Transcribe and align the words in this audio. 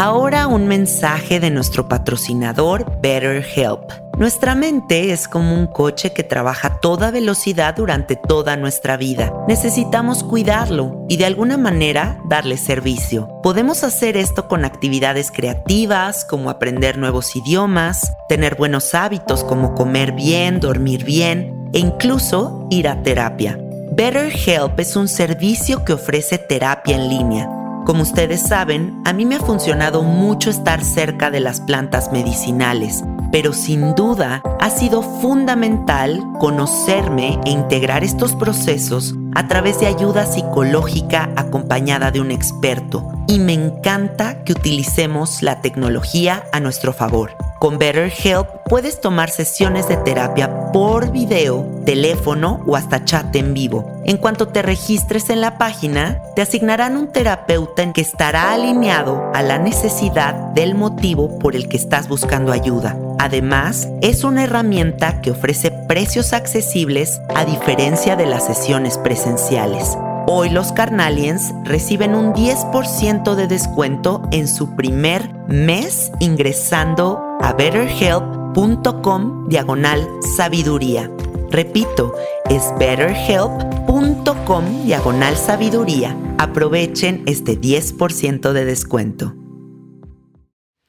Ahora 0.00 0.46
un 0.46 0.68
mensaje 0.68 1.40
de 1.40 1.50
nuestro 1.50 1.88
patrocinador 1.88 3.00
BetterHelp. 3.02 3.90
Nuestra 4.16 4.54
mente 4.54 5.10
es 5.10 5.26
como 5.26 5.56
un 5.56 5.66
coche 5.66 6.12
que 6.12 6.22
trabaja 6.22 6.68
a 6.68 6.78
toda 6.78 7.10
velocidad 7.10 7.74
durante 7.74 8.14
toda 8.14 8.56
nuestra 8.56 8.96
vida. 8.96 9.34
Necesitamos 9.48 10.22
cuidarlo 10.22 11.04
y 11.08 11.16
de 11.16 11.26
alguna 11.26 11.56
manera 11.56 12.20
darle 12.28 12.58
servicio. 12.58 13.40
Podemos 13.42 13.82
hacer 13.82 14.16
esto 14.16 14.46
con 14.46 14.64
actividades 14.64 15.32
creativas 15.32 16.24
como 16.24 16.48
aprender 16.48 16.96
nuevos 16.96 17.34
idiomas, 17.34 18.12
tener 18.28 18.54
buenos 18.54 18.94
hábitos 18.94 19.42
como 19.42 19.74
comer 19.74 20.12
bien, 20.12 20.60
dormir 20.60 21.04
bien 21.04 21.70
e 21.72 21.80
incluso 21.80 22.68
ir 22.70 22.86
a 22.86 23.02
terapia. 23.02 23.58
BetterHelp 23.90 24.78
es 24.78 24.94
un 24.94 25.08
servicio 25.08 25.84
que 25.84 25.94
ofrece 25.94 26.38
terapia 26.38 26.94
en 26.94 27.08
línea 27.08 27.57
como 27.88 28.02
ustedes 28.02 28.42
saben, 28.42 29.00
a 29.06 29.14
mí 29.14 29.24
me 29.24 29.36
ha 29.36 29.40
funcionado 29.40 30.02
mucho 30.02 30.50
estar 30.50 30.84
cerca 30.84 31.30
de 31.30 31.40
las 31.40 31.62
plantas 31.62 32.12
medicinales, 32.12 33.02
pero 33.32 33.54
sin 33.54 33.94
duda 33.94 34.42
ha 34.60 34.68
sido 34.68 35.00
fundamental 35.00 36.22
conocerme 36.38 37.40
e 37.46 37.50
integrar 37.50 38.04
estos 38.04 38.34
procesos 38.34 39.14
a 39.34 39.48
través 39.48 39.80
de 39.80 39.86
ayuda 39.86 40.26
psicológica 40.26 41.30
acompañada 41.34 42.10
de 42.10 42.20
un 42.20 42.30
experto. 42.30 43.10
Y 43.26 43.38
me 43.38 43.54
encanta 43.54 44.44
que 44.44 44.52
utilicemos 44.52 45.42
la 45.42 45.62
tecnología 45.62 46.44
a 46.52 46.60
nuestro 46.60 46.92
favor. 46.92 47.38
Con 47.58 47.78
BetterHelp 47.78 48.46
puedes 48.68 49.00
tomar 49.00 49.30
sesiones 49.30 49.88
de 49.88 49.96
terapia 49.96 50.70
por 50.70 51.10
video, 51.10 51.66
teléfono 51.84 52.62
o 52.66 52.76
hasta 52.76 53.04
chat 53.04 53.34
en 53.34 53.52
vivo. 53.52 54.00
En 54.04 54.16
cuanto 54.16 54.46
te 54.46 54.62
registres 54.62 55.28
en 55.28 55.40
la 55.40 55.58
página, 55.58 56.22
te 56.36 56.42
asignarán 56.42 56.96
un 56.96 57.08
terapeuta 57.08 57.82
en 57.82 57.92
que 57.92 58.00
estará 58.00 58.52
alineado 58.52 59.32
a 59.34 59.42
la 59.42 59.58
necesidad 59.58 60.34
del 60.54 60.76
motivo 60.76 61.38
por 61.40 61.56
el 61.56 61.68
que 61.68 61.76
estás 61.76 62.06
buscando 62.06 62.52
ayuda. 62.52 62.96
Además, 63.18 63.88
es 64.02 64.22
una 64.22 64.44
herramienta 64.44 65.20
que 65.20 65.32
ofrece 65.32 65.72
precios 65.88 66.32
accesibles 66.32 67.20
a 67.34 67.44
diferencia 67.44 68.14
de 68.14 68.26
las 68.26 68.46
sesiones 68.46 68.98
presenciales. 68.98 69.96
Hoy 70.30 70.50
los 70.50 70.72
Carnalians 70.72 71.54
reciben 71.64 72.14
un 72.14 72.34
10% 72.34 73.34
de 73.34 73.46
descuento 73.46 74.28
en 74.30 74.46
su 74.46 74.76
primer 74.76 75.32
mes 75.48 76.12
ingresando 76.20 77.18
a 77.40 77.54
betterhelp.com 77.54 79.48
diagonal 79.48 80.06
sabiduría. 80.36 81.10
Repito, 81.50 82.12
es 82.50 82.62
betterhelp.com 82.78 84.84
diagonal 84.84 85.34
sabiduría. 85.34 86.14
Aprovechen 86.36 87.22
este 87.24 87.58
10% 87.58 88.52
de 88.52 88.66
descuento. 88.66 89.34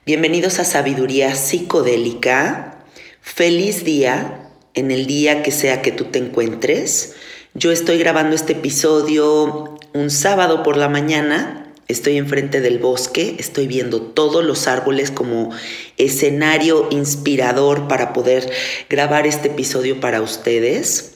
Bienvenidos 0.05 0.59
a 0.59 0.65
Sabiduría 0.65 1.37
Psicodélica. 1.37 2.79
Feliz 3.21 3.85
día 3.85 4.51
en 4.75 4.91
el 4.91 5.07
día 5.07 5.43
que 5.43 5.53
sea 5.53 5.81
que 5.81 5.93
tú 5.93 6.07
te 6.07 6.19
encuentres. 6.19 7.15
Yo 7.55 7.73
estoy 7.73 7.99
grabando 7.99 8.37
este 8.37 8.53
episodio 8.53 9.79
un 9.95 10.11
sábado 10.11 10.63
por 10.63 10.77
la 10.77 10.89
mañana. 10.89 11.73
Estoy 11.89 12.19
enfrente 12.19 12.61
del 12.61 12.79
bosque, 12.79 13.37
estoy 13.39 13.67
viendo 13.67 14.03
todos 14.03 14.45
los 14.45 14.69
árboles 14.69 15.11
como 15.11 15.51
escenario 15.97 16.89
inspirador 16.91 17.89
para 17.89 18.13
poder 18.13 18.53
grabar 18.91 19.27
este 19.27 19.49
episodio 19.49 19.99
para 19.99 20.21
ustedes. 20.21 21.15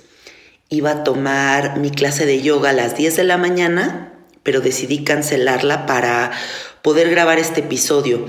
Iba 0.70 0.90
a 0.90 1.04
tomar 1.04 1.78
mi 1.78 1.90
clase 1.90 2.24
de 2.24 2.40
yoga 2.40 2.70
a 2.70 2.72
las 2.72 2.96
10 2.96 3.14
de 3.16 3.24
la 3.24 3.36
mañana, 3.36 4.14
pero 4.42 4.62
decidí 4.62 5.04
cancelarla 5.04 5.84
para 5.84 6.32
poder 6.80 7.10
grabar 7.10 7.38
este 7.38 7.60
episodio. 7.60 8.26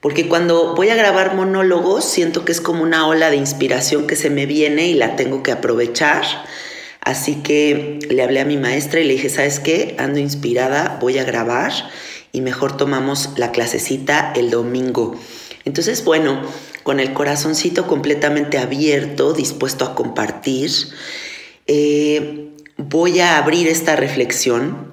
Porque 0.00 0.28
cuando 0.28 0.76
voy 0.76 0.88
a 0.90 0.94
grabar 0.94 1.34
monólogos 1.34 2.04
siento 2.04 2.44
que 2.44 2.52
es 2.52 2.60
como 2.60 2.84
una 2.84 3.08
ola 3.08 3.28
de 3.28 3.36
inspiración 3.36 4.06
que 4.06 4.14
se 4.14 4.30
me 4.30 4.46
viene 4.46 4.86
y 4.86 4.94
la 4.94 5.16
tengo 5.16 5.42
que 5.42 5.50
aprovechar. 5.50 6.24
Así 7.00 7.36
que 7.36 7.98
le 8.08 8.22
hablé 8.22 8.40
a 8.40 8.44
mi 8.44 8.56
maestra 8.56 9.00
y 9.00 9.04
le 9.04 9.14
dije, 9.14 9.30
¿sabes 9.30 9.58
qué? 9.58 9.94
Ando 9.98 10.18
inspirada, 10.18 10.98
voy 11.00 11.18
a 11.18 11.24
grabar 11.24 11.72
y 12.32 12.40
mejor 12.40 12.76
tomamos 12.76 13.30
la 13.36 13.52
clasecita 13.52 14.32
el 14.36 14.50
domingo. 14.50 15.18
Entonces, 15.64 16.04
bueno, 16.04 16.42
con 16.82 17.00
el 17.00 17.12
corazoncito 17.12 17.86
completamente 17.86 18.58
abierto, 18.58 19.32
dispuesto 19.32 19.84
a 19.84 19.94
compartir, 19.94 20.70
eh, 21.66 22.50
voy 22.76 23.20
a 23.20 23.38
abrir 23.38 23.68
esta 23.68 23.96
reflexión 23.96 24.90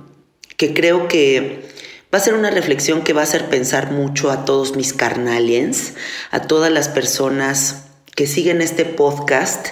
que 0.58 0.74
creo 0.74 1.08
que 1.08 1.68
va 2.14 2.20
a 2.20 2.22
ser 2.22 2.34
una 2.34 2.50
reflexión 2.50 3.04
que 3.04 3.14
va 3.14 3.22
a 3.22 3.24
hacer 3.24 3.50
pensar 3.50 3.92
mucho 3.92 4.32
a 4.32 4.46
todos 4.46 4.76
mis 4.76 4.94
carnaliens, 4.94 5.94
a 6.32 6.42
todas 6.42 6.72
las 6.72 6.90
personas 6.90 7.84
que 8.16 8.28
siguen 8.28 8.62
este 8.62 8.86
podcast 8.86 9.68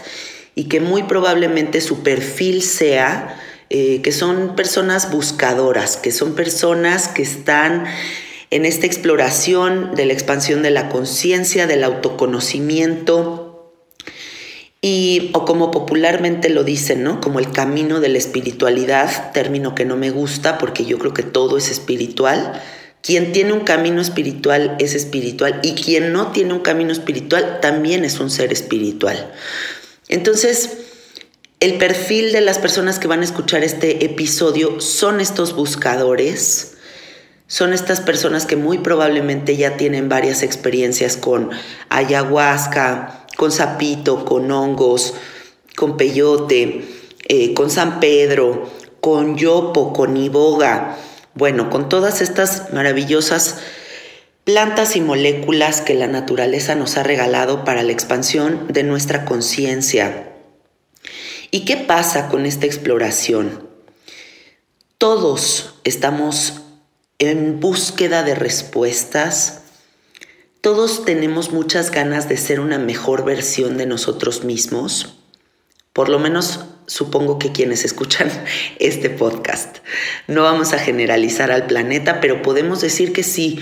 y 0.56 0.66
que 0.66 0.80
muy 0.80 1.04
probablemente 1.04 1.82
su 1.82 2.02
perfil 2.02 2.64
sea 2.64 3.38
eh, 3.70 4.02
que 4.02 4.12
son 4.12 4.56
personas 4.56 5.12
buscadoras, 5.12 5.98
que 5.98 6.12
son 6.12 6.34
personas 6.34 7.10
que 7.10 7.24
están 7.24 7.86
en 8.52 8.66
esta 8.66 8.86
exploración 8.86 9.96
de 9.96 10.06
la 10.06 10.14
expansión 10.14 10.64
de 10.64 10.72
la 10.72 10.88
conciencia, 10.88 11.68
del 11.68 11.84
autoconocimiento 11.84 13.74
y 14.82 15.32
o 15.34 15.46
como 15.46 15.72
popularmente 15.72 16.50
lo 16.50 16.64
dicen, 16.64 17.04
¿no? 17.04 17.20
Como 17.20 17.40
el 17.40 17.52
camino 17.52 18.00
de 18.00 18.10
la 18.10 18.20
espiritualidad, 18.20 19.32
término 19.32 19.74
que 19.74 19.84
no 19.84 19.98
me 19.98 20.12
gusta 20.12 20.60
porque 20.60 20.86
yo 20.86 21.00
creo 21.00 21.12
que 21.12 21.24
todo 21.24 21.58
es 21.58 21.72
espiritual. 21.72 22.62
Quien 23.02 23.32
tiene 23.32 23.54
un 23.54 23.62
camino 23.62 24.00
espiritual 24.00 24.76
es 24.80 24.94
espiritual 24.94 25.60
y 25.64 25.74
quien 25.74 26.14
no 26.14 26.32
tiene 26.32 26.54
un 26.54 26.60
camino 26.60 26.92
espiritual 26.92 27.60
también 27.62 28.06
es 28.06 28.20
un 28.20 28.30
ser 28.30 28.54
espiritual. 28.54 29.32
Entonces, 30.08 30.78
el 31.60 31.78
perfil 31.78 32.32
de 32.32 32.42
las 32.42 32.60
personas 32.60 33.00
que 33.00 33.08
van 33.08 33.22
a 33.22 33.26
escuchar 33.26 33.64
este 33.64 34.06
episodio 34.06 34.82
son 34.82 35.20
estos 35.22 35.56
buscadores, 35.56 36.74
son 37.48 37.74
estas 37.74 38.02
personas 38.02 38.46
que 38.46 38.56
muy 38.56 38.80
probablemente 38.80 39.56
ya 39.56 39.78
tienen 39.78 40.10
varias 40.10 40.44
experiencias 40.44 41.18
con 41.18 41.52
ayahuasca, 41.90 43.26
con 43.38 43.52
sapito, 43.52 44.26
con 44.26 44.52
hongos, 44.52 45.14
con 45.76 45.98
peyote, 45.98 46.86
eh, 47.28 47.54
con 47.54 47.70
San 47.70 48.00
Pedro, 48.00 48.70
con 49.02 49.38
yopo, 49.38 49.94
con 49.94 50.18
iboga, 50.18 50.98
bueno, 51.36 51.70
con 51.70 51.90
todas 51.90 52.22
estas 52.22 52.74
maravillosas 52.74 53.58
plantas 54.46 54.96
y 54.96 55.02
moléculas 55.02 55.82
que 55.82 55.96
la 55.96 56.08
naturaleza 56.08 56.76
nos 56.76 56.98
ha 56.98 57.04
regalado 57.04 57.66
para 57.66 57.82
la 57.82 57.92
expansión 57.92 58.68
de 58.70 58.84
nuestra 58.84 59.26
conciencia. 59.26 60.32
¿Y 61.50 61.66
qué 61.66 61.78
pasa 61.78 62.30
con 62.30 62.46
esta 62.46 62.68
exploración? 62.68 63.68
Todos 65.00 65.76
estamos 65.84 66.62
en 67.18 67.60
búsqueda 67.60 68.22
de 68.22 68.36
respuestas. 68.36 69.62
Todos 70.62 71.06
tenemos 71.06 71.52
muchas 71.52 71.90
ganas 71.90 72.30
de 72.30 72.38
ser 72.38 72.60
una 72.60 72.78
mejor 72.78 73.26
versión 73.26 73.78
de 73.78 73.88
nosotros 73.88 74.44
mismos. 74.44 75.18
Por 75.92 76.08
lo 76.08 76.20
menos 76.20 76.66
supongo 76.86 77.40
que 77.40 77.52
quienes 77.52 77.84
escuchan 77.84 78.30
este 78.80 79.10
podcast. 79.10 79.78
No 80.28 80.44
vamos 80.44 80.74
a 80.74 80.80
generalizar 80.80 81.52
al 81.52 81.66
planeta, 81.66 82.22
pero 82.22 82.44
podemos 82.44 82.82
decir 82.82 83.12
que 83.12 83.24
sí, 83.24 83.60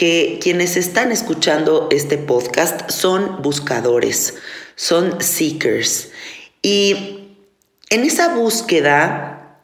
que 0.00 0.38
quienes 0.40 0.78
están 0.78 1.12
escuchando 1.12 1.88
este 1.90 2.16
podcast 2.16 2.90
son 2.90 3.42
buscadores, 3.42 4.32
son 4.74 5.20
seekers. 5.20 6.08
Y 6.62 7.36
en 7.90 8.04
esa 8.04 8.34
búsqueda 8.34 9.58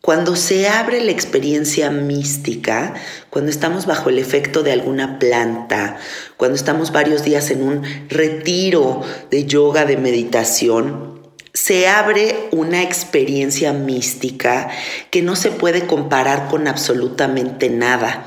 cuando 0.00 0.34
se 0.34 0.66
abre 0.66 1.00
la 1.02 1.12
experiencia 1.12 1.88
mística, 1.92 2.94
cuando 3.30 3.52
estamos 3.52 3.86
bajo 3.86 4.10
el 4.10 4.18
efecto 4.18 4.64
de 4.64 4.72
alguna 4.72 5.20
planta, 5.20 5.98
cuando 6.36 6.56
estamos 6.56 6.90
varios 6.90 7.22
días 7.22 7.52
en 7.52 7.62
un 7.62 7.84
retiro 8.08 9.02
de 9.30 9.44
yoga, 9.44 9.84
de 9.84 9.98
meditación, 9.98 11.22
se 11.54 11.86
abre 11.86 12.48
una 12.50 12.82
experiencia 12.82 13.72
mística 13.72 14.68
que 15.12 15.22
no 15.22 15.36
se 15.36 15.52
puede 15.52 15.86
comparar 15.86 16.48
con 16.48 16.66
absolutamente 16.66 17.70
nada. 17.70 18.26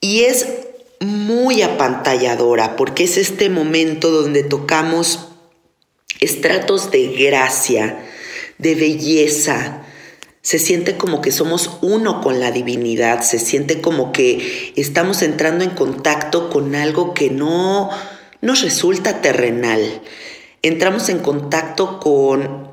Y 0.00 0.20
es 0.20 0.46
muy 1.00 1.62
apantalladora 1.62 2.76
porque 2.76 3.04
es 3.04 3.16
este 3.16 3.50
momento 3.50 4.10
donde 4.10 4.42
tocamos 4.42 5.28
estratos 6.20 6.90
de 6.90 7.08
gracia, 7.08 7.98
de 8.58 8.74
belleza, 8.74 9.82
se 10.46 10.60
siente 10.60 10.96
como 10.96 11.22
que 11.22 11.32
somos 11.32 11.78
uno 11.82 12.20
con 12.20 12.38
la 12.38 12.52
divinidad, 12.52 13.22
se 13.22 13.40
siente 13.40 13.80
como 13.80 14.12
que 14.12 14.72
estamos 14.76 15.22
entrando 15.22 15.64
en 15.64 15.70
contacto 15.70 16.50
con 16.50 16.76
algo 16.76 17.14
que 17.14 17.30
no 17.30 17.90
nos 18.42 18.62
resulta 18.62 19.20
terrenal. 19.20 20.02
Entramos 20.62 21.08
en 21.08 21.18
contacto 21.18 21.98
con 21.98 22.70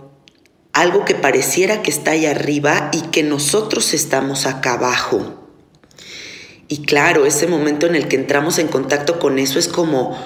algo 0.72 1.04
que 1.04 1.16
pareciera 1.16 1.82
que 1.82 1.90
está 1.90 2.12
ahí 2.12 2.28
arriba 2.28 2.92
y 2.94 3.02
que 3.08 3.24
nosotros 3.24 3.96
estamos 3.96 4.46
acá 4.46 4.74
abajo. 4.74 5.43
Y 6.68 6.84
claro, 6.86 7.26
ese 7.26 7.48
momento 7.48 7.86
en 7.86 7.96
el 7.96 8.08
que 8.08 8.16
entramos 8.16 8.58
en 8.60 8.68
contacto 8.68 9.20
con 9.20 9.40
eso 9.40 9.60
es 9.60 9.68
como, 9.68 10.18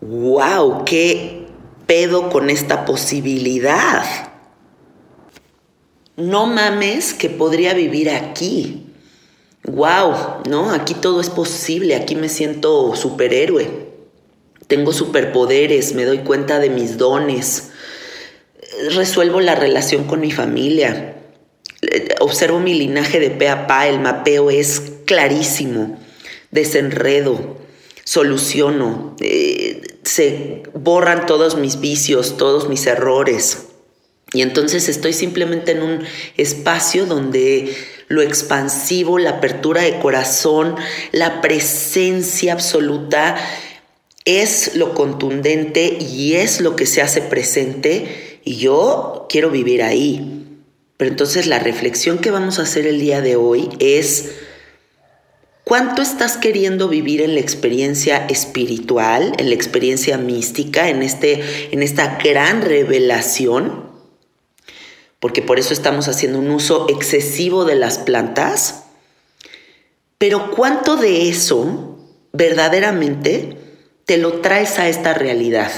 wow, 0.00 0.84
qué 0.84 1.46
pedo 1.86 2.30
con 2.30 2.50
esta 2.50 2.84
posibilidad 2.84 4.32
no 6.16 6.46
mames 6.46 7.14
que 7.14 7.30
podría 7.30 7.74
vivir 7.74 8.10
aquí. 8.10 8.86
Wow, 9.64 10.42
¿no? 10.48 10.72
Aquí 10.72 10.94
todo 10.94 11.20
es 11.20 11.30
posible, 11.30 11.94
aquí 11.94 12.16
me 12.16 12.28
siento 12.28 12.94
superhéroe. 12.96 13.92
Tengo 14.66 14.92
superpoderes, 14.92 15.94
me 15.94 16.04
doy 16.04 16.18
cuenta 16.18 16.58
de 16.58 16.70
mis 16.70 16.98
dones. 16.98 17.70
Resuelvo 18.94 19.40
la 19.40 19.54
relación 19.54 20.04
con 20.04 20.20
mi 20.20 20.30
familia. 20.30 21.16
Observo 22.20 22.60
mi 22.60 22.74
linaje 22.74 23.20
de 23.20 23.30
pe 23.30 23.48
a 23.48 23.66
pa, 23.66 23.86
el 23.88 24.00
mapeo 24.00 24.50
es 24.50 24.80
clarísimo. 25.12 25.98
Desenredo, 26.50 27.58
soluciono, 28.04 29.14
eh, 29.20 29.82
se 30.04 30.62
borran 30.72 31.26
todos 31.26 31.56
mis 31.56 31.80
vicios, 31.80 32.38
todos 32.38 32.68
mis 32.70 32.86
errores. 32.86 33.66
Y 34.32 34.40
entonces 34.40 34.88
estoy 34.88 35.12
simplemente 35.12 35.72
en 35.72 35.82
un 35.82 36.04
espacio 36.38 37.04
donde 37.04 37.74
lo 38.08 38.22
expansivo, 38.22 39.18
la 39.18 39.30
apertura 39.30 39.82
de 39.82 39.98
corazón, 39.98 40.76
la 41.12 41.42
presencia 41.42 42.54
absoluta 42.54 43.36
es 44.24 44.76
lo 44.76 44.94
contundente 44.94 45.98
y 46.00 46.34
es 46.34 46.62
lo 46.62 46.74
que 46.74 46.86
se 46.86 47.02
hace 47.02 47.20
presente 47.20 48.40
y 48.44 48.56
yo 48.56 49.26
quiero 49.28 49.50
vivir 49.50 49.82
ahí. 49.82 50.58
Pero 50.96 51.10
entonces 51.10 51.46
la 51.46 51.58
reflexión 51.58 52.18
que 52.18 52.30
vamos 52.30 52.58
a 52.58 52.62
hacer 52.62 52.86
el 52.86 52.98
día 52.98 53.20
de 53.20 53.36
hoy 53.36 53.68
es 53.78 54.30
cuánto 55.72 56.02
estás 56.02 56.36
queriendo 56.36 56.86
vivir 56.86 57.22
en 57.22 57.32
la 57.32 57.40
experiencia 57.40 58.26
espiritual, 58.26 59.32
en 59.38 59.48
la 59.48 59.54
experiencia 59.54 60.18
mística, 60.18 60.90
en, 60.90 61.02
este, 61.02 61.72
en 61.72 61.82
esta 61.82 62.18
gran 62.22 62.60
revelación 62.60 63.90
porque 65.18 65.40
por 65.40 65.58
eso 65.58 65.72
estamos 65.72 66.08
haciendo 66.08 66.40
un 66.40 66.50
uso 66.50 66.88
excesivo 66.90 67.64
de 67.64 67.76
las 67.76 67.96
plantas. 67.96 68.82
Pero 70.18 70.50
¿cuánto 70.50 70.96
de 70.96 71.30
eso 71.30 71.96
verdaderamente 72.34 73.56
te 74.04 74.18
lo 74.18 74.42
traes 74.42 74.78
a 74.78 74.90
esta 74.90 75.14
realidad? 75.14 75.72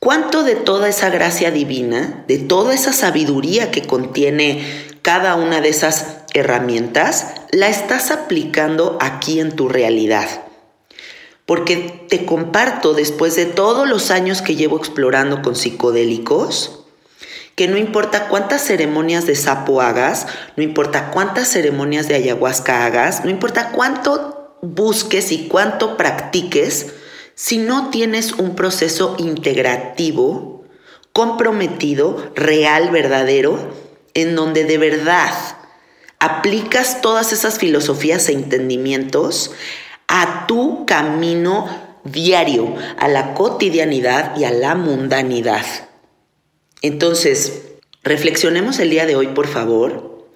¿Cuánto 0.00 0.42
de 0.42 0.56
toda 0.56 0.88
esa 0.88 1.10
gracia 1.10 1.52
divina, 1.52 2.24
de 2.26 2.38
toda 2.38 2.74
esa 2.74 2.92
sabiduría 2.92 3.70
que 3.70 3.86
contiene 3.86 4.64
cada 5.02 5.36
una 5.36 5.60
de 5.60 5.68
esas 5.68 6.19
herramientas, 6.34 7.34
la 7.52 7.68
estás 7.68 8.10
aplicando 8.10 8.98
aquí 9.00 9.40
en 9.40 9.52
tu 9.56 9.68
realidad? 9.68 10.28
Porque 11.46 12.06
te 12.08 12.24
comparto, 12.24 12.94
después 12.94 13.34
de 13.36 13.46
todos 13.46 13.88
los 13.88 14.10
años 14.10 14.40
que 14.42 14.56
llevo 14.56 14.76
explorando 14.76 15.42
con 15.42 15.56
psicodélicos, 15.56 16.80
que 17.56 17.68
no 17.68 17.76
importa 17.76 18.28
cuántas 18.28 18.62
ceremonias 18.62 19.26
de 19.26 19.34
sapo 19.34 19.80
hagas, 19.80 20.26
no 20.56 20.62
importa 20.62 21.10
cuántas 21.10 21.48
ceremonias 21.48 22.08
de 22.08 22.14
ayahuasca 22.14 22.86
hagas, 22.86 23.24
no 23.24 23.30
importa 23.30 23.72
cuánto 23.72 24.56
busques 24.62 25.32
y 25.32 25.48
cuánto 25.48 25.96
practiques, 25.96 26.94
si 27.34 27.58
no 27.58 27.90
tienes 27.90 28.32
un 28.32 28.54
proceso 28.54 29.16
integrativo, 29.18 30.64
comprometido, 31.12 32.32
real, 32.34 32.90
verdadero, 32.90 33.74
en 34.14 34.36
donde 34.36 34.64
de 34.64 34.78
verdad 34.78 35.32
aplicas 36.20 37.00
todas 37.00 37.32
esas 37.32 37.58
filosofías 37.58 38.28
e 38.28 38.32
entendimientos 38.32 39.52
a 40.06 40.46
tu 40.46 40.86
camino 40.86 41.68
diario, 42.04 42.74
a 42.98 43.08
la 43.08 43.34
cotidianidad 43.34 44.36
y 44.36 44.44
a 44.44 44.50
la 44.50 44.74
mundanidad. 44.74 45.64
Entonces, 46.82 47.62
reflexionemos 48.02 48.78
el 48.78 48.90
día 48.90 49.06
de 49.06 49.16
hoy, 49.16 49.28
por 49.28 49.48
favor. 49.48 50.28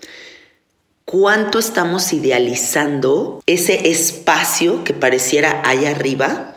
¿Cuánto 1.05 1.59
estamos 1.59 2.12
idealizando 2.12 3.43
ese 3.47 3.91
espacio 3.91 4.85
que 4.85 4.95
pareciera 4.95 5.62
allá 5.64 5.91
arriba? 5.91 6.57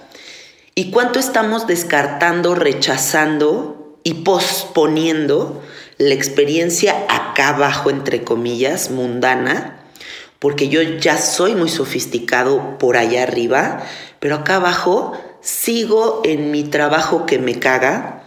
¿Y 0.73 0.89
cuánto 0.91 1.19
estamos 1.19 1.67
descartando, 1.67 2.55
rechazando 2.55 3.99
y 4.03 4.13
posponiendo 4.15 5.61
la 5.97 6.13
experiencia 6.13 7.05
acá 7.09 7.49
abajo, 7.49 7.89
entre 7.89 8.23
comillas, 8.23 8.91
mundana? 8.91 9.79
Porque 10.39 10.69
yo 10.69 10.81
ya 10.81 11.17
soy 11.17 11.55
muy 11.55 11.69
sofisticado 11.69 12.77
por 12.77 12.97
allá 12.97 13.23
arriba, 13.23 13.83
pero 14.19 14.35
acá 14.35 14.57
abajo 14.57 15.13
sigo 15.41 16.21
en 16.23 16.51
mi 16.51 16.63
trabajo 16.63 17.25
que 17.25 17.39
me 17.39 17.57
caga, 17.57 18.23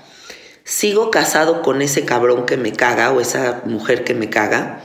sigo 0.64 1.10
casado 1.10 1.62
con 1.62 1.82
ese 1.82 2.04
cabrón 2.04 2.46
que 2.46 2.56
me 2.56 2.72
caga 2.72 3.12
o 3.12 3.20
esa 3.20 3.62
mujer 3.64 4.04
que 4.04 4.14
me 4.14 4.30
caga, 4.30 4.82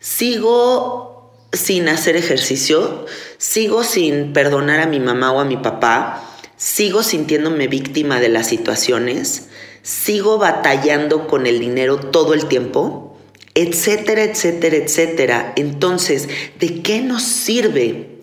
sigo 0.00 1.32
sin 1.52 1.88
hacer 1.88 2.16
ejercicio, 2.16 3.06
sigo 3.38 3.84
sin 3.84 4.32
perdonar 4.32 4.80
a 4.80 4.86
mi 4.86 5.00
mamá 5.00 5.32
o 5.32 5.40
a 5.40 5.44
mi 5.44 5.56
papá, 5.56 6.22
sigo 6.56 7.02
sintiéndome 7.02 7.68
víctima 7.68 8.20
de 8.20 8.28
las 8.28 8.46
situaciones, 8.46 9.48
sigo 9.84 10.38
batallando 10.38 11.28
con 11.28 11.46
el 11.46 11.60
dinero 11.60 11.98
todo 11.98 12.32
el 12.32 12.46
tiempo, 12.46 13.18
etcétera, 13.54 14.24
etcétera, 14.24 14.76
etcétera. 14.76 15.52
Entonces, 15.56 16.28
¿de 16.58 16.82
qué 16.82 17.02
nos 17.02 17.22
sirve 17.22 18.22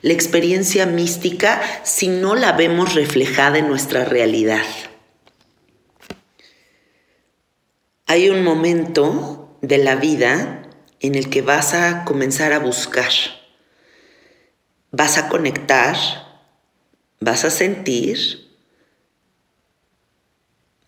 la 0.00 0.12
experiencia 0.12 0.86
mística 0.86 1.60
si 1.82 2.06
no 2.06 2.36
la 2.36 2.52
vemos 2.52 2.94
reflejada 2.94 3.58
en 3.58 3.68
nuestra 3.68 4.04
realidad? 4.04 4.64
Hay 8.06 8.30
un 8.30 8.44
momento 8.44 9.58
de 9.60 9.78
la 9.78 9.96
vida 9.96 10.68
en 11.00 11.16
el 11.16 11.30
que 11.30 11.42
vas 11.42 11.74
a 11.74 12.04
comenzar 12.04 12.52
a 12.52 12.60
buscar, 12.60 13.10
vas 14.92 15.18
a 15.18 15.28
conectar, 15.28 15.96
vas 17.18 17.44
a 17.44 17.50
sentir, 17.50 18.51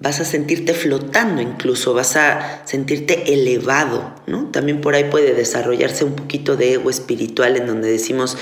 vas 0.04 0.20
a 0.20 0.26
sentirte 0.26 0.74
flotando 0.74 1.40
incluso, 1.40 1.94
vas 1.94 2.14
a 2.16 2.60
sentirte 2.66 3.32
elevado, 3.32 4.14
¿no? 4.26 4.50
También 4.50 4.82
por 4.82 4.94
ahí 4.94 5.04
puede 5.04 5.32
desarrollarse 5.32 6.04
un 6.04 6.14
poquito 6.14 6.56
de 6.56 6.74
ego 6.74 6.90
espiritual 6.90 7.56
en 7.56 7.66
donde 7.66 7.90
decimos, 7.90 8.36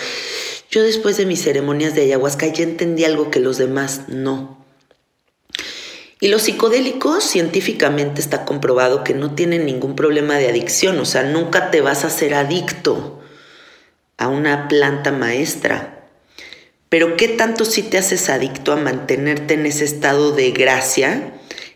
yo 0.72 0.82
después 0.82 1.16
de 1.16 1.24
mis 1.24 1.40
ceremonias 1.40 1.94
de 1.94 2.02
ayahuasca 2.02 2.48
ya 2.48 2.64
entendí 2.64 3.04
algo 3.04 3.30
que 3.30 3.38
los 3.38 3.58
demás 3.58 4.08
no. 4.08 4.58
Y 6.18 6.28
los 6.28 6.42
psicodélicos 6.42 7.22
científicamente 7.22 8.20
está 8.20 8.44
comprobado 8.44 9.04
que 9.04 9.14
no 9.14 9.36
tienen 9.36 9.64
ningún 9.64 9.94
problema 9.94 10.38
de 10.38 10.48
adicción, 10.48 10.98
o 10.98 11.04
sea, 11.04 11.22
nunca 11.22 11.70
te 11.70 11.80
vas 11.80 12.04
a 12.04 12.10
ser 12.10 12.34
adicto 12.34 13.22
a 14.16 14.26
una 14.26 14.66
planta 14.66 15.12
maestra. 15.12 16.08
Pero 16.88 17.16
¿qué 17.16 17.28
tanto 17.28 17.64
si 17.64 17.82
te 17.82 17.98
haces 17.98 18.28
adicto 18.28 18.72
a 18.72 18.76
mantenerte 18.76 19.54
en 19.54 19.66
ese 19.66 19.84
estado 19.84 20.32
de 20.32 20.50
gracia, 20.50 21.32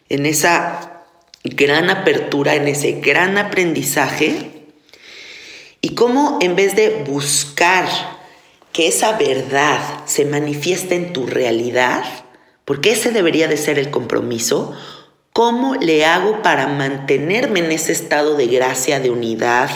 en 0.09 0.27
esa 0.27 1.05
gran 1.45 1.91
apertura, 1.91 2.55
en 2.55 2.69
ese 2.69 2.93
gran 3.01 3.39
aprendizaje? 3.39 4.53
Y 5.81 5.95
cómo 5.95 6.39
en 6.41 6.57
vez 6.57 6.75
de 6.75 7.05
buscar 7.07 7.87
que 8.73 8.89
esa 8.89 9.13
verdad 9.13 9.81
se 10.05 10.27
manifieste 10.27 10.97
en 10.97 11.15
tu 11.15 11.27
realidad, 11.27 12.05
porque 12.67 12.93
ese 12.93 13.11
debería 13.11 13.49
de 13.49 13.57
ser 13.57 13.79
el 13.79 13.91
compromiso. 13.91 14.77
¿Cómo 15.33 15.77
le 15.77 16.05
hago 16.05 16.43
para 16.43 16.67
mantenerme 16.67 17.61
en 17.61 17.73
ese 17.73 17.93
estado 17.93 18.37
de 18.37 18.49
gracia, 18.49 19.01
de 19.01 19.11
unidad, 19.11 19.71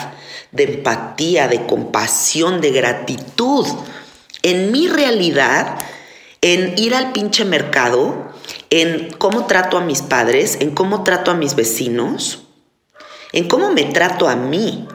de 0.52 0.64
empatía, 0.64 1.48
de 1.48 1.64
compasión, 1.64 2.60
de 2.60 2.72
gratitud? 2.72 3.66
En 4.42 4.70
mi 4.70 4.88
realidad, 4.88 5.78
en 6.42 6.76
ir 6.76 6.94
al 6.94 7.12
pinche 7.12 7.44
mercado, 7.44 8.29
en 8.70 9.12
cómo 9.18 9.46
trato 9.46 9.76
a 9.76 9.82
mis 9.82 10.02
padres, 10.02 10.58
en 10.60 10.74
cómo 10.74 11.02
trato 11.02 11.30
a 11.30 11.34
mis 11.34 11.54
vecinos, 11.54 12.48
en 13.32 13.48
cómo 13.48 13.72
me 13.72 13.84
trato 13.84 14.28
a 14.28 14.36
mí. 14.36 14.88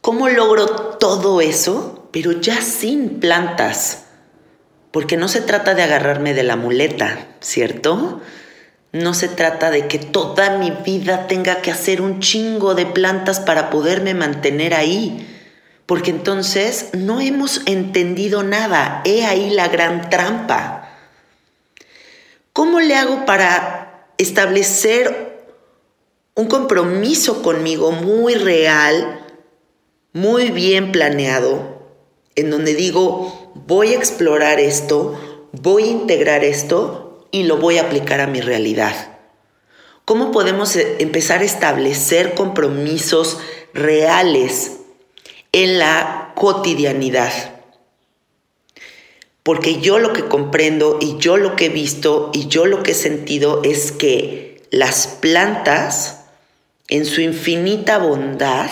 ¿Cómo 0.00 0.28
logro 0.28 0.66
todo 0.66 1.40
eso, 1.40 2.08
pero 2.12 2.32
ya 2.32 2.60
sin 2.62 3.20
plantas? 3.20 4.04
porque 4.90 5.16
no 5.16 5.28
se 5.28 5.40
trata 5.40 5.74
de 5.74 5.82
agarrarme 5.82 6.34
de 6.34 6.42
la 6.42 6.56
muleta, 6.56 7.28
¿cierto? 7.40 8.20
No 8.92 9.14
se 9.14 9.28
trata 9.28 9.70
de 9.70 9.86
que 9.86 9.98
toda 9.98 10.58
mi 10.58 10.70
vida 10.70 11.28
tenga 11.28 11.62
que 11.62 11.70
hacer 11.70 12.02
un 12.02 12.20
chingo 12.20 12.74
de 12.74 12.86
plantas 12.86 13.38
para 13.38 13.70
poderme 13.70 14.14
mantener 14.14 14.74
ahí, 14.74 15.26
porque 15.86 16.10
entonces 16.10 16.90
no 16.92 17.20
hemos 17.20 17.62
entendido 17.66 18.42
nada. 18.42 19.02
He 19.04 19.24
ahí 19.26 19.50
la 19.50 19.68
gran 19.68 20.10
trampa. 20.10 20.79
¿Cómo 22.52 22.80
le 22.80 22.96
hago 22.96 23.24
para 23.26 24.06
establecer 24.18 25.46
un 26.34 26.46
compromiso 26.46 27.42
conmigo 27.42 27.92
muy 27.92 28.34
real, 28.34 29.24
muy 30.12 30.50
bien 30.50 30.90
planeado, 30.90 31.80
en 32.34 32.50
donde 32.50 32.74
digo, 32.74 33.52
voy 33.66 33.92
a 33.92 33.96
explorar 33.96 34.58
esto, 34.58 35.18
voy 35.52 35.84
a 35.84 35.90
integrar 35.90 36.44
esto 36.44 37.26
y 37.30 37.44
lo 37.44 37.58
voy 37.58 37.78
a 37.78 37.82
aplicar 37.82 38.20
a 38.20 38.26
mi 38.26 38.40
realidad. 38.40 39.18
¿Cómo 40.04 40.32
podemos 40.32 40.74
eh, 40.76 40.96
empezar 40.98 41.40
a 41.40 41.44
establecer 41.44 42.34
compromisos 42.34 43.38
reales 43.74 44.78
en 45.52 45.78
la 45.78 46.32
cotidianidad? 46.34 47.59
Porque 49.42 49.80
yo 49.80 49.98
lo 49.98 50.12
que 50.12 50.26
comprendo 50.26 50.98
y 51.00 51.16
yo 51.18 51.36
lo 51.36 51.56
que 51.56 51.66
he 51.66 51.70
visto 51.70 52.30
y 52.32 52.48
yo 52.48 52.66
lo 52.66 52.82
que 52.82 52.92
he 52.92 52.94
sentido 52.94 53.62
es 53.64 53.92
que 53.92 54.62
las 54.70 55.06
plantas, 55.06 56.20
en 56.88 57.06
su 57.06 57.20
infinita 57.20 57.98
bondad, 57.98 58.70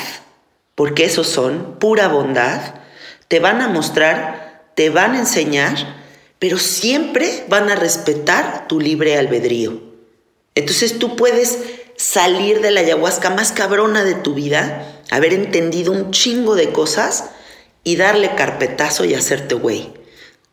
porque 0.75 1.05
eso 1.05 1.25
son 1.25 1.77
pura 1.79 2.09
bondad, 2.09 2.75
te 3.29 3.41
van 3.41 3.63
a 3.63 3.69
mostrar, 3.69 4.71
te 4.75 4.91
van 4.91 5.15
a 5.15 5.21
enseñar, 5.21 5.97
pero 6.39 6.59
siempre 6.59 7.45
van 7.49 7.71
a 7.71 7.75
respetar 7.75 8.69
tu 8.69 8.81
libre 8.81 9.17
albedrío. 9.17 9.81
Entonces 10.55 10.99
tú 10.99 11.17
puedes 11.17 11.59
salir 11.97 12.61
de 12.61 12.71
la 12.71 12.81
ayahuasca 12.81 13.31
más 13.31 13.53
cabrona 13.53 14.05
de 14.05 14.15
tu 14.15 14.35
vida, 14.35 15.03
haber 15.11 15.33
entendido 15.33 15.93
un 15.93 16.11
chingo 16.11 16.55
de 16.55 16.71
cosas 16.71 17.31
y 17.83 17.97
darle 17.97 18.35
carpetazo 18.35 19.05
y 19.05 19.15
hacerte 19.15 19.55
güey. 19.55 19.93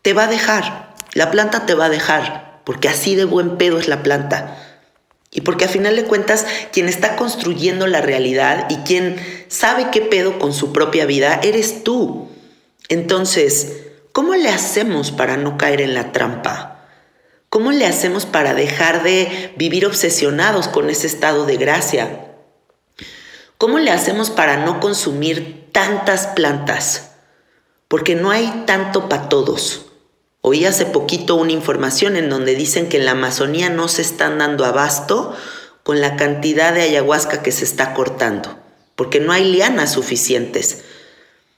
Te 0.05 0.13
va 0.13 0.25
a 0.25 0.27
dejar, 0.27 0.93
la 1.15 1.31
planta 1.31 1.65
te 1.65 1.73
va 1.73 1.85
a 1.85 1.89
dejar, 1.89 2.61
porque 2.63 2.87
así 2.87 3.15
de 3.15 3.25
buen 3.25 3.57
pedo 3.57 3.79
es 3.79 3.87
la 3.87 4.03
planta. 4.03 4.55
Y 5.31 5.41
porque 5.41 5.65
a 5.65 5.67
final 5.67 5.95
de 5.95 6.03
cuentas, 6.03 6.45
quien 6.71 6.87
está 6.87 7.15
construyendo 7.15 7.87
la 7.87 8.01
realidad 8.01 8.67
y 8.69 8.75
quien 8.83 9.15
sabe 9.47 9.89
qué 9.91 10.01
pedo 10.01 10.37
con 10.37 10.53
su 10.53 10.71
propia 10.71 11.07
vida, 11.07 11.39
eres 11.41 11.83
tú. 11.83 12.29
Entonces, 12.87 13.77
¿cómo 14.11 14.35
le 14.35 14.49
hacemos 14.49 15.09
para 15.09 15.37
no 15.37 15.57
caer 15.57 15.81
en 15.81 15.95
la 15.95 16.11
trampa? 16.11 16.85
¿Cómo 17.49 17.71
le 17.71 17.87
hacemos 17.87 18.27
para 18.27 18.53
dejar 18.53 19.01
de 19.01 19.55
vivir 19.57 19.87
obsesionados 19.87 20.67
con 20.67 20.91
ese 20.91 21.07
estado 21.07 21.47
de 21.47 21.57
gracia? 21.57 22.27
¿Cómo 23.57 23.79
le 23.79 23.89
hacemos 23.89 24.29
para 24.29 24.57
no 24.57 24.79
consumir 24.79 25.71
tantas 25.71 26.27
plantas? 26.27 27.09
Porque 27.87 28.13
no 28.13 28.29
hay 28.29 28.65
tanto 28.67 29.09
para 29.09 29.29
todos. 29.29 29.84
Oí 30.47 30.65
hace 30.65 30.85
poquito 30.85 31.35
una 31.35 31.53
información 31.53 32.17
en 32.17 32.29
donde 32.29 32.53
dicen 32.55 32.87
que 32.87 32.97
en 32.97 33.05
la 33.05 33.11
Amazonía 33.11 33.69
no 33.69 33.87
se 33.87 34.03
están 34.03 34.37
dando 34.37 34.63
abasto 34.65 35.35
con 35.81 36.01
la 36.01 36.15
cantidad 36.15 36.73
de 36.73 36.81
ayahuasca 36.81 37.41
que 37.41 37.51
se 37.51 37.63
está 37.63 37.93
cortando, 37.95 38.59
porque 38.95 39.19
no 39.19 39.31
hay 39.31 39.45
lianas 39.45 39.93
suficientes 39.93 40.83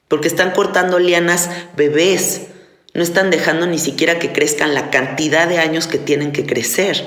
porque 0.07 0.27
están 0.27 0.51
cortando 0.51 0.99
lianas 0.99 1.49
bebés, 1.75 2.43
no 2.93 3.03
están 3.03 3.29
dejando 3.29 3.67
ni 3.67 3.77
siquiera 3.77 4.19
que 4.19 4.31
crezcan 4.31 4.73
la 4.73 4.89
cantidad 4.89 5.47
de 5.47 5.59
años 5.59 5.87
que 5.87 5.97
tienen 5.97 6.31
que 6.31 6.45
crecer. 6.45 7.05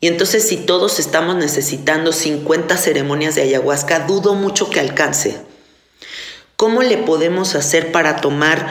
Y 0.00 0.08
entonces 0.08 0.46
si 0.46 0.56
todos 0.56 0.98
estamos 0.98 1.36
necesitando 1.36 2.12
50 2.12 2.76
ceremonias 2.76 3.34
de 3.34 3.42
ayahuasca, 3.42 4.00
dudo 4.00 4.34
mucho 4.34 4.68
que 4.68 4.80
alcance. 4.80 5.38
¿Cómo 6.56 6.82
le 6.82 6.98
podemos 6.98 7.54
hacer 7.54 7.92
para 7.92 8.16
tomar 8.16 8.68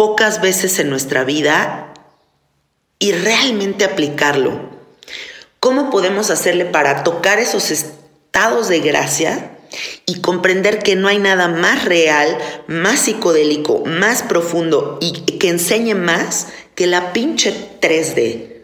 pocas 0.00 0.40
veces 0.40 0.78
en 0.78 0.88
nuestra 0.88 1.24
vida 1.24 1.92
y 2.98 3.12
realmente 3.12 3.84
aplicarlo? 3.84 4.58
¿Cómo 5.58 5.90
podemos 5.90 6.30
hacerle 6.30 6.64
para 6.64 7.04
tocar 7.04 7.38
esos 7.38 7.70
estados 7.70 8.68
de 8.68 8.80
gracia 8.80 9.58
y 10.06 10.22
comprender 10.22 10.78
que 10.78 10.96
no 10.96 11.06
hay 11.06 11.18
nada 11.18 11.48
más 11.48 11.84
real, 11.84 12.38
más 12.66 13.00
psicodélico, 13.00 13.84
más 13.84 14.22
profundo 14.22 14.96
y 15.02 15.12
que 15.36 15.50
enseñe 15.50 15.94
más 15.94 16.46
que 16.74 16.86
la 16.86 17.12
pinche 17.12 17.54
3D. 17.82 18.54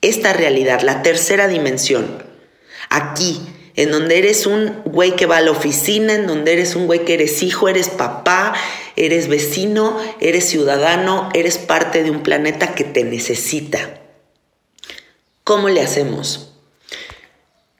Esta 0.00 0.32
realidad, 0.32 0.80
la 0.80 1.02
tercera 1.02 1.46
dimensión, 1.46 2.24
aquí, 2.88 3.40
en 3.76 3.90
donde 3.90 4.18
eres 4.18 4.46
un 4.46 4.82
güey 4.84 5.16
que 5.16 5.26
va 5.26 5.38
a 5.38 5.40
la 5.40 5.50
oficina, 5.50 6.14
en 6.14 6.26
donde 6.26 6.52
eres 6.52 6.74
un 6.76 6.86
güey 6.86 7.04
que 7.04 7.14
eres 7.14 7.42
hijo, 7.42 7.68
eres 7.68 7.88
papá, 7.88 8.54
eres 8.96 9.28
vecino, 9.28 9.98
eres 10.20 10.48
ciudadano, 10.48 11.28
eres 11.34 11.58
parte 11.58 12.02
de 12.02 12.10
un 12.10 12.22
planeta 12.22 12.74
que 12.74 12.84
te 12.84 13.04
necesita. 13.04 14.00
¿Cómo 15.44 15.68
le 15.68 15.80
hacemos? 15.80 16.52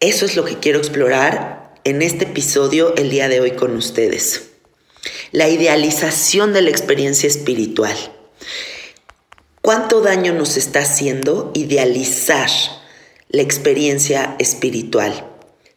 Eso 0.00 0.24
es 0.24 0.36
lo 0.36 0.44
que 0.44 0.58
quiero 0.58 0.78
explorar 0.78 1.74
en 1.84 2.02
este 2.02 2.24
episodio 2.24 2.94
el 2.96 3.10
día 3.10 3.28
de 3.28 3.40
hoy 3.40 3.52
con 3.52 3.76
ustedes. 3.76 4.50
La 5.32 5.48
idealización 5.48 6.52
de 6.52 6.62
la 6.62 6.70
experiencia 6.70 7.28
espiritual. 7.28 7.96
¿Cuánto 9.62 10.00
daño 10.00 10.32
nos 10.32 10.56
está 10.56 10.80
haciendo 10.80 11.52
idealizar 11.54 12.50
la 13.28 13.42
experiencia 13.42 14.36
espiritual? 14.38 15.29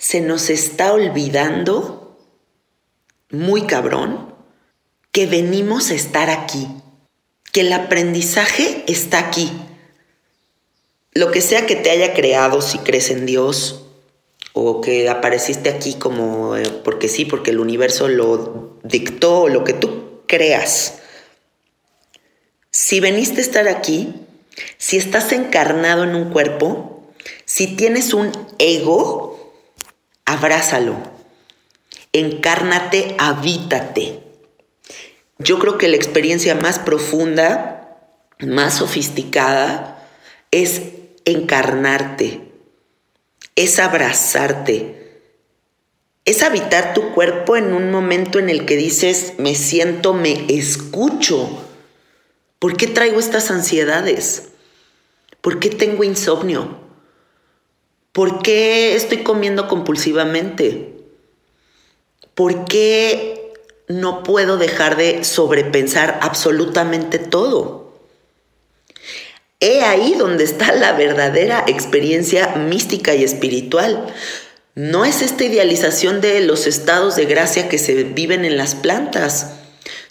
Se 0.03 0.19
nos 0.19 0.49
está 0.49 0.91
olvidando, 0.91 2.19
muy 3.29 3.67
cabrón, 3.67 4.35
que 5.13 5.27
venimos 5.27 5.91
a 5.91 5.93
estar 5.93 6.29
aquí, 6.29 6.67
que 7.53 7.61
el 7.61 7.71
aprendizaje 7.71 8.83
está 8.85 9.19
aquí. 9.19 9.49
Lo 11.13 11.31
que 11.31 11.39
sea 11.39 11.65
que 11.65 11.77
te 11.77 11.89
haya 11.89 12.13
creado, 12.13 12.61
si 12.61 12.79
crees 12.79 13.11
en 13.11 13.25
Dios, 13.25 13.85
o 14.51 14.81
que 14.81 15.07
apareciste 15.07 15.69
aquí 15.69 15.93
como 15.93 16.57
eh, 16.57 16.63
porque 16.83 17.07
sí, 17.07 17.23
porque 17.23 17.51
el 17.51 17.61
universo 17.61 18.09
lo 18.09 18.77
dictó, 18.83 19.47
lo 19.47 19.63
que 19.63 19.71
tú 19.71 20.23
creas. 20.27 20.95
Si 22.71 22.99
veniste 22.99 23.39
a 23.39 23.43
estar 23.43 23.69
aquí, 23.69 24.13
si 24.77 24.97
estás 24.97 25.31
encarnado 25.31 26.03
en 26.03 26.13
un 26.13 26.29
cuerpo, 26.29 27.13
si 27.45 27.77
tienes 27.77 28.13
un 28.13 28.33
ego, 28.59 29.42
abrázalo. 30.33 30.95
Encárnate, 32.11 33.15
habítate. 33.17 34.19
Yo 35.39 35.59
creo 35.59 35.77
que 35.77 35.87
la 35.87 35.95
experiencia 35.95 36.55
más 36.55 36.79
profunda, 36.79 37.97
más 38.39 38.75
sofisticada, 38.75 40.07
es 40.51 40.81
encarnarte, 41.25 42.41
es 43.55 43.79
abrazarte, 43.79 45.21
es 46.25 46.43
habitar 46.43 46.93
tu 46.93 47.13
cuerpo 47.13 47.55
en 47.55 47.73
un 47.73 47.91
momento 47.91 48.39
en 48.39 48.49
el 48.49 48.65
que 48.65 48.75
dices, 48.75 49.33
me 49.37 49.55
siento, 49.55 50.13
me 50.13 50.45
escucho 50.49 51.63
¿Por 52.63 52.77
qué 52.77 52.87
traigo 52.87 53.19
estas 53.19 53.51
ansiedades? 53.51 54.51
¿Por 55.41 55.59
qué 55.59 55.69
tengo 55.69 56.05
insomnio? 56.05 56.82
¿Por 58.13 58.41
qué 58.41 58.95
estoy 58.95 59.23
comiendo 59.23 59.67
compulsivamente? 59.67 60.93
¿Por 62.35 62.63
qué 62.65 63.51
no 63.89 64.23
puedo 64.23 64.57
dejar 64.57 64.95
de 64.95 65.25
sobrepensar 65.25 66.19
absolutamente 66.21 67.19
todo? 67.19 67.91
He 69.59 69.81
ahí 69.81 70.15
donde 70.17 70.45
está 70.45 70.73
la 70.73 70.93
verdadera 70.93 71.65
experiencia 71.67 72.55
mística 72.55 73.13
y 73.13 73.25
espiritual. 73.25 74.13
No 74.75 75.03
es 75.03 75.21
esta 75.21 75.43
idealización 75.43 76.21
de 76.21 76.39
los 76.39 76.67
estados 76.67 77.17
de 77.17 77.25
gracia 77.25 77.67
que 77.67 77.77
se 77.77 78.03
viven 78.03 78.45
en 78.45 78.55
las 78.55 78.75
plantas 78.75 79.59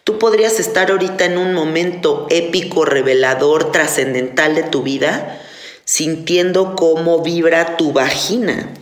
Tú 0.05 0.19
podrías 0.19 0.59
estar 0.59 0.91
ahorita 0.91 1.27
en 1.27 1.39
un 1.39 1.55
momento 1.55 2.27
épico, 2.29 2.85
revelador, 2.85 3.71
trascendental 3.71 4.57
de 4.57 4.65
tu 4.65 4.83
vida, 4.83 5.41
sintiendo 5.85 6.77
cómo 6.77 7.23
vibra 7.23 7.77
tu 7.77 7.93
vagina, 7.93 8.73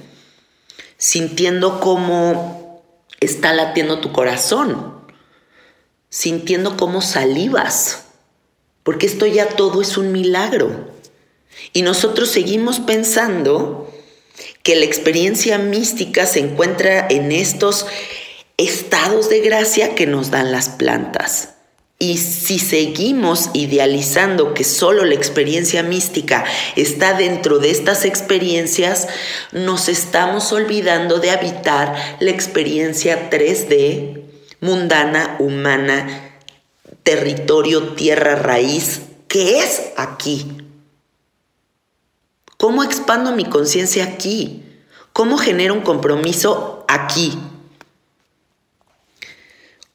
sintiendo 0.96 1.80
cómo 1.80 2.82
está 3.20 3.52
latiendo 3.52 4.00
tu 4.00 4.12
corazón, 4.12 5.00
sintiendo 6.08 6.76
cómo 6.76 7.02
salivas, 7.02 8.04
porque 8.82 9.06
esto 9.06 9.26
ya 9.26 9.48
todo 9.48 9.82
es 9.82 9.96
un 9.96 10.12
milagro. 10.12 10.90
Y 11.72 11.82
nosotros 11.82 12.30
seguimos 12.30 12.80
pensando 12.80 13.92
que 14.62 14.76
la 14.76 14.84
experiencia 14.84 15.58
mística 15.58 16.26
se 16.26 16.40
encuentra 16.40 17.06
en 17.08 17.32
estos 17.32 17.86
estados 18.56 19.28
de 19.28 19.40
gracia 19.40 19.94
que 19.94 20.06
nos 20.06 20.30
dan 20.30 20.52
las 20.52 20.68
plantas. 20.68 21.54
Y 22.02 22.16
si 22.16 22.58
seguimos 22.58 23.50
idealizando 23.52 24.54
que 24.54 24.64
solo 24.64 25.04
la 25.04 25.14
experiencia 25.14 25.82
mística 25.82 26.46
está 26.74 27.12
dentro 27.12 27.58
de 27.58 27.70
estas 27.70 28.06
experiencias, 28.06 29.06
nos 29.52 29.86
estamos 29.90 30.50
olvidando 30.50 31.18
de 31.18 31.30
habitar 31.30 32.16
la 32.20 32.30
experiencia 32.30 33.28
3D, 33.28 34.22
mundana, 34.62 35.36
humana, 35.40 36.38
territorio, 37.02 37.88
tierra, 37.92 38.34
raíz, 38.34 39.02
que 39.28 39.58
es 39.58 39.90
aquí. 39.98 40.46
¿Cómo 42.56 42.82
expando 42.82 43.32
mi 43.32 43.44
conciencia 43.44 44.04
aquí? 44.04 44.64
¿Cómo 45.12 45.36
genero 45.36 45.74
un 45.74 45.82
compromiso 45.82 46.86
aquí? 46.88 47.38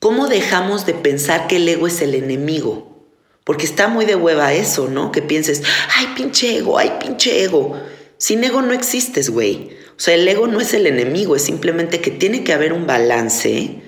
¿Cómo 0.06 0.28
dejamos 0.28 0.86
de 0.86 0.94
pensar 0.94 1.48
que 1.48 1.56
el 1.56 1.68
ego 1.68 1.88
es 1.88 2.00
el 2.00 2.14
enemigo? 2.14 3.08
Porque 3.44 3.66
está 3.66 3.88
muy 3.88 4.06
de 4.06 4.14
hueva 4.14 4.54
eso, 4.54 4.88
¿no? 4.88 5.12
Que 5.12 5.24
pienses, 5.24 5.64
ay, 5.98 6.14
pinche 6.16 6.58
ego, 6.58 6.78
ay, 6.78 6.98
pinche 7.02 7.44
ego. 7.44 7.76
Sin 8.20 8.44
ego 8.44 8.62
no 8.62 8.72
existes, 8.72 9.32
güey. 9.32 9.72
O 9.98 10.00
sea, 10.00 10.14
el 10.14 10.28
ego 10.28 10.46
no 10.46 10.62
es 10.62 10.76
el 10.76 10.86
enemigo, 10.86 11.36
es 11.36 11.42
simplemente 11.42 12.02
que 12.02 12.12
tiene 12.12 12.44
que 12.44 12.54
haber 12.54 12.72
un 12.72 12.86
balance 12.86 13.82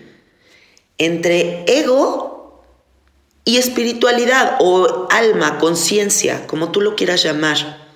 entre 0.98 1.64
ego 1.68 2.64
y 3.46 3.58
espiritualidad 3.58 4.58
o 4.60 5.08
alma, 5.12 5.60
conciencia, 5.60 6.48
como 6.48 6.72
tú 6.72 6.82
lo 6.82 6.96
quieras 6.96 7.22
llamar. 7.22 7.88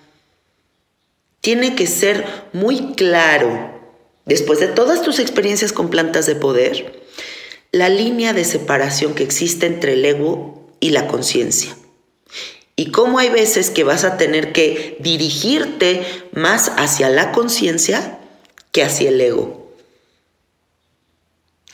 Tiene 1.39 1.73
que 1.73 1.87
ser 1.87 2.23
muy 2.53 2.93
claro, 2.93 3.81
después 4.27 4.59
de 4.59 4.67
todas 4.67 5.01
tus 5.01 5.17
experiencias 5.17 5.73
con 5.73 5.89
plantas 5.89 6.27
de 6.27 6.35
poder, 6.35 7.00
la 7.71 7.89
línea 7.89 8.33
de 8.33 8.43
separación 8.43 9.15
que 9.15 9.23
existe 9.23 9.65
entre 9.65 9.93
el 9.93 10.03
ego 10.03 10.69
y 10.79 10.89
la 10.89 11.07
conciencia. 11.07 11.75
Y 12.75 12.91
cómo 12.91 13.19
hay 13.19 13.29
veces 13.29 13.69
que 13.69 13.83
vas 13.83 14.03
a 14.03 14.17
tener 14.17 14.51
que 14.53 14.97
dirigirte 14.99 16.03
más 16.33 16.71
hacia 16.77 17.09
la 17.09 17.31
conciencia 17.31 18.19
que 18.71 18.83
hacia 18.83 19.09
el 19.09 19.21
ego. 19.21 19.71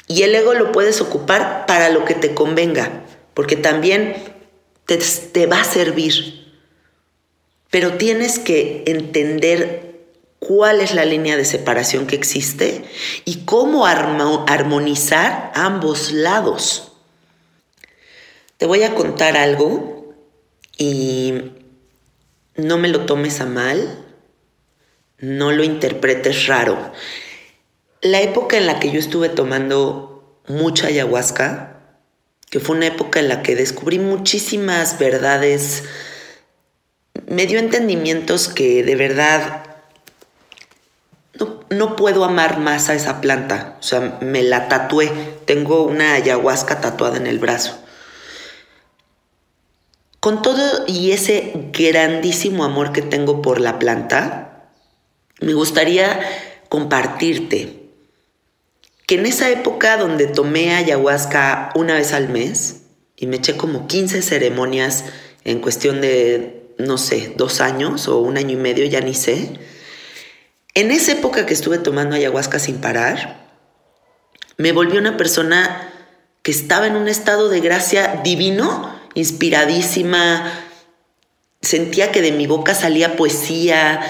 Y 0.08 0.24
el 0.24 0.36
ego 0.36 0.54
lo 0.54 0.72
puedes 0.72 1.02
ocupar 1.02 1.66
para 1.66 1.90
lo 1.90 2.06
que 2.06 2.14
te 2.14 2.34
convenga, 2.34 3.04
porque 3.34 3.56
también 3.56 4.16
te, 4.86 4.98
te 4.98 5.46
va 5.48 5.62
a 5.62 5.66
servir. 5.66 6.46
Pero 7.70 7.94
tienes 7.94 8.40
que 8.40 8.84
entender 8.86 9.87
cuál 10.39 10.82
es 10.82 10.93
la 10.93 11.06
línea 11.06 11.38
de 11.38 11.45
separación 11.45 12.08
que 12.08 12.15
existe 12.15 12.84
y 13.26 13.45
cómo 13.45 13.86
armonizar 13.86 15.52
ambos 15.56 16.12
lados. 16.12 16.91
Te 18.58 18.65
voy 18.65 18.84
a 18.84 18.95
contar 18.95 19.38
algo 19.38 20.15
y 20.78 21.34
no 22.56 22.78
me 22.78 22.88
lo 22.88 23.06
tomes 23.06 23.39
a 23.41 23.45
mal, 23.45 24.06
no 25.19 25.52
lo 25.52 25.63
interpretes 25.63 26.47
raro. 26.47 26.91
La 28.02 28.21
época 28.21 28.58
en 28.58 28.67
la 28.67 28.80
que 28.80 28.91
yo 28.91 29.00
estuve 29.00 29.30
tomando 29.30 30.41
mucha 30.47 30.88
ayahuasca, 30.88 31.82
que 32.50 32.60
fue 32.60 32.78
una 32.78 32.88
época 32.88 33.19
en 33.19 33.28
la 33.28 33.41
que 33.41 33.56
descubrí 33.56 34.00
muchísimas 34.00 34.97
verdades, 34.97 35.84
me 37.28 37.45
dio 37.45 37.60
entendimientos 37.60 38.47
que 38.47 38.84
de 38.84 38.95
verdad 38.95 39.67
no, 41.78 41.96
puedo 41.96 42.24
amar 42.24 42.60
más 42.60 42.90
a 42.90 42.96
esa 42.96 43.22
planta. 43.22 43.78
O 43.80 43.84
sea, 43.84 44.20
me 44.22 44.44
la 44.44 44.68
tatué. 44.68 45.12
Tengo 45.46 45.84
una 45.84 46.13
ayahuasca 46.13 46.82
tatuada 46.82 47.18
en 47.18 47.28
el 47.28 47.40
brazo. 47.40 47.78
Con 50.20 50.42
todo 50.42 50.84
y 50.88 51.12
ese 51.12 51.54
grandísimo 51.72 52.63
amor 52.63 52.92
que 52.92 53.02
tengo 53.02 53.42
por 53.42 53.62
la 53.62 53.80
planta, 53.80 54.72
me 55.40 55.54
gustaría 55.54 56.20
compartirte 56.70 57.88
que 59.06 59.16
en 59.16 59.26
esa 59.26 59.50
época 59.50 59.96
donde 59.96 60.28
tomé 60.28 60.76
ayahuasca 60.76 61.70
una 61.76 61.94
vez 61.94 62.12
al 62.13 62.28
mes 62.28 62.82
y 63.16 63.28
me 63.28 63.38
eché 63.38 63.56
como 63.56 63.88
15 63.88 64.22
ceremonias 64.22 65.06
en 65.46 65.60
cuestión 65.62 66.02
de, 66.02 66.74
no 66.78 66.98
sé, 66.98 67.34
dos 67.38 67.62
años 67.62 68.10
o 68.10 68.20
un 68.20 68.38
año 68.38 68.52
y 68.52 68.62
medio, 68.62 68.86
ya 68.86 69.00
ni 69.00 69.13
sé, 69.13 69.60
en 70.78 70.92
esa 70.92 71.13
época 71.13 71.48
que 71.48 71.56
estuve 71.56 71.80
tomando 71.80 72.16
ayahuasca 72.16 72.60
sin 72.60 72.78
parar, 72.78 73.48
me 74.58 74.74
volví 74.74 74.96
una 75.00 75.18
persona 75.18 75.92
que 76.44 76.52
estaba 76.52 76.86
en 76.86 76.96
un 76.96 77.08
estado 77.08 77.50
de 77.50 77.62
gracia 77.62 78.22
divino, 78.24 78.96
inspiradísima, 79.16 80.54
sentía 81.63 82.12
que 82.12 82.22
de 82.22 82.32
mi 82.32 82.46
boca 82.46 82.76
salía 82.76 83.16
poesía, 83.16 84.02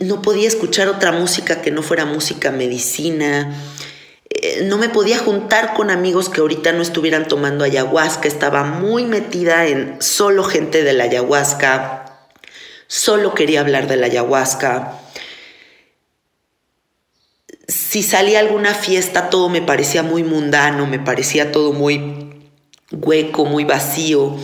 no 0.00 0.22
podía 0.22 0.48
escuchar 0.48 0.88
otra 0.88 1.12
música 1.12 1.62
que 1.62 1.70
no 1.70 1.84
fuera 1.84 2.04
música 2.04 2.50
medicina, 2.50 3.62
eh, 4.30 4.64
no 4.64 4.76
me 4.76 4.88
podía 4.88 5.18
juntar 5.18 5.72
con 5.74 5.90
amigos 5.90 6.30
que 6.30 6.40
ahorita 6.40 6.72
no 6.72 6.82
estuvieran 6.82 7.28
tomando 7.28 7.62
ayahuasca, 7.62 8.26
estaba 8.26 8.64
muy 8.64 9.04
metida 9.04 9.68
en 9.68 10.02
solo 10.02 10.42
gente 10.42 10.82
de 10.82 10.94
la 10.94 11.04
ayahuasca, 11.04 12.26
solo 12.88 13.36
quería 13.36 13.60
hablar 13.60 13.86
de 13.86 13.98
la 13.98 14.06
ayahuasca 14.06 15.04
si 17.68 18.02
salía 18.02 18.38
a 18.38 18.40
alguna 18.40 18.74
fiesta 18.74 19.28
todo 19.28 19.50
me 19.50 19.60
parecía 19.60 20.02
muy 20.02 20.24
mundano, 20.24 20.86
me 20.86 20.98
parecía 20.98 21.52
todo 21.52 21.72
muy 21.72 22.30
hueco, 22.90 23.44
muy 23.44 23.64
vacío. 23.64 24.36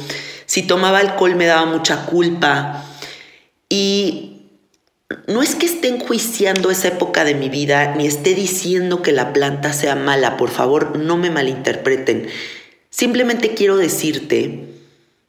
Si 0.45 0.63
tomaba 0.63 0.99
alcohol 0.99 1.35
me 1.35 1.47
daba 1.47 1.65
mucha 1.65 2.05
culpa. 2.05 2.85
Y 3.71 4.43
no 5.27 5.43
es 5.43 5.55
que 5.55 5.65
esté 5.65 5.89
enjuiciando 5.89 6.71
esa 6.71 6.89
época 6.89 7.25
de 7.25 7.35
mi 7.35 7.49
vida, 7.49 7.95
ni 7.97 8.07
esté 8.07 8.35
diciendo 8.35 9.01
que 9.01 9.13
la 9.13 9.33
planta 9.33 9.73
sea 9.73 9.97
mala, 9.97 10.37
por 10.37 10.51
favor, 10.51 10.99
no 10.99 11.17
me 11.17 11.31
malinterpreten. 11.31 12.29
Simplemente 12.91 13.55
quiero 13.55 13.77
decirte 13.77 14.67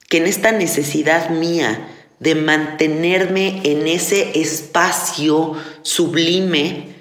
que 0.10 0.18
en 0.18 0.28
esta 0.28 0.52
necesidad 0.52 1.30
mía 1.30 1.88
de 2.20 2.36
mantenerme 2.36 3.62
en 3.64 3.88
ese 3.88 4.40
espacio 4.40 5.56
sublime, 5.82 6.95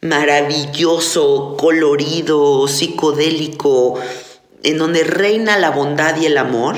maravilloso, 0.00 1.56
colorido, 1.58 2.68
psicodélico, 2.68 4.00
en 4.62 4.78
donde 4.78 5.04
reina 5.04 5.58
la 5.58 5.70
bondad 5.70 6.16
y 6.20 6.26
el 6.26 6.38
amor, 6.38 6.76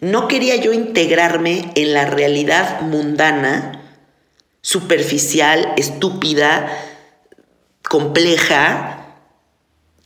no 0.00 0.28
quería 0.28 0.56
yo 0.56 0.72
integrarme 0.72 1.72
en 1.74 1.92
la 1.92 2.04
realidad 2.04 2.82
mundana, 2.82 3.96
superficial, 4.60 5.72
estúpida, 5.76 6.70
compleja, 7.88 9.06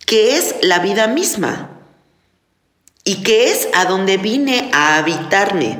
que 0.06 0.36
es 0.36 0.56
la 0.62 0.78
vida 0.78 1.08
misma 1.08 1.70
y 3.04 3.22
que 3.22 3.50
es 3.50 3.68
a 3.74 3.84
donde 3.86 4.16
vine 4.16 4.70
a 4.72 4.96
habitarme 4.98 5.78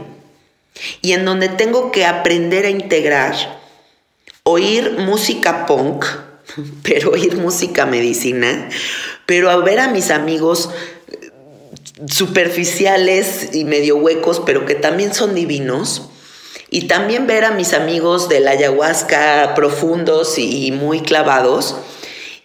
y 1.00 1.12
en 1.12 1.24
donde 1.24 1.48
tengo 1.48 1.92
que 1.92 2.06
aprender 2.06 2.66
a 2.66 2.70
integrar, 2.70 3.61
oír 4.44 4.98
música 4.98 5.66
punk, 5.66 6.04
pero 6.82 7.12
oír 7.12 7.36
música 7.36 7.86
medicina, 7.86 8.68
pero 9.26 9.50
a 9.50 9.56
ver 9.56 9.80
a 9.80 9.88
mis 9.88 10.10
amigos 10.10 10.70
superficiales 12.08 13.50
y 13.54 13.64
medio 13.64 13.96
huecos, 13.96 14.42
pero 14.44 14.66
que 14.66 14.74
también 14.74 15.14
son 15.14 15.34
divinos. 15.34 16.08
Y 16.70 16.88
también 16.88 17.26
ver 17.26 17.44
a 17.44 17.50
mis 17.50 17.74
amigos 17.74 18.30
de 18.30 18.40
la 18.40 18.52
ayahuasca 18.52 19.52
profundos 19.54 20.38
y 20.38 20.72
muy 20.72 21.00
clavados. 21.00 21.76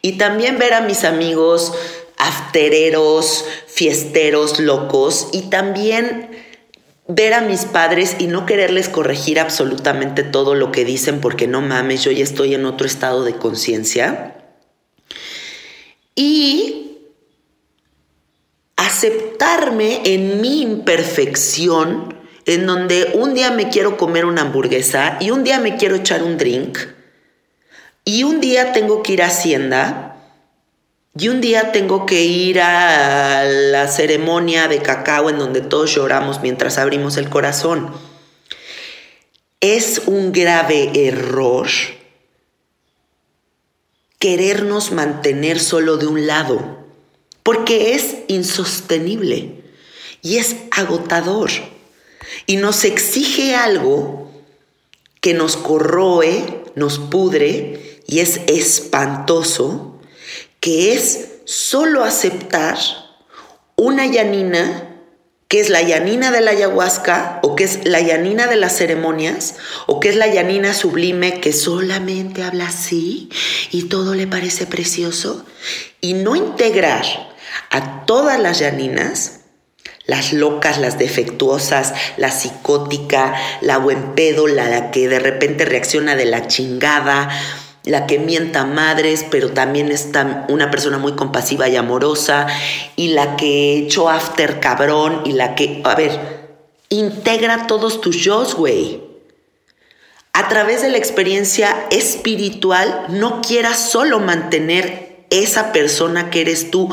Y 0.01 0.17
también 0.17 0.59
ver 0.59 0.73
a 0.73 0.81
mis 0.81 1.05
amigos 1.05 1.71
aftereros, 2.17 3.45
fiesteros, 3.67 4.59
locos. 4.59 5.29
Y 5.31 5.43
también 5.43 6.26
ver 7.07 7.33
a 7.33 7.41
mis 7.41 7.65
padres 7.65 8.17
y 8.19 8.27
no 8.27 8.45
quererles 8.45 8.89
corregir 8.89 9.39
absolutamente 9.39 10.23
todo 10.23 10.55
lo 10.55 10.71
que 10.71 10.85
dicen 10.85 11.21
porque 11.21 11.47
no 11.47 11.61
mames, 11.61 12.03
yo 12.03 12.11
ya 12.11 12.23
estoy 12.23 12.53
en 12.53 12.65
otro 12.65 12.85
estado 12.85 13.23
de 13.23 13.35
conciencia. 13.35 14.35
Y 16.15 16.97
aceptarme 18.75 20.01
en 20.05 20.41
mi 20.41 20.61
imperfección, 20.61 22.15
en 22.45 22.65
donde 22.65 23.11
un 23.15 23.33
día 23.33 23.51
me 23.51 23.69
quiero 23.69 23.97
comer 23.97 24.25
una 24.25 24.41
hamburguesa 24.41 25.17
y 25.19 25.31
un 25.31 25.43
día 25.43 25.59
me 25.59 25.77
quiero 25.77 25.95
echar 25.95 26.23
un 26.23 26.37
drink 26.37 26.79
y 28.05 28.23
un 28.23 28.39
día 28.39 28.71
tengo 28.71 29.03
que 29.03 29.13
ir 29.13 29.21
a 29.21 29.27
Hacienda 29.27 30.16
y 31.19 31.29
un 31.29 31.41
día 31.41 31.71
tengo 31.71 32.05
que 32.05 32.23
ir 32.23 32.59
a 32.59 33.43
la 33.45 33.87
ceremonia 33.87 34.67
de 34.67 34.81
cacao 34.81 35.29
en 35.29 35.39
donde 35.39 35.61
todos 35.61 35.95
lloramos 35.95 36.41
mientras 36.41 36.77
abrimos 36.77 37.17
el 37.17 37.29
corazón. 37.29 37.91
Es 39.59 40.03
un 40.05 40.31
grave 40.31 41.07
error 41.07 41.67
querernos 44.19 44.91
mantener 44.91 45.59
solo 45.59 45.97
de 45.97 46.07
un 46.07 46.27
lado 46.27 46.85
porque 47.43 47.93
es 47.93 48.17
insostenible 48.27 49.63
y 50.21 50.37
es 50.37 50.55
agotador 50.71 51.49
y 52.45 52.57
nos 52.57 52.83
exige 52.83 53.55
algo 53.55 54.29
que 55.21 55.33
nos 55.33 55.57
corroe, 55.57 56.63
nos 56.75 56.99
pudre 56.99 58.01
y 58.07 58.19
es 58.19 58.41
espantoso, 58.47 59.96
que 60.67 60.93
es 60.93 61.29
solo 61.45 62.03
aceptar 62.03 62.77
una 63.77 64.05
yanina 64.05 64.99
que 65.47 65.61
es 65.61 65.69
la 65.69 65.81
yanina 65.81 66.29
de 66.29 66.41
la 66.41 66.51
ayahuasca 66.51 67.39
o 67.41 67.55
que 67.55 67.63
es 67.63 67.85
la 67.85 68.01
yanina 68.01 68.47
de 68.47 68.57
las 68.57 68.75
ceremonias 68.75 69.55
o 69.85 70.01
que 70.01 70.09
es 70.09 70.17
la 70.17 70.27
yanina 70.27 70.73
sublime 70.73 71.39
que 71.39 71.53
solamente 71.53 72.43
habla 72.43 72.67
así 72.67 73.29
y 73.71 73.83
todo 73.83 74.13
le 74.13 74.27
parece 74.27 74.65
precioso 74.65 75.45
y 76.01 76.15
no 76.15 76.35
integrar 76.35 77.05
a 77.69 78.05
todas 78.05 78.37
las 78.37 78.59
llaninas, 78.59 79.39
las 80.05 80.33
locas, 80.33 80.79
las 80.79 80.99
defectuosas, 80.99 81.93
la 82.17 82.29
psicótica, 82.29 83.35
la 83.61 83.77
buen 83.77 84.15
pedo, 84.15 84.47
la 84.47 84.91
que 84.91 85.07
de 85.07 85.19
repente 85.19 85.63
reacciona 85.63 86.17
de 86.17 86.25
la 86.25 86.47
chingada, 86.47 87.29
la 87.87 88.05
que 88.05 88.19
mienta 88.19 88.65
madres, 88.65 89.25
pero 89.29 89.51
también 89.51 89.91
está 89.91 90.45
una 90.49 90.69
persona 90.69 90.97
muy 90.97 91.13
compasiva 91.13 91.67
y 91.69 91.75
amorosa, 91.75 92.47
y 92.95 93.09
la 93.09 93.35
que 93.35 93.77
echó 93.77 94.09
after 94.09 94.59
cabrón, 94.59 95.21
y 95.25 95.31
la 95.31 95.55
que, 95.55 95.81
a 95.83 95.95
ver, 95.95 96.47
integra 96.89 97.67
todos 97.67 98.01
tus 98.01 98.17
yo, 98.17 98.45
güey. 98.55 99.01
A 100.33 100.49
través 100.49 100.81
de 100.81 100.89
la 100.89 100.97
experiencia 100.97 101.87
espiritual, 101.89 103.05
no 103.09 103.41
quieras 103.41 103.89
solo 103.89 104.19
mantener 104.19 105.25
esa 105.29 105.71
persona 105.71 106.29
que 106.29 106.41
eres 106.41 106.69
tú 106.69 106.89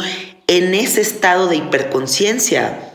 en 0.46 0.74
ese 0.74 1.00
estado 1.00 1.46
de 1.48 1.56
hiperconciencia. 1.56 2.92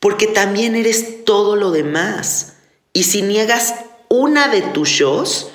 Porque 0.00 0.26
también 0.26 0.74
eres 0.76 1.24
todo 1.24 1.56
lo 1.56 1.70
demás. 1.70 2.54
Y 2.92 3.02
si 3.02 3.22
niegas 3.22 3.74
una 4.08 4.48
de 4.48 4.62
tus 4.62 4.88
shows, 4.88 5.50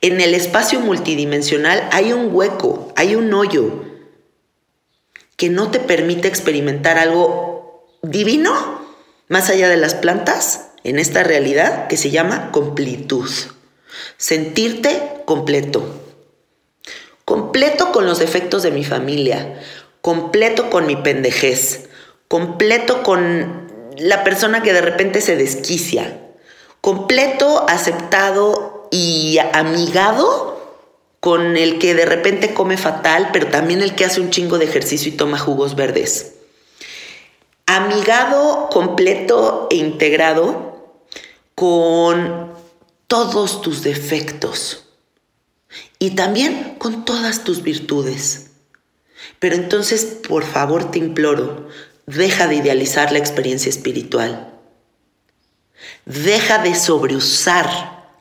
en 0.00 0.20
el 0.20 0.34
espacio 0.34 0.80
multidimensional 0.80 1.88
hay 1.92 2.12
un 2.12 2.34
hueco, 2.34 2.92
hay 2.96 3.14
un 3.14 3.32
hoyo 3.32 3.84
que 5.36 5.48
no 5.50 5.70
te 5.70 5.80
permite 5.80 6.28
experimentar 6.28 6.98
algo 6.98 7.96
divino 8.02 8.80
más 9.28 9.50
allá 9.50 9.68
de 9.68 9.76
las 9.76 9.94
plantas 9.94 10.68
en 10.84 10.98
esta 10.98 11.22
realidad 11.22 11.88
que 11.88 11.96
se 11.96 12.10
llama 12.10 12.50
completud. 12.52 13.28
Sentirte 14.16 15.22
completo. 15.24 16.02
Completo 17.24 17.90
con 17.90 18.06
los 18.06 18.18
defectos 18.18 18.62
de 18.62 18.70
mi 18.70 18.84
familia, 18.84 19.60
completo 20.00 20.70
con 20.70 20.86
mi 20.86 20.94
pendejez, 20.94 21.88
completo 22.28 23.02
con 23.02 23.66
la 23.98 24.22
persona 24.22 24.62
que 24.62 24.72
de 24.72 24.80
repente 24.80 25.20
se 25.20 25.34
desquicia, 25.34 26.20
completo, 26.80 27.66
aceptado 27.68 28.75
y 28.90 29.38
amigado 29.52 30.56
con 31.20 31.56
el 31.56 31.78
que 31.78 31.94
de 31.94 32.04
repente 32.04 32.54
come 32.54 32.76
fatal, 32.76 33.30
pero 33.32 33.48
también 33.48 33.82
el 33.82 33.94
que 33.94 34.04
hace 34.04 34.20
un 34.20 34.30
chingo 34.30 34.58
de 34.58 34.66
ejercicio 34.66 35.12
y 35.12 35.16
toma 35.16 35.38
jugos 35.38 35.74
verdes. 35.74 36.34
Amigado, 37.66 38.68
completo 38.70 39.66
e 39.70 39.76
integrado 39.76 41.02
con 41.54 42.52
todos 43.08 43.60
tus 43.60 43.82
defectos 43.82 44.84
y 45.98 46.10
también 46.10 46.76
con 46.78 47.04
todas 47.04 47.44
tus 47.44 47.62
virtudes. 47.62 48.50
Pero 49.38 49.56
entonces, 49.56 50.04
por 50.28 50.44
favor, 50.44 50.90
te 50.90 50.98
imploro, 50.98 51.68
deja 52.06 52.46
de 52.46 52.56
idealizar 52.56 53.10
la 53.10 53.18
experiencia 53.18 53.70
espiritual. 53.70 54.52
Deja 56.04 56.58
de 56.58 56.74
sobreusar 56.74 57.95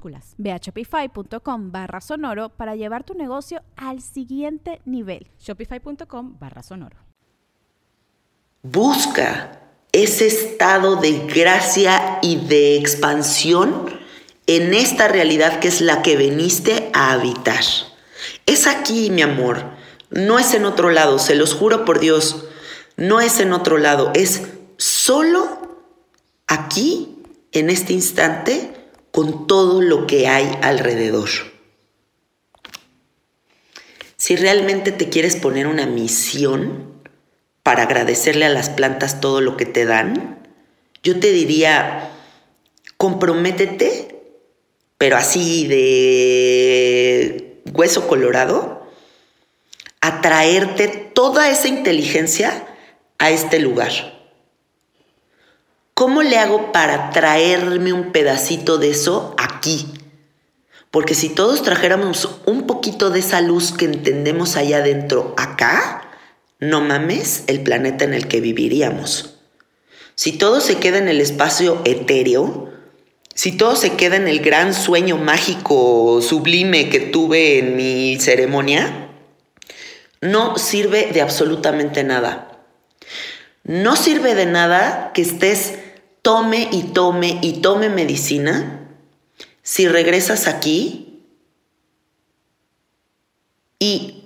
minúsculas. 0.00 0.34
Ve 0.38 0.52
a 0.52 0.58
shopify.com 0.58 1.70
barra 1.70 2.00
sonoro 2.00 2.48
para 2.50 2.74
llevar 2.74 3.04
tu 3.04 3.14
negocio 3.14 3.62
al 3.76 4.00
siguiente 4.00 4.80
nivel. 4.84 5.28
Shopify.com 5.38 6.38
barra 6.38 6.62
sonoro. 6.62 6.96
Busca 8.62 9.60
ese 9.92 10.26
estado 10.26 10.96
de 10.96 11.26
gracia 11.26 12.18
y 12.22 12.36
de 12.36 12.76
expansión 12.76 13.86
en 14.46 14.74
esta 14.74 15.08
realidad 15.08 15.60
que 15.60 15.68
es 15.68 15.80
la 15.80 16.02
que 16.02 16.16
veniste 16.16 16.90
a 16.92 17.12
habitar. 17.12 17.64
Es 18.46 18.66
aquí, 18.66 19.10
mi 19.10 19.22
amor, 19.22 19.64
no 20.10 20.38
es 20.38 20.54
en 20.54 20.64
otro 20.64 20.90
lado, 20.90 21.18
se 21.18 21.34
los 21.34 21.54
juro 21.54 21.84
por 21.84 22.00
Dios, 22.00 22.44
no 22.96 23.20
es 23.20 23.40
en 23.40 23.52
otro 23.52 23.78
lado, 23.78 24.10
es 24.14 24.42
solo 24.76 25.48
aquí, 26.46 27.16
en 27.52 27.70
este 27.70 27.92
instante, 27.92 28.79
con 29.10 29.46
todo 29.46 29.82
lo 29.82 30.06
que 30.06 30.28
hay 30.28 30.58
alrededor. 30.62 31.28
Si 34.16 34.36
realmente 34.36 34.92
te 34.92 35.08
quieres 35.08 35.36
poner 35.36 35.66
una 35.66 35.86
misión 35.86 36.92
para 37.62 37.84
agradecerle 37.84 38.44
a 38.44 38.50
las 38.50 38.68
plantas 38.68 39.20
todo 39.20 39.40
lo 39.40 39.56
que 39.56 39.66
te 39.66 39.84
dan, 39.86 40.38
yo 41.02 41.18
te 41.18 41.32
diría, 41.32 42.10
comprométete, 42.96 44.22
pero 44.98 45.16
así 45.16 45.66
de 45.66 47.62
hueso 47.72 48.06
colorado, 48.06 48.86
a 50.02 50.20
traerte 50.20 50.88
toda 50.88 51.50
esa 51.50 51.68
inteligencia 51.68 52.66
a 53.18 53.30
este 53.30 53.58
lugar. 53.58 54.19
¿Cómo 56.00 56.22
le 56.22 56.38
hago 56.38 56.72
para 56.72 57.10
traerme 57.10 57.92
un 57.92 58.10
pedacito 58.10 58.78
de 58.78 58.88
eso 58.88 59.34
aquí? 59.36 59.86
Porque 60.90 61.14
si 61.14 61.28
todos 61.28 61.62
trajéramos 61.62 62.38
un 62.46 62.66
poquito 62.66 63.10
de 63.10 63.18
esa 63.18 63.42
luz 63.42 63.72
que 63.72 63.84
entendemos 63.84 64.56
allá 64.56 64.78
adentro 64.78 65.34
acá, 65.36 66.08
no 66.58 66.80
mames 66.80 67.44
el 67.48 67.60
planeta 67.60 68.06
en 68.06 68.14
el 68.14 68.28
que 68.28 68.40
viviríamos. 68.40 69.40
Si 70.14 70.32
todo 70.32 70.62
se 70.62 70.78
queda 70.78 70.96
en 70.96 71.08
el 71.08 71.20
espacio 71.20 71.82
etéreo, 71.84 72.72
si 73.34 73.52
todo 73.52 73.76
se 73.76 73.92
queda 73.92 74.16
en 74.16 74.26
el 74.26 74.40
gran 74.40 74.72
sueño 74.72 75.18
mágico 75.18 76.22
sublime 76.22 76.88
que 76.88 77.00
tuve 77.00 77.58
en 77.58 77.76
mi 77.76 78.18
ceremonia, 78.18 79.10
no 80.22 80.56
sirve 80.56 81.10
de 81.12 81.20
absolutamente 81.20 82.04
nada. 82.04 82.46
No 83.64 83.96
sirve 83.96 84.34
de 84.34 84.46
nada 84.46 85.10
que 85.12 85.20
estés 85.20 85.74
tome 86.22 86.68
y 86.72 86.82
tome 86.92 87.38
y 87.42 87.60
tome 87.60 87.88
medicina 87.88 88.88
si 89.62 89.88
regresas 89.88 90.46
aquí 90.46 91.22
y 93.78 94.24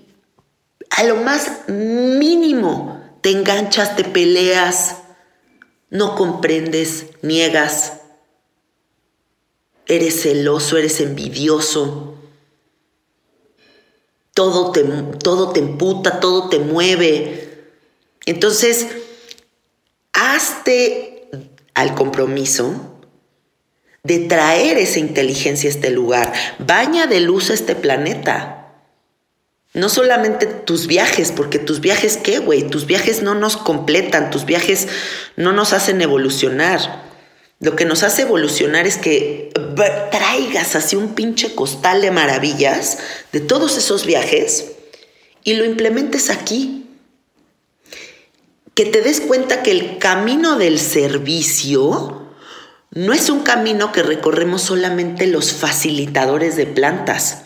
a 0.90 1.04
lo 1.04 1.16
más 1.16 1.68
mínimo 1.68 3.00
te 3.20 3.30
enganchas, 3.30 3.96
te 3.96 4.04
peleas, 4.04 4.96
no 5.90 6.14
comprendes, 6.14 7.06
niegas, 7.22 8.00
eres 9.86 10.22
celoso, 10.22 10.76
eres 10.76 11.00
envidioso, 11.00 12.16
todo 14.34 14.72
te, 14.72 14.82
todo 15.22 15.52
te 15.52 15.60
emputa, 15.60 16.20
todo 16.20 16.48
te 16.48 16.58
mueve. 16.58 17.66
Entonces, 18.26 18.88
hazte 20.12 21.13
al 21.74 21.94
compromiso 21.94 22.94
de 24.02 24.20
traer 24.20 24.78
esa 24.78 24.98
inteligencia 24.98 25.68
a 25.68 25.72
este 25.72 25.90
lugar. 25.90 26.32
Baña 26.58 27.06
de 27.06 27.20
luz 27.20 27.50
a 27.50 27.54
este 27.54 27.74
planeta. 27.74 28.60
No 29.72 29.88
solamente 29.88 30.46
tus 30.46 30.86
viajes, 30.86 31.32
porque 31.32 31.58
tus 31.58 31.80
viajes, 31.80 32.16
¿qué, 32.16 32.38
güey? 32.38 32.62
Tus 32.62 32.86
viajes 32.86 33.22
no 33.22 33.34
nos 33.34 33.56
completan, 33.56 34.30
tus 34.30 34.44
viajes 34.44 34.86
no 35.36 35.52
nos 35.52 35.72
hacen 35.72 36.00
evolucionar. 36.00 37.02
Lo 37.58 37.74
que 37.74 37.84
nos 37.84 38.02
hace 38.02 38.22
evolucionar 38.22 38.86
es 38.86 38.98
que 38.98 39.50
traigas 40.12 40.76
así 40.76 40.96
un 40.96 41.14
pinche 41.14 41.54
costal 41.54 42.02
de 42.02 42.10
maravillas 42.10 42.98
de 43.32 43.40
todos 43.40 43.76
esos 43.76 44.06
viajes 44.06 44.72
y 45.42 45.54
lo 45.54 45.64
implementes 45.64 46.30
aquí. 46.30 46.83
Que 48.74 48.86
te 48.86 49.02
des 49.02 49.20
cuenta 49.20 49.62
que 49.62 49.70
el 49.70 49.98
camino 49.98 50.56
del 50.56 50.80
servicio 50.80 52.28
no 52.90 53.12
es 53.12 53.30
un 53.30 53.42
camino 53.42 53.92
que 53.92 54.02
recorremos 54.02 54.62
solamente 54.62 55.26
los 55.26 55.52
facilitadores 55.52 56.56
de 56.56 56.66
plantas. 56.66 57.42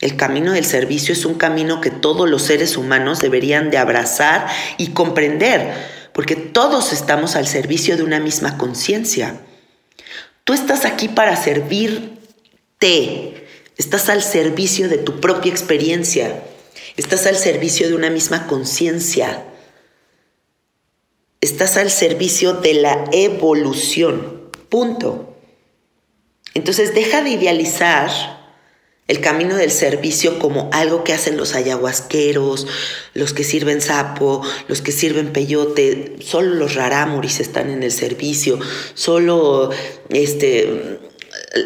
El 0.00 0.16
camino 0.16 0.52
del 0.52 0.64
servicio 0.64 1.12
es 1.12 1.24
un 1.24 1.34
camino 1.34 1.80
que 1.80 1.90
todos 1.90 2.28
los 2.28 2.42
seres 2.42 2.76
humanos 2.76 3.20
deberían 3.20 3.70
de 3.70 3.78
abrazar 3.78 4.48
y 4.76 4.88
comprender, 4.88 5.72
porque 6.12 6.34
todos 6.34 6.92
estamos 6.92 7.36
al 7.36 7.46
servicio 7.46 7.96
de 7.96 8.02
una 8.02 8.18
misma 8.18 8.58
conciencia. 8.58 9.40
Tú 10.42 10.52
estás 10.52 10.84
aquí 10.84 11.06
para 11.06 11.36
servirte, 11.36 13.46
estás 13.76 14.08
al 14.08 14.22
servicio 14.22 14.88
de 14.88 14.98
tu 14.98 15.20
propia 15.20 15.52
experiencia, 15.52 16.42
estás 16.96 17.26
al 17.26 17.36
servicio 17.36 17.88
de 17.88 17.94
una 17.94 18.10
misma 18.10 18.48
conciencia, 18.48 19.44
estás 21.42 21.76
al 21.76 21.90
servicio 21.90 22.54
de 22.54 22.72
la 22.74 23.04
evolución, 23.12 24.48
punto. 24.70 25.36
Entonces 26.54 26.94
deja 26.94 27.22
de 27.22 27.30
idealizar 27.30 28.10
el 29.08 29.20
camino 29.20 29.56
del 29.56 29.72
servicio 29.72 30.38
como 30.38 30.70
algo 30.72 31.02
que 31.02 31.12
hacen 31.12 31.36
los 31.36 31.54
ayahuasqueros, 31.54 32.68
los 33.14 33.32
que 33.34 33.42
sirven 33.42 33.80
sapo, 33.80 34.42
los 34.68 34.80
que 34.80 34.92
sirven 34.92 35.32
peyote, 35.32 36.16
solo 36.20 36.54
los 36.54 36.76
rarámuris 36.76 37.40
están 37.40 37.70
en 37.70 37.82
el 37.82 37.90
servicio, 37.90 38.60
solo 38.94 39.70
este 40.10 41.00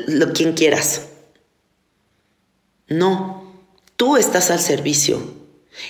lo 0.09 0.33
quien 0.33 0.55
quieras. 0.55 1.03
No, 2.89 3.63
tú 3.97 4.17
estás 4.17 4.51
al 4.51 4.61
servicio. 4.61 5.36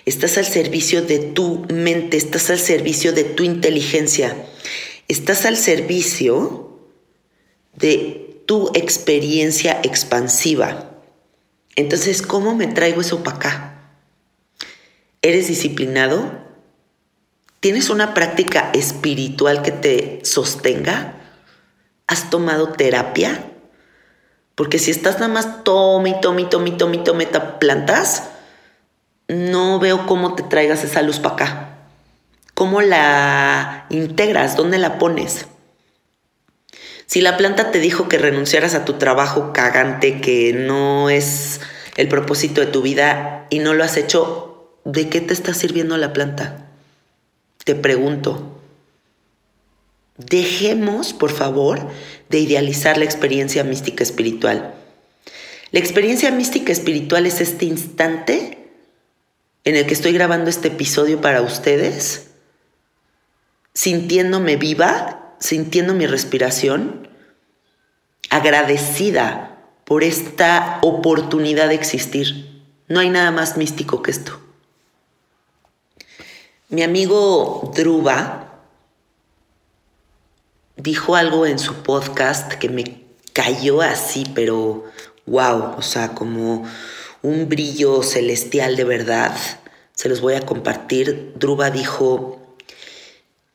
Estás 0.05 0.39
al 0.39 0.47
servicio 0.47 1.03
de 1.03 1.19
tu 1.19 1.67
mente, 1.73 2.17
estás 2.17 2.51
al 2.51 2.59
servicio 2.59 3.13
de 3.13 3.25
tu 3.25 3.43
inteligencia. 3.43 4.37
Estás 5.09 5.47
al 5.47 5.57
servicio 5.57 6.81
de 7.75 8.43
tu 8.47 8.71
experiencia 8.75 9.81
expansiva. 9.83 10.93
Entonces, 11.77 12.23
¿cómo 12.23 12.55
me 12.55 12.67
traigo 12.67 13.01
eso 13.01 13.23
para 13.23 13.37
acá? 13.37 13.73
¿Eres 15.23 15.49
disciplinado? 15.49 16.47
¿Tienes 17.61 17.91
una 17.91 18.15
práctica 18.15 18.71
espiritual 18.73 19.63
que 19.63 19.73
te 19.73 20.21
sostenga? 20.25 21.21
¿Has 22.07 22.31
tomado 22.31 22.73
terapia? 22.73 23.53
Porque 24.55 24.79
si 24.79 24.91
estás 24.91 25.17
nada 25.17 25.33
más 25.33 25.65
tome 25.65 26.15
tome 26.23 26.45
tome 26.45 26.71
tome 26.73 26.99
tome 26.99 27.27
plantas, 27.59 28.31
no 29.29 29.79
veo 29.79 30.07
cómo 30.07 30.35
te 30.35 30.43
traigas 30.43 30.85
esa 30.85 31.03
luz 31.03 31.19
para 31.19 31.35
acá. 31.35 31.79
¿Cómo 32.55 32.81
la 32.81 33.87
integras? 33.91 34.57
¿Dónde 34.57 34.79
la 34.79 34.99
pones? 34.99 35.47
Si 37.07 37.21
la 37.21 37.37
planta 37.37 37.71
te 37.71 37.79
dijo 37.79 38.09
que 38.09 38.19
renunciaras 38.19 38.75
a 38.75 38.85
tu 38.85 38.95
trabajo 38.95 39.53
cagante, 39.53 40.21
que 40.21 40.53
no 40.53 41.11
es 41.11 41.61
el 41.97 42.09
propósito 42.09 42.61
de 42.61 42.67
tu 42.67 42.83
vida 42.83 43.47
y 43.51 43.59
no 43.59 43.75
lo 43.75 43.85
has 43.85 43.97
hecho, 43.97 44.73
¿de 44.85 45.09
qué 45.09 45.21
te 45.21 45.33
está 45.33 45.55
sirviendo 45.55 45.97
la 45.97 46.13
planta? 46.13 46.67
Te 47.65 47.75
pregunto. 47.75 48.61
Dejemos, 50.17 51.13
por 51.13 51.31
favor, 51.31 51.89
de 52.31 52.39
idealizar 52.39 52.97
la 52.97 53.05
experiencia 53.05 53.65
mística 53.65 54.03
espiritual. 54.03 54.75
La 55.73 55.81
experiencia 55.81 56.31
mística 56.31 56.73
espiritual 56.73 57.27
es 57.27 57.41
este 57.41 57.67
instante 57.67 58.66
en 59.67 59.77
el 59.77 59.87
que 59.87 59.93
estoy 59.93 60.13
grabando 60.13 60.49
este 60.49 60.69
episodio 60.69 61.21
para 61.21 61.43
ustedes, 61.43 62.29
sintiéndome 63.75 64.57
viva 64.57 65.17
sintiendo 65.39 65.95
mi 65.95 66.07
respiración, 66.07 67.09
agradecida 68.31 69.59
por 69.85 70.03
esta 70.03 70.79
oportunidad 70.83 71.69
de 71.69 71.75
existir. 71.75 72.65
No 72.89 73.01
hay 73.01 73.11
nada 73.11 73.31
más 73.31 73.57
místico 73.57 74.03
que 74.03 74.11
esto. 74.11 74.41
Mi 76.69 76.83
amigo 76.83 77.71
Druba 77.75 78.61
dijo 80.77 81.15
algo 81.15 81.47
en 81.47 81.59
su 81.59 81.75
podcast 81.83 82.53
que 82.55 82.69
me 82.69 83.05
cayó 83.33 83.83
así, 83.83 84.25
pero 84.35 84.85
wow, 85.27 85.75
o 85.77 85.83
sea, 85.83 86.15
como 86.15 86.67
un 87.27 87.49
brillo 87.49 88.05
celestial 88.05 88.77
de 88.77 88.85
verdad. 88.85 89.37
Se 89.95 90.09
los 90.09 90.21
voy 90.21 90.35
a 90.35 90.43
compartir. 90.43 91.33
Druba 91.35 91.71
dijo, 91.71 92.39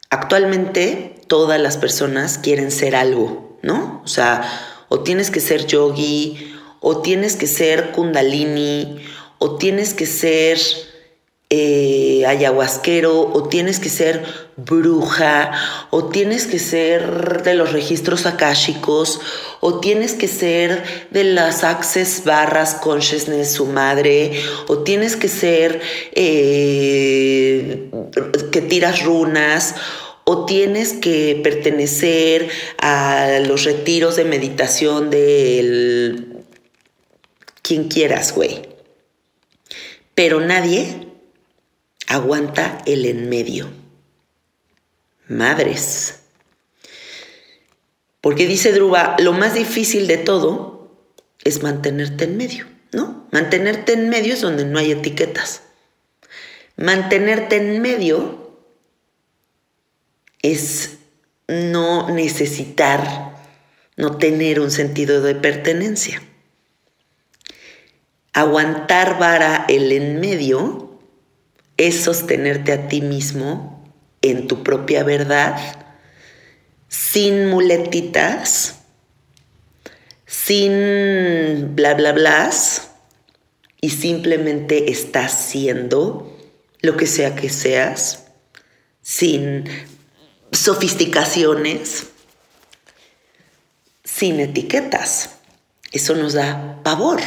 actualmente 0.09 1.15
todas 1.27 1.59
las 1.59 1.77
personas 1.77 2.37
quieren 2.37 2.69
ser 2.71 2.97
algo, 2.97 3.57
¿no? 3.61 4.01
O 4.03 4.07
sea, 4.07 4.43
o 4.89 4.99
tienes 4.99 5.31
que 5.31 5.39
ser 5.39 5.67
yogi, 5.67 6.53
o 6.81 7.01
tienes 7.01 7.37
que 7.37 7.47
ser 7.47 7.91
kundalini, 7.91 8.97
o 9.37 9.55
tienes 9.55 9.93
que 9.93 10.05
ser 10.05 10.59
eh, 11.53 12.23
ayahuasquero, 12.25 13.19
o 13.33 13.49
tienes 13.49 13.81
que 13.81 13.89
ser 13.89 14.23
bruja, 14.55 15.51
o 15.89 16.05
tienes 16.05 16.47
que 16.47 16.59
ser 16.59 17.43
de 17.43 17.55
los 17.55 17.73
registros 17.73 18.25
akáshicos, 18.25 19.19
o 19.59 19.81
tienes 19.81 20.13
que 20.13 20.29
ser 20.29 20.81
de 21.11 21.25
las 21.25 21.65
Access 21.65 22.23
Barras 22.23 22.75
Consciousness, 22.75 23.51
su 23.51 23.65
madre, 23.65 24.31
o 24.69 24.77
tienes 24.79 25.17
que 25.17 25.27
ser 25.27 25.81
eh, 26.13 27.91
que 28.53 28.61
tiras 28.61 29.03
runas, 29.03 29.75
o 30.23 30.45
tienes 30.45 30.93
que 30.93 31.41
pertenecer 31.43 32.47
a 32.77 33.39
los 33.45 33.65
retiros 33.65 34.15
de 34.15 34.23
meditación 34.23 35.09
del 35.09 36.45
quien 37.61 37.89
quieras, 37.89 38.33
güey. 38.33 38.61
Pero 40.15 40.39
nadie 40.39 41.10
aguanta 42.11 42.79
el 42.85 43.05
en 43.05 43.29
medio. 43.29 43.69
Madres. 45.29 46.19
Porque 48.19 48.45
dice 48.47 48.73
Druba, 48.73 49.15
lo 49.19 49.31
más 49.31 49.53
difícil 49.53 50.07
de 50.07 50.17
todo 50.17 50.91
es 51.45 51.63
mantenerte 51.63 52.25
en 52.25 52.35
medio, 52.35 52.67
¿no? 52.91 53.27
Mantenerte 53.31 53.93
en 53.93 54.09
medio 54.09 54.33
es 54.33 54.41
donde 54.41 54.65
no 54.65 54.77
hay 54.77 54.91
etiquetas. 54.91 55.63
Mantenerte 56.75 57.55
en 57.55 57.81
medio 57.81 58.57
es 60.41 60.97
no 61.47 62.09
necesitar, 62.09 63.39
no 63.95 64.17
tener 64.17 64.59
un 64.59 64.69
sentido 64.69 65.21
de 65.21 65.35
pertenencia. 65.35 66.21
Aguantar 68.33 69.17
vara 69.17 69.65
el 69.69 69.93
en 69.93 70.19
medio 70.19 70.80
es 71.87 72.03
sostenerte 72.03 72.71
a 72.71 72.87
ti 72.87 73.01
mismo 73.01 73.83
en 74.21 74.47
tu 74.47 74.63
propia 74.63 75.03
verdad, 75.03 75.57
sin 76.87 77.47
muletitas, 77.47 78.75
sin 80.25 81.75
bla 81.75 81.95
bla 81.95 82.11
blas, 82.11 82.89
y 83.81 83.89
simplemente 83.89 84.91
estás 84.91 85.31
siendo 85.31 86.37
lo 86.81 86.97
que 86.97 87.07
sea 87.07 87.35
que 87.35 87.49
seas, 87.49 88.25
sin 89.01 89.65
sofisticaciones, 90.51 92.05
sin 94.03 94.39
etiquetas. 94.39 95.31
Eso 95.91 96.15
nos 96.15 96.33
da 96.33 96.79
pavor. 96.83 97.21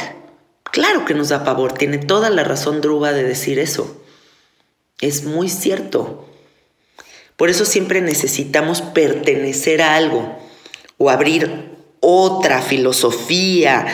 Claro 0.71 1.03
que 1.03 1.13
nos 1.13 1.29
da 1.29 1.43
pavor. 1.43 1.73
Tiene 1.73 1.97
toda 1.97 2.29
la 2.29 2.45
razón 2.45 2.79
Druba 2.79 3.11
de 3.11 3.23
decir 3.23 3.59
eso. 3.59 4.01
Es 5.01 5.23
muy 5.23 5.49
cierto. 5.49 6.25
Por 7.35 7.49
eso 7.49 7.65
siempre 7.65 8.01
necesitamos 8.01 8.81
pertenecer 8.81 9.81
a 9.81 9.95
algo 9.95 10.37
o 10.97 11.09
abrir 11.09 11.75
otra 11.99 12.61
filosofía, 12.61 13.87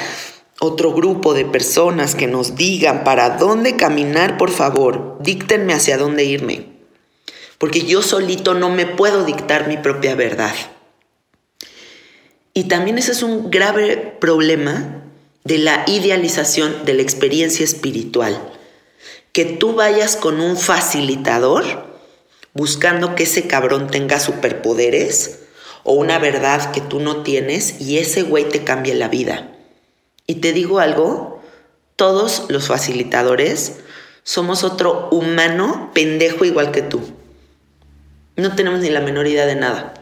otro 0.59 0.93
grupo 0.93 1.33
de 1.33 1.45
personas 1.45 2.13
que 2.13 2.27
nos 2.27 2.55
digan 2.55 3.03
para 3.03 3.37
dónde 3.37 3.77
caminar, 3.77 4.37
por 4.37 4.51
favor, 4.51 5.17
díctenme 5.21 5.73
hacia 5.73 5.97
dónde 5.97 6.23
irme 6.23 6.71
porque 7.61 7.85
yo 7.85 8.01
solito 8.01 8.55
no 8.55 8.71
me 8.71 8.87
puedo 8.87 9.23
dictar 9.23 9.67
mi 9.67 9.77
propia 9.77 10.15
verdad. 10.15 10.55
Y 12.55 12.63
también 12.63 12.97
ese 12.97 13.11
es 13.11 13.21
un 13.21 13.51
grave 13.51 13.97
problema 14.19 15.03
de 15.43 15.59
la 15.59 15.83
idealización 15.85 16.85
de 16.85 16.95
la 16.95 17.03
experiencia 17.03 17.63
espiritual. 17.63 18.51
Que 19.31 19.45
tú 19.45 19.73
vayas 19.73 20.15
con 20.15 20.41
un 20.41 20.57
facilitador 20.57 21.91
buscando 22.53 23.15
que 23.15 23.23
ese 23.23 23.47
cabrón 23.47 23.87
tenga 23.87 24.19
superpoderes 24.19 25.39
o 25.83 25.93
una 25.93 26.19
verdad 26.19 26.71
que 26.71 26.81
tú 26.81 26.99
no 26.99 27.23
tienes 27.23 27.79
y 27.79 27.97
ese 27.97 28.23
güey 28.23 28.47
te 28.49 28.63
cambie 28.63 28.93
la 28.93 29.07
vida. 29.07 29.51
Y 30.27 30.35
te 30.35 30.53
digo 30.53 30.79
algo, 30.79 31.41
todos 31.95 32.45
los 32.49 32.67
facilitadores 32.67 33.79
somos 34.23 34.63
otro 34.63 35.09
humano 35.11 35.91
pendejo 35.93 36.45
igual 36.45 36.71
que 36.71 36.81
tú. 36.81 37.01
No 38.35 38.55
tenemos 38.55 38.79
ni 38.79 38.89
la 38.89 39.01
menor 39.01 39.27
idea 39.27 39.45
de 39.45 39.55
nada. 39.55 39.93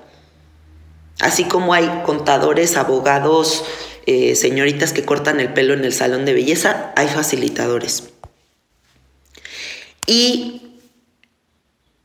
Así 1.19 1.45
como 1.45 1.73
hay 1.73 2.01
contadores, 2.05 2.77
abogados, 2.77 3.65
eh, 4.05 4.35
señoritas 4.35 4.93
que 4.93 5.03
cortan 5.03 5.39
el 5.39 5.53
pelo 5.53 5.73
en 5.73 5.83
el 5.83 5.93
salón 5.93 6.25
de 6.25 6.33
belleza, 6.33 6.93
hay 6.95 7.07
facilitadores. 7.07 8.09
Y 10.09 10.63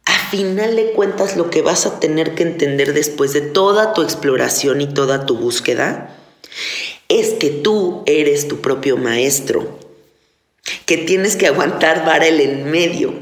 a 0.04 0.28
final 0.28 0.76
de 0.76 0.92
cuentas 0.92 1.38
lo 1.38 1.48
que 1.48 1.62
vas 1.62 1.86
a 1.86 2.00
tener 2.00 2.34
que 2.34 2.42
entender 2.42 2.92
después 2.92 3.32
de 3.32 3.40
toda 3.40 3.94
tu 3.94 4.02
exploración 4.02 4.82
y 4.82 4.86
toda 4.86 5.24
tu 5.24 5.38
búsqueda 5.38 6.14
es 7.08 7.32
que 7.32 7.48
tú 7.48 8.02
eres 8.04 8.46
tu 8.46 8.60
propio 8.60 8.98
maestro, 8.98 9.78
que 10.84 10.98
tienes 10.98 11.34
que 11.36 11.46
aguantar 11.46 12.22
el 12.22 12.40
en 12.42 12.70
medio, 12.70 13.14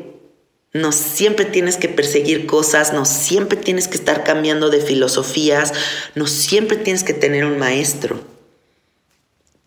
no 0.72 0.90
siempre 0.90 1.44
tienes 1.44 1.76
que 1.76 1.88
perseguir 1.88 2.46
cosas, 2.46 2.92
no 2.92 3.04
siempre 3.04 3.56
tienes 3.56 3.86
que 3.86 3.96
estar 3.96 4.24
cambiando 4.24 4.68
de 4.68 4.80
filosofías, 4.80 5.74
no 6.16 6.26
siempre 6.26 6.76
tienes 6.76 7.04
que 7.04 7.14
tener 7.14 7.44
un 7.44 7.56
maestro. 7.56 8.18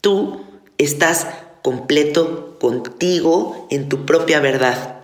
Tú 0.02 0.44
estás 0.78 1.28
completo 1.62 2.58
contigo 2.60 3.66
en 3.72 3.88
tu 3.88 4.06
propia 4.06 4.42
verdad. 4.42 4.95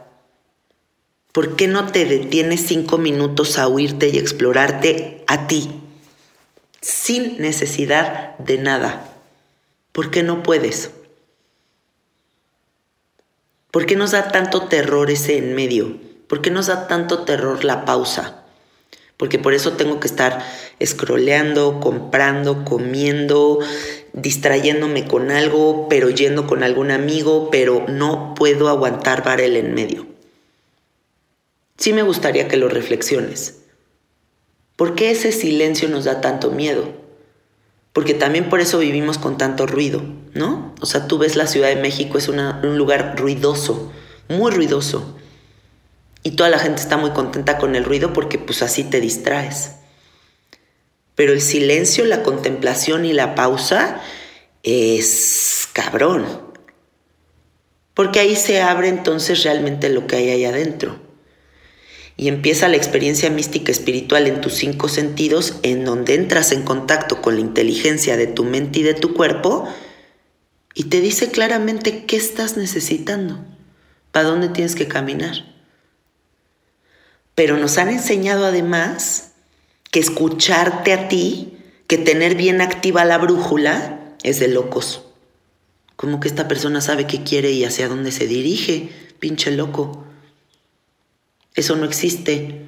¿Por 1.31 1.55
qué 1.55 1.69
no 1.69 1.89
te 1.89 2.03
detienes 2.03 2.65
cinco 2.67 2.97
minutos 2.97 3.57
a 3.57 3.69
oírte 3.69 4.09
y 4.09 4.17
explorarte 4.17 5.23
a 5.27 5.47
ti? 5.47 5.71
Sin 6.81 7.37
necesidad 7.41 8.37
de 8.37 8.57
nada. 8.57 9.15
¿Por 9.93 10.11
qué 10.11 10.23
no 10.23 10.43
puedes? 10.43 10.91
¿Por 13.71 13.85
qué 13.85 13.95
nos 13.95 14.11
da 14.11 14.27
tanto 14.27 14.63
terror 14.67 15.09
ese 15.09 15.37
en 15.37 15.55
medio? 15.55 15.97
¿Por 16.27 16.41
qué 16.41 16.51
nos 16.51 16.67
da 16.67 16.89
tanto 16.89 17.19
terror 17.19 17.63
la 17.63 17.85
pausa? 17.85 18.43
Porque 19.15 19.39
por 19.39 19.53
eso 19.53 19.73
tengo 19.73 20.01
que 20.01 20.07
estar 20.07 20.43
scrolleando, 20.83 21.79
comprando, 21.79 22.65
comiendo, 22.65 23.59
distrayéndome 24.11 25.07
con 25.07 25.31
algo, 25.31 25.87
pero 25.87 26.09
yendo 26.09 26.45
con 26.45 26.61
algún 26.61 26.91
amigo, 26.91 27.49
pero 27.51 27.85
no 27.87 28.33
puedo 28.35 28.67
aguantar 28.67 29.23
para 29.23 29.43
el 29.43 29.55
en 29.55 29.73
medio. 29.73 30.11
Sí 31.81 31.91
me 31.91 32.03
gustaría 32.03 32.47
que 32.47 32.55
lo 32.55 32.69
reflexiones. 32.69 33.63
¿Por 34.77 34.95
qué 34.95 35.11
ese 35.11 35.33
silencio 35.33 35.89
nos 35.89 36.05
da 36.05 36.21
tanto 36.21 36.51
miedo? 36.51 37.01
porque 37.93 38.13
también 38.13 38.49
por 38.49 38.61
eso 38.61 38.79
vivimos 38.79 39.17
con 39.17 39.37
tanto 39.37 39.67
ruido, 39.67 40.01
¿no? 40.33 40.73
O 40.79 40.85
sea, 40.85 41.07
tú 41.07 41.17
ves 41.17 41.35
la 41.35 41.47
Ciudad 41.47 41.67
de 41.67 41.75
México, 41.75 42.17
es 42.17 42.29
un 42.29 42.77
lugar 42.77 43.15
ruidoso, 43.17 43.91
muy 44.29 44.51
ruidoso. 44.51 45.17
Y 46.23 46.31
toda 46.31 46.49
la 46.49 46.59
gente 46.59 46.81
está 46.81 46.97
muy 46.97 47.11
contenta 47.11 47.57
con 47.57 47.75
el 47.75 47.83
ruido 47.83 48.13
porque 48.13 48.37
pues 48.37 48.61
así 48.61 48.83
te 48.83 49.01
distraes. 49.01 49.73
Pero 51.15 51.33
el 51.33 51.41
silencio, 51.41 52.05
la 52.05 52.23
contemplación 52.23 53.05
y 53.05 53.11
la 53.11 53.35
pausa 53.35 53.99
es 54.63 55.67
cabrón. 55.73 56.25
Porque 57.93 58.19
ahí 58.19 58.37
se 58.37 58.61
abre 58.61 58.87
entonces 58.87 59.43
realmente 59.43 59.89
lo 59.89 60.07
que 60.07 60.15
hay 60.15 60.29
ahí 60.29 60.45
adentro 60.45 61.11
y 62.17 62.28
empieza 62.28 62.67
la 62.67 62.78
experiencia 62.78 63.30
mística 63.30 63.71
espiritual 63.71 64.28
en 64.28 64.41
tus 64.41 64.54
cinco 64.54 64.88
sentidos, 64.89 65.56
en 65.63 65.86
donde 65.86 66.15
entras 66.15 66.52
en 66.52 66.63
contacto 66.63 67.21
con 67.21 67.36
la 67.36 67.41
inteligencia 67.41 68.17
de 68.17 68.28
tu 68.28 68.43
mente 68.43 68.80
y 68.80 68.84
de 68.84 68.93
tu 68.93 69.13
cuerpo, 69.13 69.67
y 70.74 70.86
te 70.86 71.02
dice 71.02 71.32
claramente 71.32 72.05
qué 72.05 72.16
estás 72.16 72.57
necesitando, 72.57 73.43
para 74.12 74.30
dónde 74.30 74.49
tienes 74.49 74.76
que 74.76 74.88
caminar. 74.88 75.45
Pero 77.36 77.57
nos 77.57 77.78
han 77.78 77.89
enseñado 77.89 78.45
además 78.45 79.32
que 79.89 79.99
escucharte 79.99 80.93
a 80.93 81.07
ti, 81.07 81.57
que 81.88 81.97
tener 81.97 82.36
bien 82.36 82.62
activa 82.62 83.03
la 83.03 83.18
brújula, 83.18 84.16
es 84.24 84.39
de 84.39 84.47
locos. 84.47 85.03
Como 85.95 86.20
que 86.20 86.28
esta 86.28 86.47
persona 86.47 86.82
sabe 86.82 87.07
qué 87.07 87.24
quiere 87.24 87.51
y 87.51 87.66
hacia 87.66 87.88
dónde 87.88 88.12
se 88.12 88.28
dirige, 88.28 88.89
pinche 89.20 89.51
loco. 89.51 90.05
Eso 91.56 91.76
no 91.76 91.86
existe. 91.86 92.66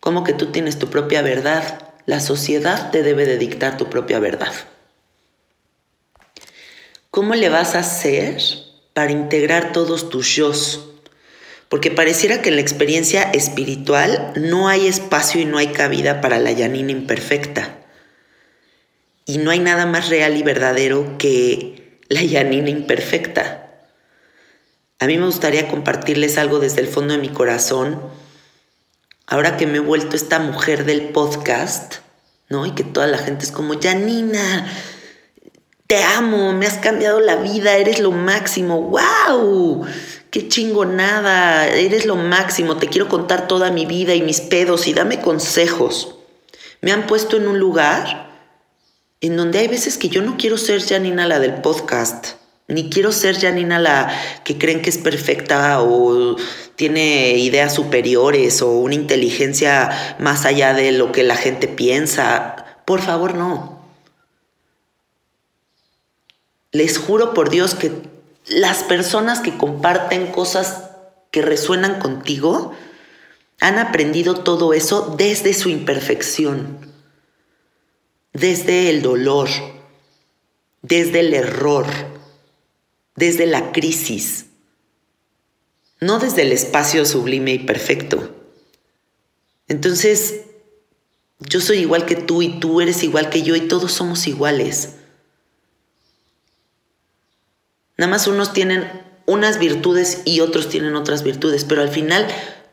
¿Cómo 0.00 0.24
que 0.24 0.32
tú 0.32 0.46
tienes 0.46 0.78
tu 0.78 0.90
propia 0.90 1.22
verdad? 1.22 1.92
La 2.06 2.20
sociedad 2.20 2.90
te 2.90 3.02
debe 3.02 3.26
de 3.26 3.38
dictar 3.38 3.76
tu 3.76 3.88
propia 3.88 4.18
verdad. 4.18 4.52
¿Cómo 7.10 7.34
le 7.34 7.48
vas 7.48 7.74
a 7.74 7.80
hacer 7.80 8.42
para 8.94 9.12
integrar 9.12 9.72
todos 9.72 10.08
tus 10.08 10.34
yo? 10.34 10.52
Porque 11.68 11.90
pareciera 11.90 12.42
que 12.42 12.48
en 12.48 12.56
la 12.56 12.62
experiencia 12.62 13.22
espiritual 13.22 14.32
no 14.34 14.68
hay 14.68 14.88
espacio 14.88 15.40
y 15.40 15.44
no 15.44 15.58
hay 15.58 15.68
cabida 15.68 16.20
para 16.20 16.38
la 16.38 16.52
Yanina 16.52 16.90
imperfecta. 16.90 17.78
Y 19.24 19.38
no 19.38 19.50
hay 19.50 19.60
nada 19.60 19.86
más 19.86 20.08
real 20.08 20.36
y 20.36 20.42
verdadero 20.42 21.16
que 21.18 21.98
la 22.08 22.22
Yanina 22.22 22.70
imperfecta. 22.70 23.61
A 25.02 25.06
mí 25.08 25.18
me 25.18 25.26
gustaría 25.26 25.66
compartirles 25.66 26.38
algo 26.38 26.60
desde 26.60 26.80
el 26.80 26.86
fondo 26.86 27.14
de 27.14 27.18
mi 27.18 27.28
corazón. 27.28 28.00
Ahora 29.26 29.56
que 29.56 29.66
me 29.66 29.78
he 29.78 29.80
vuelto 29.80 30.14
esta 30.14 30.38
mujer 30.38 30.84
del 30.84 31.08
podcast, 31.08 31.94
¿no? 32.48 32.66
Y 32.66 32.70
que 32.70 32.84
toda 32.84 33.08
la 33.08 33.18
gente 33.18 33.44
es 33.44 33.50
como, 33.50 33.80
Janina, 33.80 34.72
te 35.88 36.04
amo, 36.04 36.52
me 36.52 36.68
has 36.68 36.78
cambiado 36.78 37.18
la 37.18 37.34
vida, 37.34 37.76
eres 37.78 37.98
lo 37.98 38.12
máximo, 38.12 38.80
wow, 38.80 39.84
qué 40.30 40.46
chingonada, 40.46 41.66
eres 41.66 42.06
lo 42.06 42.14
máximo, 42.14 42.76
te 42.76 42.86
quiero 42.86 43.08
contar 43.08 43.48
toda 43.48 43.72
mi 43.72 43.86
vida 43.86 44.14
y 44.14 44.22
mis 44.22 44.40
pedos 44.40 44.86
y 44.86 44.94
dame 44.94 45.20
consejos. 45.20 46.14
Me 46.80 46.92
han 46.92 47.08
puesto 47.08 47.36
en 47.36 47.48
un 47.48 47.58
lugar 47.58 48.30
en 49.20 49.36
donde 49.36 49.58
hay 49.58 49.66
veces 49.66 49.98
que 49.98 50.08
yo 50.08 50.22
no 50.22 50.36
quiero 50.36 50.58
ser 50.58 50.80
Janina 50.80 51.26
la 51.26 51.40
del 51.40 51.54
podcast, 51.54 52.36
ni 52.68 52.88
quiero 52.90 53.12
ser 53.12 53.38
Janina 53.38 53.78
la 53.78 54.10
que 54.44 54.58
creen 54.58 54.82
que 54.82 54.90
es 54.90 54.98
perfecta 54.98 55.82
o 55.82 56.36
tiene 56.76 57.38
ideas 57.38 57.74
superiores 57.74 58.62
o 58.62 58.70
una 58.70 58.94
inteligencia 58.94 60.16
más 60.18 60.44
allá 60.44 60.72
de 60.72 60.92
lo 60.92 61.12
que 61.12 61.22
la 61.22 61.36
gente 61.36 61.68
piensa. 61.68 62.80
Por 62.84 63.00
favor, 63.00 63.34
no. 63.34 63.82
Les 66.70 66.98
juro 66.98 67.34
por 67.34 67.50
Dios 67.50 67.74
que 67.74 67.92
las 68.46 68.82
personas 68.82 69.40
que 69.40 69.56
comparten 69.56 70.28
cosas 70.28 70.90
que 71.30 71.42
resuenan 71.42 72.00
contigo 72.00 72.72
han 73.60 73.78
aprendido 73.78 74.34
todo 74.34 74.72
eso 74.72 75.14
desde 75.16 75.54
su 75.54 75.68
imperfección, 75.68 76.78
desde 78.32 78.90
el 78.90 79.02
dolor, 79.02 79.48
desde 80.80 81.20
el 81.20 81.34
error, 81.34 81.86
desde 83.16 83.46
la 83.46 83.72
crisis, 83.72 84.46
no 86.00 86.18
desde 86.18 86.42
el 86.42 86.52
espacio 86.52 87.04
sublime 87.06 87.54
y 87.54 87.58
perfecto. 87.60 88.34
Entonces, 89.68 90.42
yo 91.38 91.60
soy 91.60 91.78
igual 91.78 92.06
que 92.06 92.16
tú 92.16 92.42
y 92.42 92.60
tú 92.60 92.80
eres 92.80 93.02
igual 93.02 93.30
que 93.30 93.42
yo 93.42 93.56
y 93.56 93.68
todos 93.68 93.92
somos 93.92 94.26
iguales. 94.26 94.94
Nada 97.96 98.10
más 98.10 98.26
unos 98.26 98.52
tienen 98.52 98.90
unas 99.26 99.58
virtudes 99.58 100.22
y 100.24 100.40
otros 100.40 100.68
tienen 100.68 100.96
otras 100.96 101.22
virtudes, 101.22 101.64
pero 101.64 101.82
al 101.82 101.88
final 101.88 102.26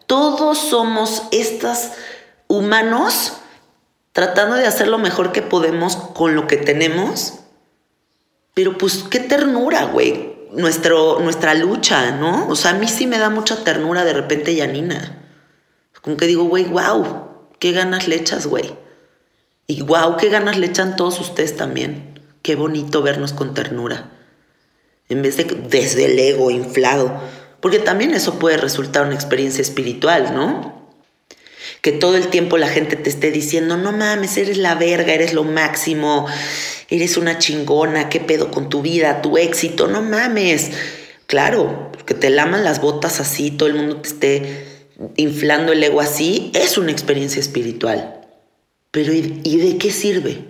todos 0.07 0.57
somos 0.57 1.23
estos 1.31 1.89
humanos 2.47 3.33
tratando 4.11 4.55
de 4.55 4.65
hacer 4.65 4.87
lo 4.87 4.97
mejor 4.97 5.31
que 5.31 5.41
podemos 5.41 5.95
con 5.95 6.35
lo 6.35 6.47
que 6.47 6.57
tenemos. 6.57 7.38
Pero 8.59 8.77
pues 8.77 9.05
qué 9.09 9.21
ternura, 9.21 9.85
güey. 9.85 10.33
Nuestro, 10.51 11.21
nuestra 11.21 11.53
lucha, 11.53 12.11
¿no? 12.11 12.45
O 12.49 12.57
sea, 12.57 12.71
a 12.71 12.73
mí 12.73 12.89
sí 12.89 13.07
me 13.07 13.17
da 13.17 13.29
mucha 13.29 13.63
ternura 13.63 14.03
de 14.03 14.11
repente 14.11 14.53
Yanina. 14.53 15.17
Como 16.01 16.17
que 16.17 16.27
digo, 16.27 16.43
güey, 16.43 16.65
wow, 16.65 17.53
qué 17.57 17.71
ganas 17.71 18.09
le 18.09 18.17
echas, 18.17 18.47
güey. 18.47 18.73
Y 19.65 19.81
wow, 19.83 20.17
qué 20.17 20.27
ganas 20.27 20.57
le 20.57 20.65
echan 20.65 20.97
todos 20.97 21.21
ustedes 21.21 21.55
también. 21.55 22.19
Qué 22.41 22.57
bonito 22.57 23.01
vernos 23.01 23.31
con 23.31 23.53
ternura 23.53 24.11
en 25.07 25.21
vez 25.21 25.37
de 25.37 25.45
desde 25.45 26.03
el 26.07 26.19
ego 26.19 26.51
inflado, 26.51 27.17
porque 27.61 27.79
también 27.79 28.13
eso 28.13 28.39
puede 28.39 28.57
resultar 28.57 29.05
una 29.05 29.15
experiencia 29.15 29.61
espiritual, 29.61 30.35
¿no? 30.35 30.85
Que 31.81 31.93
todo 31.93 32.17
el 32.17 32.27
tiempo 32.27 32.57
la 32.57 32.67
gente 32.67 32.97
te 32.97 33.09
esté 33.09 33.31
diciendo, 33.31 33.77
no 33.77 33.93
mames, 33.93 34.35
eres 34.35 34.57
la 34.57 34.75
verga, 34.75 35.13
eres 35.13 35.33
lo 35.33 35.45
máximo, 35.45 36.27
eres 36.89 37.17
una 37.17 37.37
chingona, 37.37 38.09
qué 38.09 38.19
pedo 38.19 38.51
con 38.51 38.69
tu 38.69 38.81
vida, 38.81 39.21
tu 39.21 39.37
éxito, 39.37 39.87
no 39.87 40.01
mames. 40.01 40.71
Claro, 41.27 41.91
que 42.05 42.13
te 42.13 42.29
laman 42.29 42.63
las 42.63 42.81
botas 42.81 43.19
así, 43.19 43.51
todo 43.51 43.69
el 43.69 43.75
mundo 43.75 43.97
te 43.97 44.09
esté 44.09 44.65
inflando 45.15 45.71
el 45.71 45.83
ego 45.83 46.01
así, 46.01 46.51
es 46.53 46.77
una 46.77 46.91
experiencia 46.91 47.39
espiritual. 47.39 48.21
Pero 48.91 49.13
¿y, 49.13 49.57
de 49.57 49.77
qué 49.77 49.91
sirve? 49.91 50.45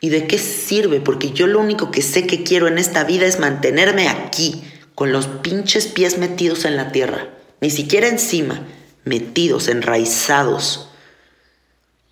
¿Y 0.00 0.10
de 0.10 0.26
qué 0.26 0.38
sirve? 0.38 1.00
Porque 1.00 1.32
yo 1.32 1.46
lo 1.46 1.58
único 1.58 1.90
que 1.90 2.02
sé 2.02 2.26
que 2.26 2.44
quiero 2.44 2.68
en 2.68 2.78
esta 2.78 3.04
vida 3.04 3.26
es 3.26 3.40
mantenerme 3.40 4.08
aquí, 4.08 4.62
con 4.94 5.10
los 5.10 5.26
pinches 5.26 5.86
pies 5.88 6.18
metidos 6.18 6.64
en 6.64 6.76
la 6.76 6.92
tierra, 6.92 7.30
ni 7.60 7.70
siquiera 7.70 8.06
encima, 8.06 8.64
metidos, 9.04 9.66
enraizados. 9.66 10.88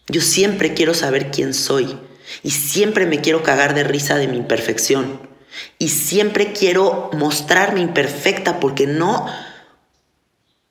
Yo 0.09 0.21
siempre 0.21 0.75
quiero 0.75 0.95
saber 0.95 1.31
quién 1.31 1.55
soy 1.55 1.97
y 2.43 2.51
siempre 2.51 3.07
me 3.07 3.21
quiero 3.21 3.43
cagar 3.43 3.75
de 3.75 3.85
risa 3.85 4.17
de 4.17 4.29
mi 4.29 4.37
imperfección 4.37 5.33
y 5.79 5.89
siempre 5.89 6.53
quiero 6.53 7.11
mostrarme 7.13 7.81
imperfecta 7.81 8.61
porque 8.61 8.87
no 8.87 9.27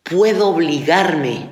puedo 0.04 0.48
obligarme 0.48 1.50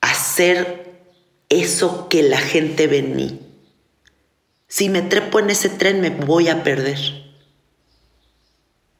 a 0.00 0.10
hacer 0.10 1.00
eso 1.48 2.08
que 2.08 2.22
la 2.22 2.38
gente 2.38 2.86
ve 2.86 2.98
en 2.98 3.16
mí. 3.16 3.40
Si 4.68 4.88
me 4.88 5.02
trepo 5.02 5.38
en 5.38 5.50
ese 5.50 5.68
tren 5.68 6.00
me 6.00 6.10
voy 6.10 6.48
a 6.48 6.62
perder. 6.62 6.98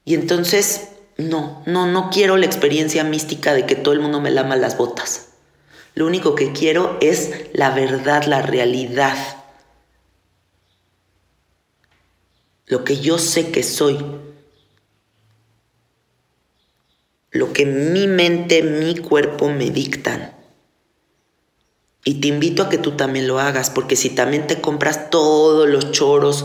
Y 0.05 0.15
entonces, 0.15 0.89
no, 1.19 1.63
no, 1.67 1.87
no 1.87 2.11
quiero 2.11 2.37
la 2.37 2.47
experiencia 2.47 3.03
mística 3.03 3.53
de 3.53 3.67
que 3.67 3.75
todo 3.75 3.93
el 3.93 4.01
mundo 4.01 4.21
me 4.21 4.31
lama 4.31 4.57
las 4.57 4.77
botas. 4.79 5.31
Lo 5.97 6.07
único 6.07 6.35
que 6.35 6.53
quiero 6.53 6.99
es 7.01 7.47
la 7.55 7.71
verdad, 7.71 8.25
la 8.25 8.43
realidad. 8.43 9.17
Lo 12.67 12.85
que 12.85 13.01
yo 13.01 13.17
sé 13.17 13.51
que 13.51 13.63
soy. 13.63 14.05
Lo 17.31 17.55
que 17.55 17.65
mi 17.65 18.09
mente, 18.09 18.63
mi 18.63 18.99
cuerpo 18.99 19.49
me 19.49 19.71
dictan. 19.71 20.37
Y 22.05 22.21
te 22.21 22.29
invito 22.29 22.65
a 22.65 22.69
que 22.69 22.77
tú 22.77 22.91
también 22.93 23.27
lo 23.27 23.41
hagas, 23.41 23.71
porque 23.71 23.97
si 23.97 24.11
también 24.11 24.47
te 24.47 24.61
compras 24.61 25.09
todos 25.09 25.67
los 25.67 25.93
choros 25.93 26.45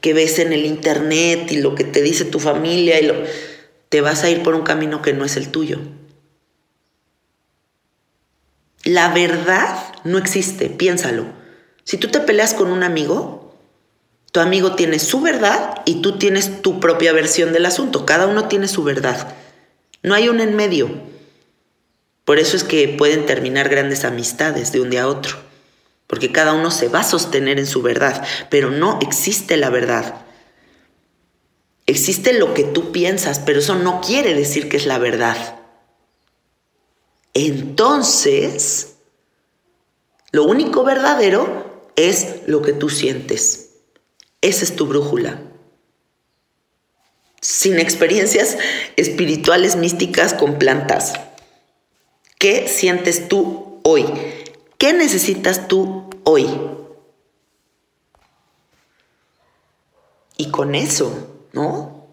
que 0.00 0.14
ves 0.14 0.38
en 0.38 0.52
el 0.52 0.64
internet 0.64 1.50
y 1.50 1.56
lo 1.56 1.74
que 1.74 1.82
te 1.82 2.02
dice 2.02 2.24
tu 2.24 2.38
familia, 2.38 3.00
te 3.88 4.00
vas 4.00 4.22
a 4.22 4.30
ir 4.30 4.44
por 4.44 4.54
un 4.54 4.62
camino 4.62 5.02
que 5.02 5.12
no 5.12 5.24
es 5.24 5.36
el 5.36 5.48
tuyo. 5.48 5.80
La 8.84 9.08
verdad 9.12 9.76
no 10.04 10.18
existe, 10.18 10.68
piénsalo. 10.68 11.26
Si 11.84 11.98
tú 11.98 12.08
te 12.08 12.20
peleas 12.20 12.54
con 12.54 12.72
un 12.72 12.82
amigo, 12.82 13.54
tu 14.32 14.40
amigo 14.40 14.74
tiene 14.74 14.98
su 14.98 15.20
verdad 15.20 15.82
y 15.84 16.02
tú 16.02 16.18
tienes 16.18 16.62
tu 16.62 16.80
propia 16.80 17.12
versión 17.12 17.52
del 17.52 17.66
asunto. 17.66 18.06
Cada 18.06 18.26
uno 18.26 18.48
tiene 18.48 18.66
su 18.66 18.82
verdad. 18.82 19.34
No 20.02 20.14
hay 20.14 20.28
un 20.28 20.40
en 20.40 20.56
medio. 20.56 20.90
Por 22.24 22.38
eso 22.38 22.56
es 22.56 22.64
que 22.64 22.88
pueden 22.88 23.26
terminar 23.26 23.68
grandes 23.68 24.04
amistades 24.04 24.72
de 24.72 24.80
un 24.80 24.90
día 24.90 25.02
a 25.02 25.08
otro, 25.08 25.36
porque 26.06 26.32
cada 26.32 26.54
uno 26.54 26.70
se 26.70 26.88
va 26.88 27.00
a 27.00 27.04
sostener 27.04 27.58
en 27.58 27.66
su 27.66 27.82
verdad, 27.82 28.24
pero 28.48 28.70
no 28.70 28.98
existe 29.02 29.56
la 29.56 29.70
verdad. 29.70 30.22
Existe 31.86 32.32
lo 32.32 32.54
que 32.54 32.64
tú 32.64 32.92
piensas, 32.92 33.40
pero 33.40 33.58
eso 33.58 33.74
no 33.74 34.00
quiere 34.00 34.34
decir 34.34 34.68
que 34.68 34.76
es 34.76 34.86
la 34.86 34.98
verdad. 34.98 35.61
Entonces, 37.34 38.96
lo 40.32 40.44
único 40.44 40.84
verdadero 40.84 41.90
es 41.96 42.42
lo 42.46 42.62
que 42.62 42.72
tú 42.72 42.88
sientes. 42.88 43.70
Esa 44.40 44.64
es 44.64 44.76
tu 44.76 44.86
brújula. 44.86 45.40
Sin 47.40 47.78
experiencias 47.78 48.56
espirituales 48.96 49.76
místicas 49.76 50.34
con 50.34 50.58
plantas. 50.58 51.14
¿Qué 52.38 52.68
sientes 52.68 53.28
tú 53.28 53.80
hoy? 53.82 54.04
¿Qué 54.78 54.92
necesitas 54.92 55.68
tú 55.68 56.10
hoy? 56.24 56.48
Y 60.36 60.50
con 60.50 60.74
eso, 60.74 61.46
¿no? 61.52 62.08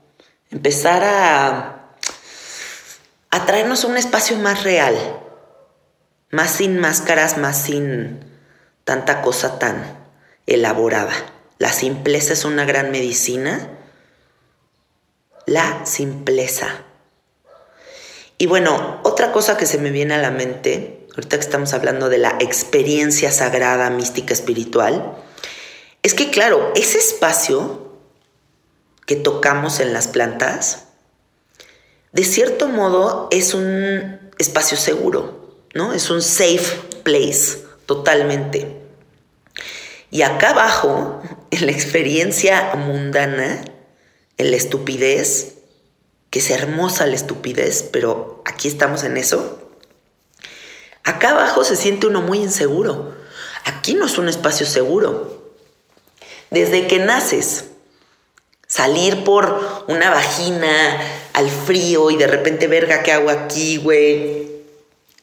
Empezar 0.52 1.04
a, 1.04 1.79
a 3.32 3.46
traernos 3.46 3.84
un 3.84 3.98
espacio 3.98 4.38
más 4.38 4.64
real, 4.64 4.96
más 6.32 6.52
sin 6.52 6.80
máscaras, 6.80 7.38
más 7.38 7.62
sin 7.62 8.20
tanta 8.84 9.22
cosa 9.22 9.60
tan 9.60 10.00
elaborada. 10.48 11.14
La 11.60 11.72
simpleza 11.72 12.34
es 12.34 12.46
una 12.46 12.66
gran 12.66 12.92
medicina. 12.92 13.70
La 15.46 15.86
simpleza. 15.86 16.68
Y 18.38 18.48
bueno, 18.48 19.02
otra 19.04 19.32
cosa 19.32 19.58
que 19.58 19.66
se 19.66 19.78
me 19.78 19.92
viene 19.92 20.14
a 20.14 20.20
la 20.20 20.32
mente, 20.32 21.08
ahorita 21.16 21.38
que 21.38 21.44
estamos 21.44 21.74
hablando 21.74 22.08
de 22.08 22.20
la 22.20 22.38
experiencia 22.40 23.32
sagrada, 23.32 23.90
mística, 23.90 24.34
espiritual, 24.34 25.18
es 26.02 26.14
que 26.14 26.32
claro, 26.32 26.72
ese 26.76 26.98
espacio 26.98 28.00
que 29.06 29.18
tocamos 29.18 29.80
en 29.82 29.92
las 29.92 30.08
plantas, 30.08 30.86
de 32.12 32.24
cierto 32.24 32.68
modo 32.68 33.28
es 33.32 33.54
un 33.54 34.20
espacio 34.38 34.78
seguro, 34.78 35.56
¿no? 35.74 35.94
Es 35.94 36.10
un 36.10 36.22
safe 36.22 36.80
place, 37.04 37.64
totalmente. 37.86 38.78
Y 40.10 40.24
acá 40.24 40.52
abajo, 40.52 41.22
en 41.52 41.66
la 41.66 41.72
experiencia 41.72 42.74
mundana, 42.76 43.64
en 44.38 44.52
la 44.52 44.58
estupidez, 44.58 45.56
que 46.30 46.40
es 46.40 46.50
hermosa 46.50 47.08
la 47.08 47.16
estupidez, 47.16 47.84
pero 47.92 48.42
aquí 48.46 48.68
estamos 48.68 49.04
en 49.04 49.18
eso. 49.18 49.72
Acá 51.04 51.32
abajo 51.32 51.64
se 51.64 51.76
siente 51.76 52.08
uno 52.08 52.22
muy 52.22 52.40
inseguro. 52.40 53.16
Aquí 53.66 53.94
no 53.94 54.06
es 54.06 54.18
un 54.18 54.30
espacio 54.30 54.66
seguro. 54.66 55.54
Desde 56.52 56.88
que 56.88 57.00
naces, 57.00 57.66
salir 58.80 59.26
por 59.26 59.84
una 59.90 60.10
vagina 60.10 61.02
al 61.34 61.50
frío 61.50 62.12
y 62.12 62.16
de 62.16 62.28
repente, 62.28 62.68
verga, 62.68 63.04
¿qué 63.04 63.12
hago 63.12 63.30
aquí, 63.30 63.76
güey? 63.76 64.48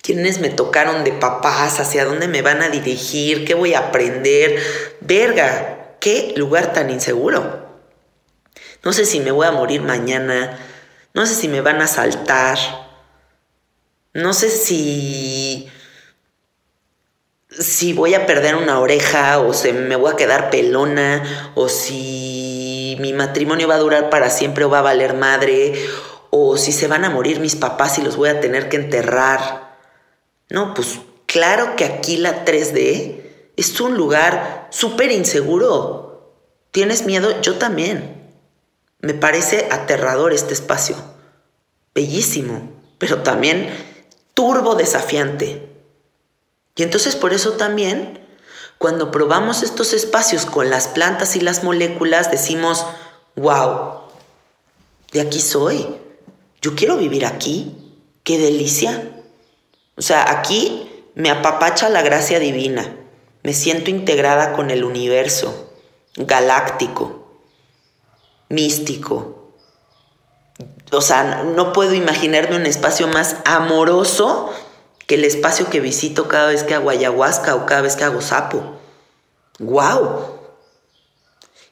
¿Quiénes 0.02 0.40
me 0.40 0.50
tocaron 0.50 1.04
de 1.04 1.12
papás? 1.12 1.80
¿Hacia 1.80 2.04
dónde 2.04 2.28
me 2.28 2.42
van 2.42 2.60
a 2.60 2.68
dirigir? 2.68 3.46
¿Qué 3.46 3.54
voy 3.54 3.72
a 3.72 3.78
aprender? 3.78 4.62
Verga, 5.00 5.96
qué 6.00 6.34
lugar 6.36 6.74
tan 6.74 6.90
inseguro. 6.90 7.66
No 8.84 8.92
sé 8.92 9.06
si 9.06 9.20
me 9.20 9.30
voy 9.30 9.46
a 9.46 9.52
morir 9.52 9.80
mañana. 9.80 10.58
No 11.14 11.24
sé 11.24 11.34
si 11.34 11.48
me 11.48 11.62
van 11.62 11.80
a 11.80 11.86
saltar. 11.86 12.58
No 14.12 14.34
sé 14.34 14.50
si 14.50 15.70
si 17.58 17.94
voy 17.94 18.12
a 18.12 18.26
perder 18.26 18.54
una 18.54 18.80
oreja 18.80 19.40
o 19.40 19.54
se 19.54 19.72
me 19.72 19.96
voy 19.96 20.12
a 20.12 20.16
quedar 20.16 20.50
pelona 20.50 21.52
o 21.54 21.70
si 21.70 22.45
mi 22.98 23.12
matrimonio 23.12 23.68
va 23.68 23.76
a 23.76 23.80
durar 23.80 24.10
para 24.10 24.30
siempre 24.30 24.64
o 24.64 24.70
va 24.70 24.80
a 24.80 24.82
valer 24.82 25.14
madre 25.14 25.74
o 26.30 26.56
si 26.56 26.72
se 26.72 26.88
van 26.88 27.04
a 27.04 27.10
morir 27.10 27.40
mis 27.40 27.56
papás 27.56 27.98
y 27.98 28.02
los 28.02 28.16
voy 28.16 28.28
a 28.28 28.40
tener 28.40 28.68
que 28.68 28.76
enterrar. 28.76 29.76
No, 30.48 30.74
pues 30.74 31.00
claro 31.26 31.76
que 31.76 31.84
aquí 31.84 32.16
la 32.16 32.44
3D 32.44 33.22
es 33.56 33.80
un 33.80 33.96
lugar 33.96 34.68
súper 34.70 35.12
inseguro. 35.12 36.34
¿Tienes 36.70 37.06
miedo? 37.06 37.40
Yo 37.40 37.56
también. 37.56 38.30
Me 39.00 39.14
parece 39.14 39.68
aterrador 39.70 40.32
este 40.32 40.54
espacio. 40.54 40.96
Bellísimo, 41.94 42.70
pero 42.98 43.22
también 43.22 43.70
turbo 44.34 44.74
desafiante. 44.74 45.70
Y 46.76 46.82
entonces 46.82 47.16
por 47.16 47.32
eso 47.32 47.52
también, 47.52 48.25
cuando 48.78 49.10
probamos 49.10 49.62
estos 49.62 49.92
espacios 49.92 50.44
con 50.44 50.70
las 50.70 50.88
plantas 50.88 51.36
y 51.36 51.40
las 51.40 51.64
moléculas, 51.64 52.30
decimos, 52.30 52.86
wow, 53.36 54.00
de 55.12 55.20
aquí 55.20 55.40
soy. 55.40 55.86
Yo 56.60 56.74
quiero 56.74 56.96
vivir 56.96 57.24
aquí. 57.24 57.74
Qué 58.22 58.38
delicia. 58.38 59.10
O 59.96 60.02
sea, 60.02 60.30
aquí 60.30 60.90
me 61.14 61.30
apapacha 61.30 61.88
la 61.88 62.02
gracia 62.02 62.38
divina. 62.38 62.94
Me 63.42 63.54
siento 63.54 63.90
integrada 63.90 64.52
con 64.52 64.70
el 64.70 64.84
universo, 64.84 65.72
galáctico, 66.16 67.40
místico. 68.48 69.52
O 70.92 71.00
sea, 71.00 71.44
no 71.44 71.72
puedo 71.72 71.94
imaginarme 71.94 72.56
un 72.56 72.66
espacio 72.66 73.06
más 73.08 73.36
amoroso 73.44 74.50
que 75.06 75.14
el 75.14 75.24
espacio 75.24 75.70
que 75.70 75.80
visito 75.80 76.28
cada 76.28 76.48
vez 76.48 76.64
que 76.64 76.74
hago 76.74 76.90
ayahuasca 76.90 77.54
o 77.54 77.66
cada 77.66 77.82
vez 77.82 77.96
que 77.96 78.04
hago 78.04 78.20
sapo. 78.20 78.78
¡Wow! 79.58 80.36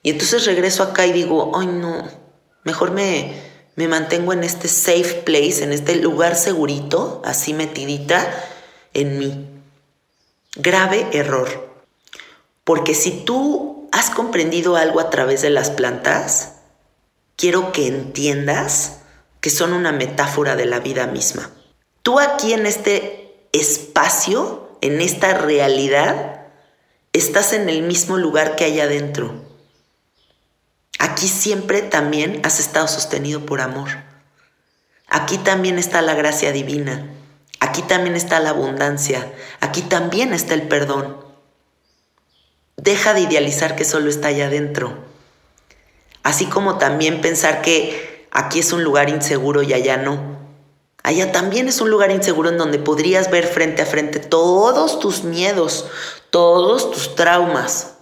Y 0.02 0.10
entonces 0.10 0.46
regreso 0.46 0.82
acá 0.82 1.06
y 1.06 1.12
digo, 1.12 1.52
ay 1.58 1.66
no, 1.66 2.08
mejor 2.62 2.92
me, 2.92 3.42
me 3.74 3.88
mantengo 3.88 4.32
en 4.32 4.44
este 4.44 4.68
safe 4.68 5.22
place, 5.24 5.64
en 5.64 5.72
este 5.72 5.96
lugar 5.96 6.36
segurito, 6.36 7.22
así 7.24 7.54
metidita 7.54 8.30
en 8.92 9.18
mí. 9.18 9.48
Grave 10.56 11.08
error. 11.12 11.74
Porque 12.62 12.94
si 12.94 13.10
tú 13.10 13.88
has 13.92 14.10
comprendido 14.10 14.76
algo 14.76 15.00
a 15.00 15.10
través 15.10 15.42
de 15.42 15.50
las 15.50 15.70
plantas, 15.70 16.54
quiero 17.36 17.72
que 17.72 17.88
entiendas 17.88 19.00
que 19.40 19.50
son 19.50 19.72
una 19.72 19.92
metáfora 19.92 20.56
de 20.56 20.66
la 20.66 20.80
vida 20.80 21.06
misma. 21.06 21.50
Tú 22.02 22.20
aquí 22.20 22.52
en 22.52 22.66
este 22.66 23.23
espacio, 23.54 24.76
en 24.80 25.00
esta 25.00 25.32
realidad, 25.32 26.42
estás 27.12 27.52
en 27.52 27.68
el 27.68 27.82
mismo 27.82 28.18
lugar 28.18 28.56
que 28.56 28.64
allá 28.64 28.84
adentro. 28.84 29.32
Aquí 30.98 31.28
siempre 31.28 31.80
también 31.80 32.40
has 32.44 32.60
estado 32.60 32.88
sostenido 32.88 33.46
por 33.46 33.60
amor. 33.60 33.88
Aquí 35.08 35.38
también 35.38 35.78
está 35.78 36.02
la 36.02 36.14
gracia 36.14 36.50
divina. 36.50 37.08
Aquí 37.60 37.82
también 37.82 38.16
está 38.16 38.40
la 38.40 38.50
abundancia. 38.50 39.32
Aquí 39.60 39.82
también 39.82 40.34
está 40.34 40.54
el 40.54 40.66
perdón. 40.66 41.24
Deja 42.76 43.14
de 43.14 43.20
idealizar 43.20 43.76
que 43.76 43.84
solo 43.84 44.10
está 44.10 44.28
allá 44.28 44.46
adentro. 44.46 44.98
Así 46.24 46.46
como 46.46 46.78
también 46.78 47.20
pensar 47.20 47.62
que 47.62 48.26
aquí 48.32 48.58
es 48.58 48.72
un 48.72 48.82
lugar 48.82 49.08
inseguro 49.08 49.62
y 49.62 49.72
allá 49.72 49.96
no. 49.96 50.43
Allá 51.04 51.32
también 51.32 51.68
es 51.68 51.82
un 51.82 51.90
lugar 51.90 52.10
inseguro 52.10 52.48
en 52.48 52.56
donde 52.56 52.78
podrías 52.78 53.30
ver 53.30 53.46
frente 53.46 53.82
a 53.82 53.86
frente 53.86 54.20
todos 54.20 54.98
tus 54.98 55.22
miedos, 55.22 55.84
todos 56.30 56.90
tus 56.90 57.14
traumas, 57.14 57.96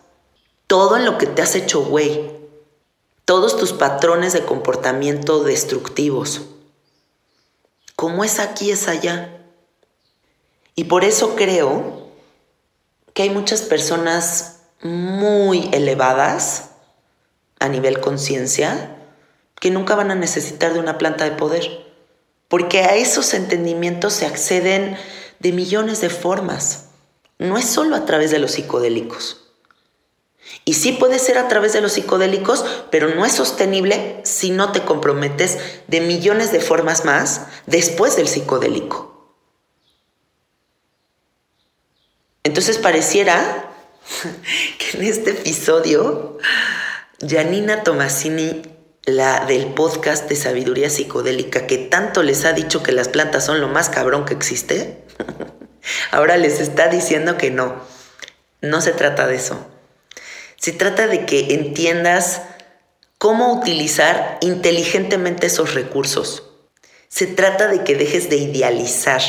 todo 0.68 0.96
en 0.96 1.04
lo 1.04 1.18
que 1.18 1.26
te 1.26 1.42
has 1.42 1.56
hecho 1.56 1.82
güey, 1.82 2.30
todos 3.24 3.56
tus 3.56 3.72
patrones 3.72 4.32
de 4.34 4.44
comportamiento 4.44 5.42
destructivos. 5.42 6.42
Como 7.96 8.22
es 8.22 8.38
aquí, 8.38 8.70
es 8.70 8.86
allá. 8.86 9.36
Y 10.76 10.84
por 10.84 11.02
eso 11.02 11.34
creo 11.34 12.06
que 13.14 13.24
hay 13.24 13.30
muchas 13.30 13.62
personas 13.62 14.60
muy 14.80 15.68
elevadas 15.72 16.70
a 17.58 17.68
nivel 17.68 18.00
conciencia 18.00 18.96
que 19.58 19.72
nunca 19.72 19.96
van 19.96 20.12
a 20.12 20.14
necesitar 20.14 20.72
de 20.72 20.78
una 20.78 20.98
planta 20.98 21.24
de 21.24 21.32
poder 21.32 21.91
porque 22.52 22.80
a 22.80 22.96
esos 22.96 23.32
entendimientos 23.32 24.12
se 24.12 24.26
acceden 24.26 24.98
de 25.38 25.52
millones 25.52 26.02
de 26.02 26.10
formas. 26.10 26.88
No 27.38 27.56
es 27.56 27.64
solo 27.64 27.96
a 27.96 28.04
través 28.04 28.30
de 28.30 28.38
los 28.38 28.50
psicodélicos. 28.52 29.54
Y 30.66 30.74
sí 30.74 30.92
puede 30.92 31.18
ser 31.18 31.38
a 31.38 31.48
través 31.48 31.72
de 31.72 31.80
los 31.80 31.92
psicodélicos, 31.92 32.62
pero 32.90 33.08
no 33.08 33.24
es 33.24 33.32
sostenible 33.32 34.20
si 34.24 34.50
no 34.50 34.70
te 34.70 34.82
comprometes 34.82 35.56
de 35.88 36.02
millones 36.02 36.52
de 36.52 36.60
formas 36.60 37.06
más 37.06 37.46
después 37.64 38.16
del 38.16 38.28
psicodélico. 38.28 39.34
Entonces 42.44 42.76
pareciera 42.76 43.72
que 44.78 44.98
en 44.98 45.04
este 45.04 45.30
episodio 45.30 46.36
Janina 47.26 47.82
Tomasini 47.82 48.71
la 49.04 49.46
del 49.46 49.74
podcast 49.74 50.28
de 50.28 50.36
sabiduría 50.36 50.88
psicodélica 50.88 51.66
que 51.66 51.78
tanto 51.78 52.22
les 52.22 52.44
ha 52.44 52.52
dicho 52.52 52.82
que 52.82 52.92
las 52.92 53.08
plantas 53.08 53.44
son 53.44 53.60
lo 53.60 53.68
más 53.68 53.88
cabrón 53.88 54.24
que 54.24 54.34
existe, 54.34 55.02
ahora 56.12 56.36
les 56.36 56.60
está 56.60 56.88
diciendo 56.88 57.36
que 57.36 57.50
no. 57.50 57.82
No 58.60 58.80
se 58.80 58.92
trata 58.92 59.26
de 59.26 59.34
eso. 59.34 59.66
Se 60.56 60.70
trata 60.70 61.08
de 61.08 61.26
que 61.26 61.54
entiendas 61.54 62.42
cómo 63.18 63.52
utilizar 63.52 64.38
inteligentemente 64.40 65.48
esos 65.48 65.74
recursos. 65.74 66.44
Se 67.08 67.26
trata 67.26 67.66
de 67.66 67.82
que 67.82 67.96
dejes 67.96 68.30
de 68.30 68.36
idealizar, 68.36 69.20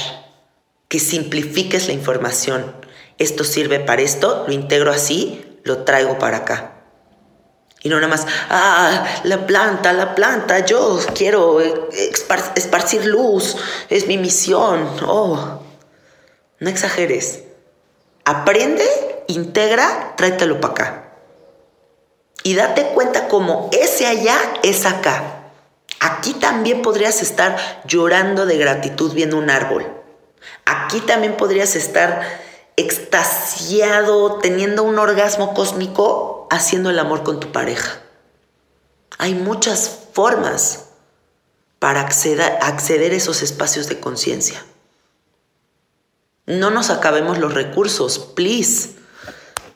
que 0.88 1.00
simplifiques 1.00 1.88
la 1.88 1.94
información. 1.94 2.76
Esto 3.18 3.44
sirve 3.44 3.80
para 3.80 4.04
esto, 4.04 4.46
lo 4.48 4.54
integro 4.54 4.92
así, 4.92 5.60
lo 5.64 5.84
traigo 5.84 6.20
para 6.20 6.38
acá. 6.38 6.73
Y 7.84 7.90
no 7.90 7.98
nada 7.98 8.08
más, 8.08 8.26
ah, 8.50 9.06
la 9.24 9.46
planta, 9.46 9.92
la 9.92 10.16
planta, 10.16 10.66
yo 10.66 11.00
quiero 11.14 11.60
esparcir 11.60 13.06
luz, 13.06 13.58
es 13.90 14.08
mi 14.08 14.18
misión. 14.18 14.88
Oh, 15.06 15.60
no 16.60 16.70
exageres. 16.70 17.44
Aprende, 18.24 18.86
integra, 19.28 20.14
tráetelo 20.16 20.62
para 20.62 20.74
acá. 20.74 21.04
Y 22.44 22.56
date 22.56 22.84
cuenta 22.94 23.28
como 23.28 23.70
ese 23.74 24.08
allá 24.08 24.38
es 24.64 24.86
acá. 24.86 25.50
Aquí 26.00 26.34
también 26.34 26.82
podrías 26.82 27.22
estar 27.22 27.58
llorando 27.86 28.46
de 28.46 28.58
gratitud 28.58 29.14
viendo 29.14 29.38
un 29.38 29.50
árbol. 29.50 29.86
Aquí 30.66 31.02
también 31.02 31.36
podrías 31.36 31.76
estar 31.76 32.22
extasiado, 32.76 34.40
teniendo 34.40 34.84
un 34.84 35.00
orgasmo 35.00 35.54
cósmico, 35.54 36.43
haciendo 36.56 36.90
el 36.90 37.00
amor 37.00 37.24
con 37.24 37.40
tu 37.40 37.52
pareja. 37.52 38.02
Hay 39.18 39.36
muchas 39.36 40.00
formas 40.14 40.86
para 41.80 42.02
acceder, 42.02 43.12
a 43.12 43.16
esos 43.16 43.42
espacios 43.42 43.88
de 43.88 44.00
conciencia. 44.00 44.66
No 46.46 46.72
nos 46.72 46.90
acabemos 46.90 47.38
los 47.38 47.54
recursos, 47.54 48.20
please. 48.20 48.92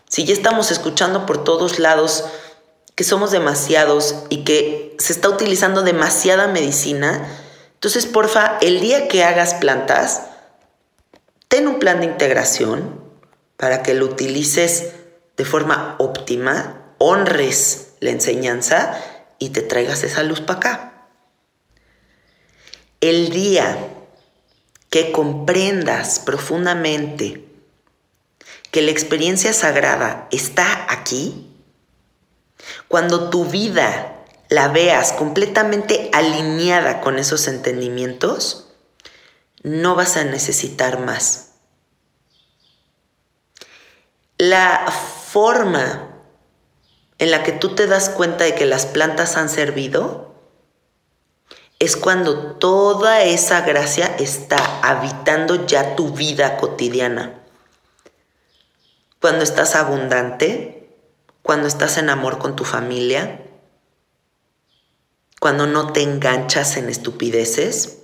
Si 0.10 0.26
ya 0.26 0.34
estamos 0.34 0.72
escuchando 0.72 1.26
por 1.26 1.44
todos 1.44 1.80
lados 1.80 2.26
que 2.96 3.04
somos 3.04 3.32
demasiados 3.32 4.16
y 4.30 4.44
que 4.44 4.96
se 5.00 5.14
está 5.14 5.30
utilizando 5.30 5.84
demasiada 5.84 6.48
medicina, 6.48 7.28
entonces 7.74 8.06
porfa, 8.06 8.58
el 8.62 8.80
día 8.80 9.08
que 9.08 9.24
hagas 9.24 9.54
plantas, 9.56 10.22
Ten 11.48 11.68
un 11.68 11.80
plan 11.80 12.02
de 12.02 12.08
integración 12.08 13.00
para 13.56 13.82
que 13.82 13.94
lo 13.94 14.06
utilices 14.06 14.92
de 15.38 15.46
forma 15.46 15.96
óptima, 16.00 16.94
honres 16.98 17.94
la 18.00 18.10
enseñanza 18.10 19.00
y 19.40 19.50
te 19.50 19.62
traigas 19.62 20.04
esa 20.04 20.24
luz 20.24 20.42
para 20.42 20.60
acá. 20.60 21.08
El 23.00 23.30
día 23.30 23.78
que 24.90 25.12
comprendas 25.12 26.20
profundamente 26.20 27.46
que 28.72 28.82
la 28.82 28.92
experiencia 28.92 29.54
sagrada 29.54 30.28
está 30.32 30.88
aquí, 30.90 31.48
cuando 32.88 33.30
tu 33.30 33.46
vida 33.46 34.26
la 34.50 34.68
veas 34.70 35.14
completamente 35.14 36.10
alineada 36.14 37.02
con 37.02 37.20
esos 37.20 37.48
entendimientos, 37.48 38.70
no 39.64 39.96
vas 39.96 40.18
a 40.18 40.24
necesitar 40.24 41.00
más. 41.00 41.52
La 44.38 44.86
forma 45.32 46.10
en 47.18 47.32
la 47.32 47.44
que 47.44 47.52
tú 47.52 47.76
te 47.76 47.88
das 47.88 48.10
cuenta 48.10 48.46
de 48.46 48.56
que 48.56 48.66
las 48.66 48.86
plantas 48.86 49.36
han 49.36 49.50
servido 49.50 50.36
es 51.80 51.96
cuando 51.96 52.56
toda 52.56 53.24
esa 53.24 53.62
gracia 53.62 54.16
está 54.18 54.58
habitando 54.82 55.68
ya 55.68 55.96
tu 55.96 56.12
vida 56.12 56.58
cotidiana. 56.58 57.44
Cuando 59.22 59.44
estás 59.44 59.76
abundante, 59.76 60.96
cuando 61.44 61.68
estás 61.68 61.98
en 61.98 62.10
amor 62.10 62.40
con 62.40 62.56
tu 62.56 62.64
familia, 62.64 63.42
cuando 65.40 65.68
no 65.68 65.92
te 65.92 66.02
enganchas 66.02 66.78
en 66.78 66.90
estupideces, 66.90 68.00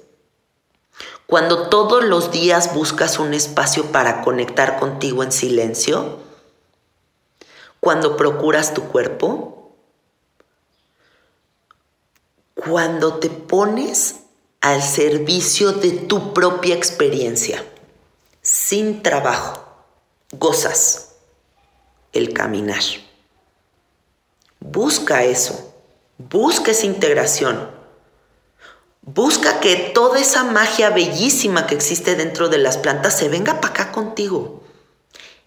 cuando 1.25 1.69
todos 1.69 2.03
los 2.03 2.31
días 2.31 2.75
buscas 2.75 3.17
un 3.17 3.33
espacio 3.33 3.91
para 3.91 4.21
conectar 4.21 4.77
contigo 4.77 5.23
en 5.23 5.31
silencio, 5.31 6.19
cuando 7.83 8.15
procuras 8.15 8.73
tu 8.73 8.83
cuerpo, 8.83 9.75
cuando 12.55 13.15
te 13.19 13.29
pones 13.29 14.21
al 14.61 14.81
servicio 14.81 15.73
de 15.73 15.91
tu 15.91 16.33
propia 16.33 16.75
experiencia, 16.75 17.61
sin 18.41 19.03
trabajo, 19.03 19.61
gozas 20.31 21.15
el 22.13 22.33
caminar. 22.33 22.83
Busca 24.61 25.25
eso. 25.25 25.75
Busca 26.17 26.71
esa 26.71 26.85
integración. 26.85 27.69
Busca 29.01 29.59
que 29.59 29.91
toda 29.93 30.21
esa 30.21 30.45
magia 30.45 30.89
bellísima 30.89 31.67
que 31.67 31.75
existe 31.75 32.15
dentro 32.15 32.47
de 32.47 32.59
las 32.59 32.77
plantas 32.77 33.17
se 33.17 33.27
venga 33.27 33.59
para 33.59 33.73
acá 33.73 33.91
contigo 33.91 34.63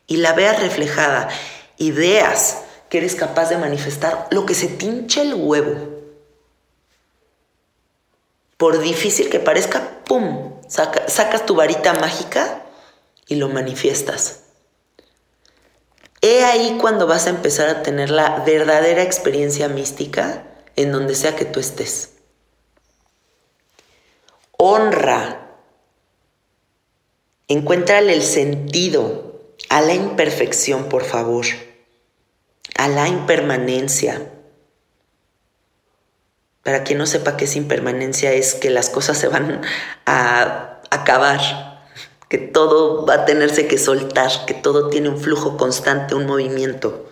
y 0.06 0.18
la 0.18 0.34
veas 0.34 0.60
reflejada 0.60 1.30
y 1.76 1.92
veas 1.92 2.62
que 2.88 2.98
eres 2.98 3.14
capaz 3.14 3.50
de 3.50 3.58
manifestar 3.58 4.28
lo 4.30 4.46
que 4.46 4.54
se 4.54 4.68
tinche 4.68 5.22
el 5.22 5.34
huevo. 5.34 5.96
Por 8.56 8.78
difícil 8.80 9.28
que 9.28 9.40
parezca, 9.40 10.04
¡pum! 10.04 10.60
sacas 10.68 11.46
tu 11.46 11.54
varita 11.54 11.92
mágica 11.94 12.62
y 13.28 13.36
lo 13.36 13.48
manifiestas. 13.48 14.40
He 16.22 16.44
ahí 16.44 16.78
cuando 16.80 17.06
vas 17.06 17.26
a 17.26 17.30
empezar 17.30 17.68
a 17.68 17.82
tener 17.82 18.10
la 18.10 18.42
verdadera 18.44 19.02
experiencia 19.02 19.68
mística 19.68 20.44
en 20.74 20.92
donde 20.92 21.14
sea 21.14 21.36
que 21.36 21.44
tú 21.44 21.60
estés. 21.60 22.12
Honra. 24.58 25.42
Encuéntrale 27.48 28.12
el 28.12 28.22
sentido 28.22 29.40
a 29.68 29.80
la 29.82 29.94
imperfección, 29.94 30.88
por 30.88 31.04
favor, 31.04 31.44
a 32.76 32.88
la 32.88 33.08
impermanencia. 33.08 34.30
Para 36.62 36.84
quien 36.84 36.98
no 36.98 37.06
sepa 37.06 37.36
qué 37.36 37.44
es 37.44 37.56
impermanencia, 37.56 38.32
es 38.32 38.54
que 38.54 38.70
las 38.70 38.90
cosas 38.90 39.18
se 39.18 39.28
van 39.28 39.62
a 40.04 40.80
acabar, 40.90 41.40
que 42.28 42.38
todo 42.38 43.06
va 43.06 43.14
a 43.14 43.24
tenerse 43.24 43.68
que 43.68 43.78
soltar, 43.78 44.30
que 44.46 44.54
todo 44.54 44.90
tiene 44.90 45.08
un 45.08 45.18
flujo 45.18 45.56
constante, 45.56 46.14
un 46.14 46.26
movimiento. 46.26 47.10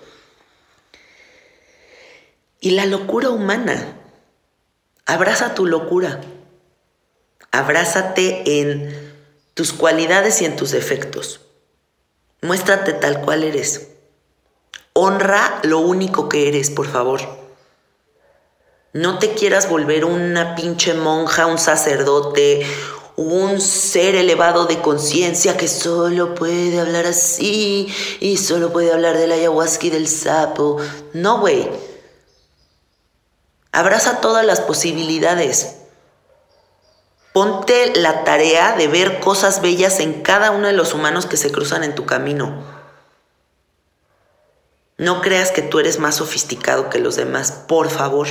Y 2.61 2.71
la 2.71 2.87
locura 2.87 3.31
humana. 3.31 4.01
Abraza 5.07 5.55
tu 5.55 5.67
locura. 5.67 6.21
Abrázate 7.53 8.61
en 8.61 9.15
tus 9.53 9.73
cualidades 9.73 10.41
y 10.43 10.47
en 10.47 10.57
tus 10.57 10.73
defectos. 10.73 11.43
Muéstrate 12.41 12.95
tal 12.95 13.21
cual 13.21 13.45
eres. 13.45 13.94
Honra 14.97 15.59
lo 15.65 15.81
único 15.81 16.29
que 16.29 16.47
eres, 16.47 16.71
por 16.71 16.87
favor. 16.87 17.21
No 18.93 19.19
te 19.19 19.35
quieras 19.35 19.69
volver 19.69 20.05
una 20.05 20.55
pinche 20.55 20.95
monja, 20.95 21.47
un 21.47 21.59
sacerdote, 21.59 22.65
un 23.17 23.61
ser 23.61 24.15
elevado 24.15 24.67
de 24.67 24.81
conciencia 24.81 25.57
que 25.57 25.67
solo 25.67 26.37
puede 26.37 26.79
hablar 26.79 27.07
así 27.07 27.93
y 28.21 28.37
solo 28.37 28.73
puede 28.73 28.93
hablar 28.93 29.17
del 29.19 29.33
ayahuasca 29.33 29.89
y 29.89 29.91
del 29.91 30.07
sapo. 30.07 30.77
No, 31.13 31.41
güey. 31.41 31.69
Abraza 33.73 34.21
todas 34.21 34.47
las 34.47 34.61
posibilidades. 34.61 35.75
Ponte 37.33 37.97
la 37.97 38.23
tarea 38.23 38.77
de 38.77 38.87
ver 38.87 39.19
cosas 39.19 39.61
bellas 39.61 39.99
en 39.99 40.23
cada 40.23 40.53
uno 40.53 40.69
de 40.69 40.73
los 40.73 40.95
humanos 40.95 41.27
que 41.27 41.37
se 41.37 41.51
cruzan 41.51 41.83
en 41.83 41.97
tu 41.97 42.07
camino. 42.07 42.84
No 44.97 45.23
creas 45.23 45.51
que 45.51 45.63
tú 45.63 45.81
eres 45.81 45.99
más 45.99 46.17
sofisticado 46.17 46.89
que 46.91 46.99
los 46.99 47.17
demás, 47.17 47.53
por 47.67 47.91
favor. 47.91 48.29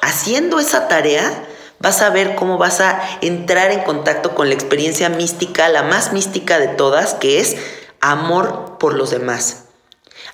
Haciendo 0.00 0.60
esa 0.60 0.88
tarea, 0.88 1.48
vas 1.80 2.00
a 2.00 2.10
ver 2.10 2.36
cómo 2.36 2.58
vas 2.58 2.80
a 2.80 3.00
entrar 3.20 3.72
en 3.72 3.82
contacto 3.82 4.34
con 4.34 4.48
la 4.48 4.54
experiencia 4.54 5.08
mística, 5.08 5.68
la 5.68 5.82
más 5.82 6.12
mística 6.12 6.58
de 6.58 6.68
todas, 6.68 7.14
que 7.14 7.40
es 7.40 7.56
amor 8.00 8.78
por 8.78 8.94
los 8.94 9.10
demás, 9.10 9.64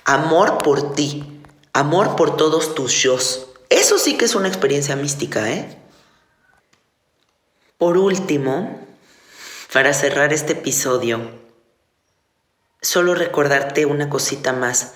amor 0.05 0.59
por 0.59 0.93
ti, 0.93 1.41
amor 1.73 2.15
por 2.15 2.37
todos 2.37 2.75
tus 2.75 2.91
shows. 2.91 3.47
Eso 3.69 3.97
sí 3.97 4.17
que 4.17 4.25
es 4.25 4.35
una 4.35 4.47
experiencia 4.47 4.95
mística, 4.95 5.49
¿eh? 5.49 5.77
Por 7.77 7.97
último, 7.97 8.85
para 9.71 9.93
cerrar 9.93 10.33
este 10.33 10.53
episodio, 10.53 11.31
solo 12.81 13.15
recordarte 13.15 13.85
una 13.85 14.09
cosita 14.09 14.53
más. 14.53 14.93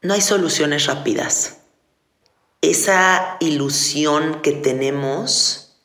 No 0.00 0.14
hay 0.14 0.20
soluciones 0.20 0.86
rápidas. 0.86 1.58
Esa 2.60 3.36
ilusión 3.40 4.40
que 4.42 4.52
tenemos, 4.52 5.76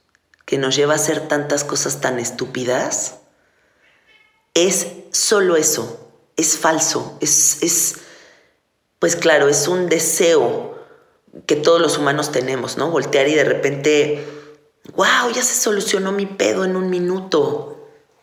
que 0.45 0.58
nos 0.58 0.76
lleva 0.76 0.93
a 0.93 0.98
hacer 0.98 1.28
tantas 1.28 1.64
cosas 1.64 2.02
tan 2.02 2.20
estúpidas, 2.20 3.16
es 4.54 4.88
solo 5.12 5.56
eso, 5.56 6.12
es 6.36 6.58
falso, 6.58 7.18
es, 7.22 7.62
es, 7.62 7.95
pues 9.00 9.16
claro, 9.16 9.50
es 9.50 9.68
un 9.68 9.88
deseo 9.88 10.78
que 11.45 11.56
todos 11.56 11.80
los 11.80 11.98
humanos 11.98 12.32
tenemos, 12.32 12.78
¿no? 12.78 12.89
Voltear 12.89 13.28
y 13.28 13.36
de 13.36 13.43
repente, 13.43 14.26
wow, 14.95 15.32
ya 15.34 15.43
se 15.43 15.56
solucionó 15.56 16.12
mi 16.12 16.26
pedo 16.26 16.66
en 16.66 16.76
un 16.76 16.89
minuto. 16.89 17.76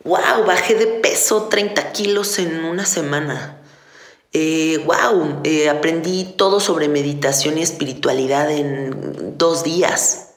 Wow, 0.04 0.44
bajé 0.46 0.74
de 0.74 0.86
peso 0.86 1.44
30 1.44 1.92
kilos 1.92 2.38
en 2.38 2.62
una 2.66 2.84
semana. 2.84 3.58
wow, 4.32 5.40
eh, 5.42 5.64
eh, 5.64 5.70
aprendí 5.70 6.34
todo 6.36 6.60
sobre 6.60 6.88
meditación 6.88 7.56
y 7.56 7.62
espiritualidad 7.62 8.50
en 8.50 9.38
dos 9.38 9.64
días. 9.64 10.34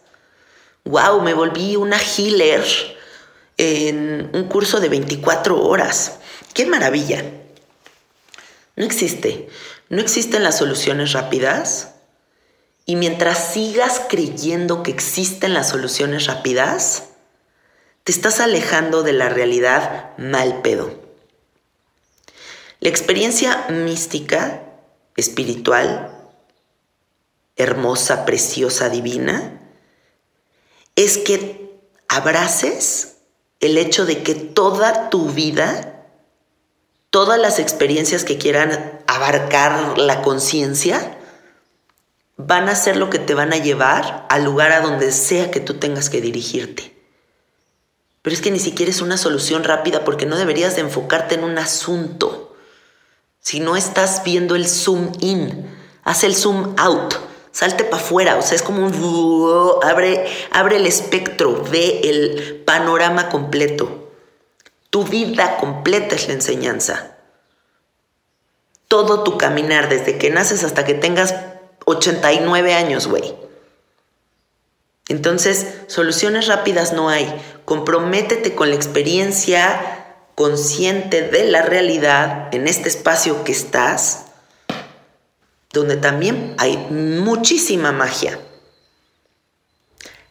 Wow, 0.85 1.19
me 1.21 1.33
volví 1.33 1.75
una 1.75 1.97
healer 1.99 2.63
en 3.57 4.29
un 4.33 4.45
curso 4.45 4.79
de 4.79 4.87
24 4.87 5.61
horas. 5.61 6.19
¡Qué 6.53 6.65
maravilla! 6.65 7.25
No 8.77 8.85
existe. 8.85 9.49
No 9.89 9.99
existen 9.99 10.43
las 10.43 10.57
soluciones 10.57 11.11
rápidas. 11.11 11.95
Y 12.85 12.95
mientras 12.95 13.51
sigas 13.51 14.01
creyendo 14.07 14.81
que 14.81 14.91
existen 14.91 15.53
las 15.53 15.67
soluciones 15.67 16.25
rápidas, 16.27 17.06
te 18.07 18.13
estás 18.13 18.39
alejando 18.39 19.03
de 19.03 19.11
la 19.11 19.27
realidad 19.27 20.17
mal 20.17 20.61
pedo. 20.61 20.97
La 22.79 22.87
experiencia 22.87 23.65
mística, 23.67 24.63
espiritual, 25.17 26.17
hermosa, 27.57 28.23
preciosa, 28.23 28.87
divina, 28.87 29.59
es 30.95 31.17
que 31.17 31.81
abraces 32.07 33.17
el 33.59 33.77
hecho 33.77 34.05
de 34.05 34.23
que 34.23 34.35
toda 34.35 35.09
tu 35.09 35.27
vida 35.27 36.05
todas 37.09 37.37
las 37.37 37.59
experiencias 37.59 38.23
que 38.23 38.37
quieran 38.37 39.01
abarcar 39.07 39.97
la 39.97 40.21
conciencia 40.21 41.17
van 42.37 42.69
a 42.69 42.75
ser 42.75 42.95
lo 42.95 43.09
que 43.09 43.19
te 43.19 43.33
van 43.33 43.51
a 43.51 43.57
llevar 43.57 44.25
al 44.29 44.45
lugar 44.45 44.71
a 44.71 44.79
donde 44.79 45.11
sea 45.11 45.51
que 45.51 45.59
tú 45.59 45.73
tengas 45.73 46.09
que 46.09 46.21
dirigirte. 46.21 46.96
Pero 48.27 48.35
es 48.35 48.41
que 48.41 48.51
ni 48.51 48.59
siquiera 48.59 48.91
es 48.91 48.99
una 48.99 49.15
solución 49.15 49.63
rápida 49.63 50.03
porque 50.03 50.25
no 50.25 50.35
deberías 50.35 50.75
de 50.75 50.81
enfocarte 50.81 51.35
en 51.35 51.45
un 51.45 51.57
asunto. 51.57 52.57
Si 53.39 53.61
no 53.61 53.77
estás 53.77 54.21
viendo 54.25 54.57
el 54.57 54.67
zoom 54.67 55.13
in 55.21 55.65
Haz 56.03 56.25
el 56.25 56.35
zoom 56.35 56.75
out. 56.75 57.13
Salte 57.53 57.85
para 57.85 58.03
afuera, 58.03 58.35
o 58.35 58.41
sea, 58.41 58.57
es 58.57 58.63
como 58.63 58.85
un... 58.85 59.79
Abre, 59.81 60.27
abre 60.51 60.75
el 60.75 60.87
espectro, 60.87 61.63
ve 61.71 62.01
el 62.03 62.63
panorama 62.65 63.29
completo. 63.29 64.11
Tu 64.89 65.05
vida 65.05 65.55
completa 65.55 66.15
es 66.15 66.27
la 66.27 66.33
enseñanza. 66.33 67.15
Todo 68.89 69.23
tu 69.23 69.37
caminar, 69.37 69.87
desde 69.87 70.17
que 70.17 70.31
naces 70.31 70.65
hasta 70.65 70.83
que 70.83 70.95
tengas 70.95 71.33
89 71.85 72.73
años, 72.73 73.07
güey. 73.07 73.46
Entonces, 75.09 75.67
soluciones 75.87 76.47
rápidas 76.47 76.93
no 76.93 77.09
hay. 77.09 77.33
Comprométete 77.65 78.55
con 78.55 78.69
la 78.69 78.75
experiencia 78.75 80.05
consciente 80.35 81.23
de 81.23 81.45
la 81.45 81.61
realidad 81.61 82.53
en 82.53 82.67
este 82.67 82.89
espacio 82.89 83.43
que 83.43 83.51
estás, 83.51 84.25
donde 85.71 85.97
también 85.97 86.53
hay 86.57 86.77
muchísima 86.91 87.91
magia. 87.91 88.39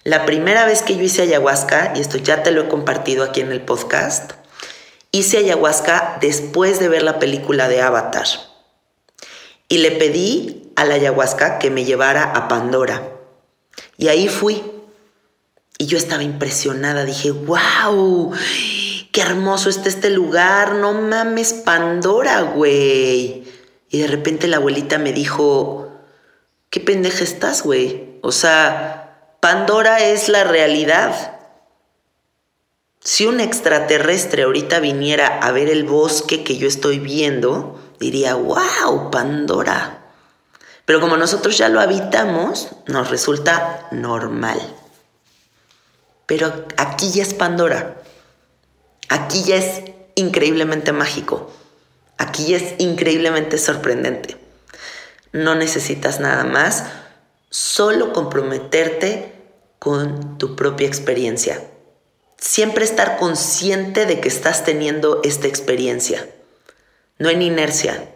La 0.05 0.24
primera 0.24 0.64
vez 0.66 0.83
que 0.83 0.97
yo 0.97 1.03
hice 1.03 1.22
ayahuasca, 1.22 1.95
y 1.97 2.01
esto 2.01 2.18
ya 2.18 2.45
te 2.45 2.53
lo 2.53 2.62
he 2.62 2.68
compartido 2.68 3.24
aquí 3.24 3.41
en 3.41 3.51
el 3.51 3.62
podcast, 3.62 4.35
hice 5.11 5.39
ayahuasca 5.39 6.18
después 6.20 6.79
de 6.79 6.89
ver 6.89 7.03
la 7.03 7.18
película 7.18 7.68
de 7.68 7.83
Avatar. 7.83 8.27
Y 9.68 9.79
le 9.79 9.91
pedí 9.91 10.70
a 10.77 10.85
la 10.85 10.95
ayahuasca 10.95 11.59
que 11.59 11.70
me 11.70 11.85
llevara 11.85 12.22
a 12.22 12.47
Pandora. 12.47 13.16
Y 13.99 14.09
ahí 14.09 14.29
fui. 14.29 14.63
Y 15.79 15.87
yo 15.87 15.99
estaba 15.99 16.23
impresionada, 16.23 17.05
dije, 17.05 17.31
wow, 17.31 18.33
qué 19.13 19.21
hermoso 19.21 19.69
está 19.69 19.89
este 19.89 20.11
lugar, 20.11 20.77
no 20.77 20.95
mames, 20.95 21.53
Pandora, 21.53 22.43
güey. 22.43 23.45
Y 23.91 23.99
de 23.99 24.07
repente 24.07 24.49
la 24.49 24.57
abuelita 24.57 24.99
me 24.99 25.13
dijo, 25.13 25.91
qué 26.71 26.81
pendeja 26.81 27.23
estás, 27.25 27.63
güey. 27.63 28.19
O 28.23 28.33
sea, 28.33 29.37
Pandora 29.41 30.01
es 30.01 30.31
la 30.31 30.45
realidad. 30.45 31.39
Si 33.01 33.27
un 33.27 33.39
extraterrestre 33.39 34.45
ahorita 34.45 34.81
viniera 34.81 35.27
a 35.27 35.53
ver 35.53 35.69
el 35.69 35.85
bosque 35.85 36.43
que 36.43 36.57
yo 36.57 36.67
estoy 36.67 36.99
viendo, 36.99 37.79
diría, 38.01 38.35
wow, 38.35 39.11
Pandora. 39.11 40.06
Pero 40.87 41.01
como 41.01 41.16
nosotros 41.16 41.59
ya 41.59 41.68
lo 41.68 41.80
habitamos, 41.80 42.68
nos 42.87 43.11
resulta 43.11 43.89
normal. 43.91 44.59
Pero 46.26 46.66
aquí 46.76 47.11
ya 47.11 47.22
es 47.22 47.34
Pandora. 47.34 47.97
Aquí 49.09 49.43
ya 49.43 49.57
es 49.57 49.82
increíblemente 50.14 50.93
mágico. 50.93 51.51
Aquí 52.18 52.47
ya 52.47 52.57
es 52.57 52.74
increíblemente 52.78 53.59
sorprendente. 53.59 54.39
No 55.32 55.55
necesitas 55.55 56.20
nada 56.20 56.45
más, 56.45 56.84
solo 57.51 58.12
comprometerte 58.12 59.34
con 59.78 60.39
tu 60.39 60.57
propia 60.57 60.87
experiencia. 60.87 61.62
Siempre 62.39 62.84
estar 62.84 63.18
consciente 63.18 64.07
de 64.07 64.20
que 64.20 64.28
estás 64.28 64.64
teniendo 64.64 65.20
esta 65.24 65.49
experiencia. 65.49 66.28
No 67.18 67.28
en 67.28 67.43
inercia. 67.43 68.09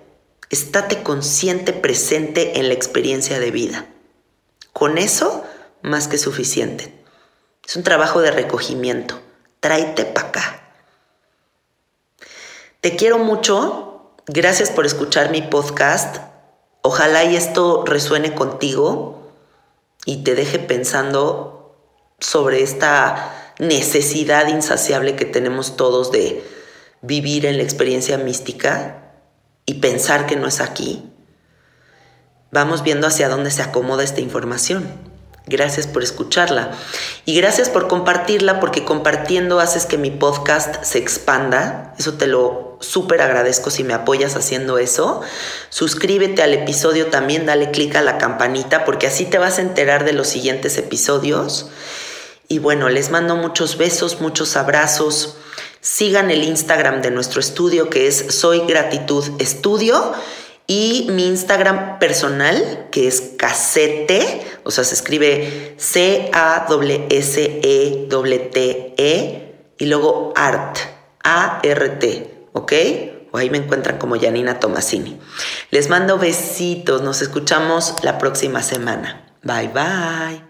Estate 0.50 1.04
consciente, 1.04 1.72
presente 1.72 2.58
en 2.58 2.66
la 2.66 2.74
experiencia 2.74 3.38
de 3.38 3.52
vida. 3.52 3.86
Con 4.72 4.98
eso, 4.98 5.44
más 5.80 6.08
que 6.08 6.18
suficiente. 6.18 6.92
Es 7.64 7.76
un 7.76 7.84
trabajo 7.84 8.20
de 8.20 8.32
recogimiento. 8.32 9.20
Tráete 9.60 10.04
para 10.04 10.28
acá. 10.28 10.72
Te 12.80 12.96
quiero 12.96 13.18
mucho. 13.18 14.10
Gracias 14.26 14.70
por 14.70 14.86
escuchar 14.86 15.30
mi 15.30 15.40
podcast. 15.40 16.16
Ojalá 16.82 17.22
y 17.22 17.36
esto 17.36 17.84
resuene 17.86 18.34
contigo 18.34 19.30
y 20.04 20.24
te 20.24 20.34
deje 20.34 20.58
pensando 20.58 21.76
sobre 22.18 22.64
esta 22.64 23.54
necesidad 23.60 24.48
insaciable 24.48 25.14
que 25.14 25.26
tenemos 25.26 25.76
todos 25.76 26.10
de 26.10 26.42
vivir 27.02 27.46
en 27.46 27.56
la 27.56 27.62
experiencia 27.62 28.18
mística 28.18 29.09
y 29.70 29.74
pensar 29.74 30.26
que 30.26 30.34
no 30.34 30.48
es 30.48 30.60
aquí. 30.60 31.00
Vamos 32.50 32.82
viendo 32.82 33.06
hacia 33.06 33.28
dónde 33.28 33.52
se 33.52 33.62
acomoda 33.62 34.02
esta 34.02 34.20
información. 34.20 34.84
Gracias 35.46 35.86
por 35.86 36.02
escucharla. 36.02 36.72
Y 37.24 37.36
gracias 37.36 37.68
por 37.68 37.86
compartirla 37.86 38.58
porque 38.58 38.84
compartiendo 38.84 39.60
haces 39.60 39.86
que 39.86 39.96
mi 39.96 40.10
podcast 40.10 40.82
se 40.82 40.98
expanda. 40.98 41.94
Eso 42.00 42.14
te 42.14 42.26
lo 42.26 42.78
súper 42.80 43.22
agradezco 43.22 43.70
si 43.70 43.84
me 43.84 43.94
apoyas 43.94 44.34
haciendo 44.34 44.78
eso. 44.78 45.20
Suscríbete 45.68 46.42
al 46.42 46.52
episodio 46.52 47.06
también, 47.06 47.46
dale 47.46 47.70
clic 47.70 47.94
a 47.94 48.02
la 48.02 48.18
campanita 48.18 48.84
porque 48.84 49.06
así 49.06 49.26
te 49.26 49.38
vas 49.38 49.58
a 49.58 49.62
enterar 49.62 50.04
de 50.04 50.14
los 50.14 50.26
siguientes 50.26 50.78
episodios. 50.78 51.68
Y 52.48 52.58
bueno, 52.58 52.88
les 52.88 53.12
mando 53.12 53.36
muchos 53.36 53.78
besos, 53.78 54.20
muchos 54.20 54.56
abrazos. 54.56 55.36
Sigan 55.80 56.30
el 56.30 56.44
Instagram 56.44 57.02
de 57.02 57.10
nuestro 57.10 57.40
estudio 57.40 57.88
que 57.88 58.06
es 58.06 58.26
Soy 58.28 58.60
Gratitud 58.66 59.24
Estudio 59.38 60.12
y 60.66 61.08
mi 61.10 61.26
Instagram 61.26 61.98
personal, 61.98 62.86
que 62.92 63.08
es 63.08 63.32
casete, 63.36 64.40
o 64.62 64.70
sea, 64.70 64.84
se 64.84 64.94
escribe 64.94 65.74
C-A-S-E-T-E 65.78 66.30
-E, 68.96 69.50
y 69.78 69.86
luego 69.86 70.32
art, 70.36 70.78
A-R-T, 71.24 72.46
¿ok? 72.52 72.72
O 73.32 73.38
ahí 73.38 73.50
me 73.50 73.58
encuentran 73.58 73.98
como 73.98 74.20
Janina 74.20 74.60
Tomasini. 74.60 75.18
Les 75.72 75.88
mando 75.88 76.18
besitos, 76.18 77.02
nos 77.02 77.20
escuchamos 77.20 77.96
la 78.02 78.18
próxima 78.18 78.62
semana. 78.62 79.26
Bye 79.42 79.68
bye. 79.74 80.49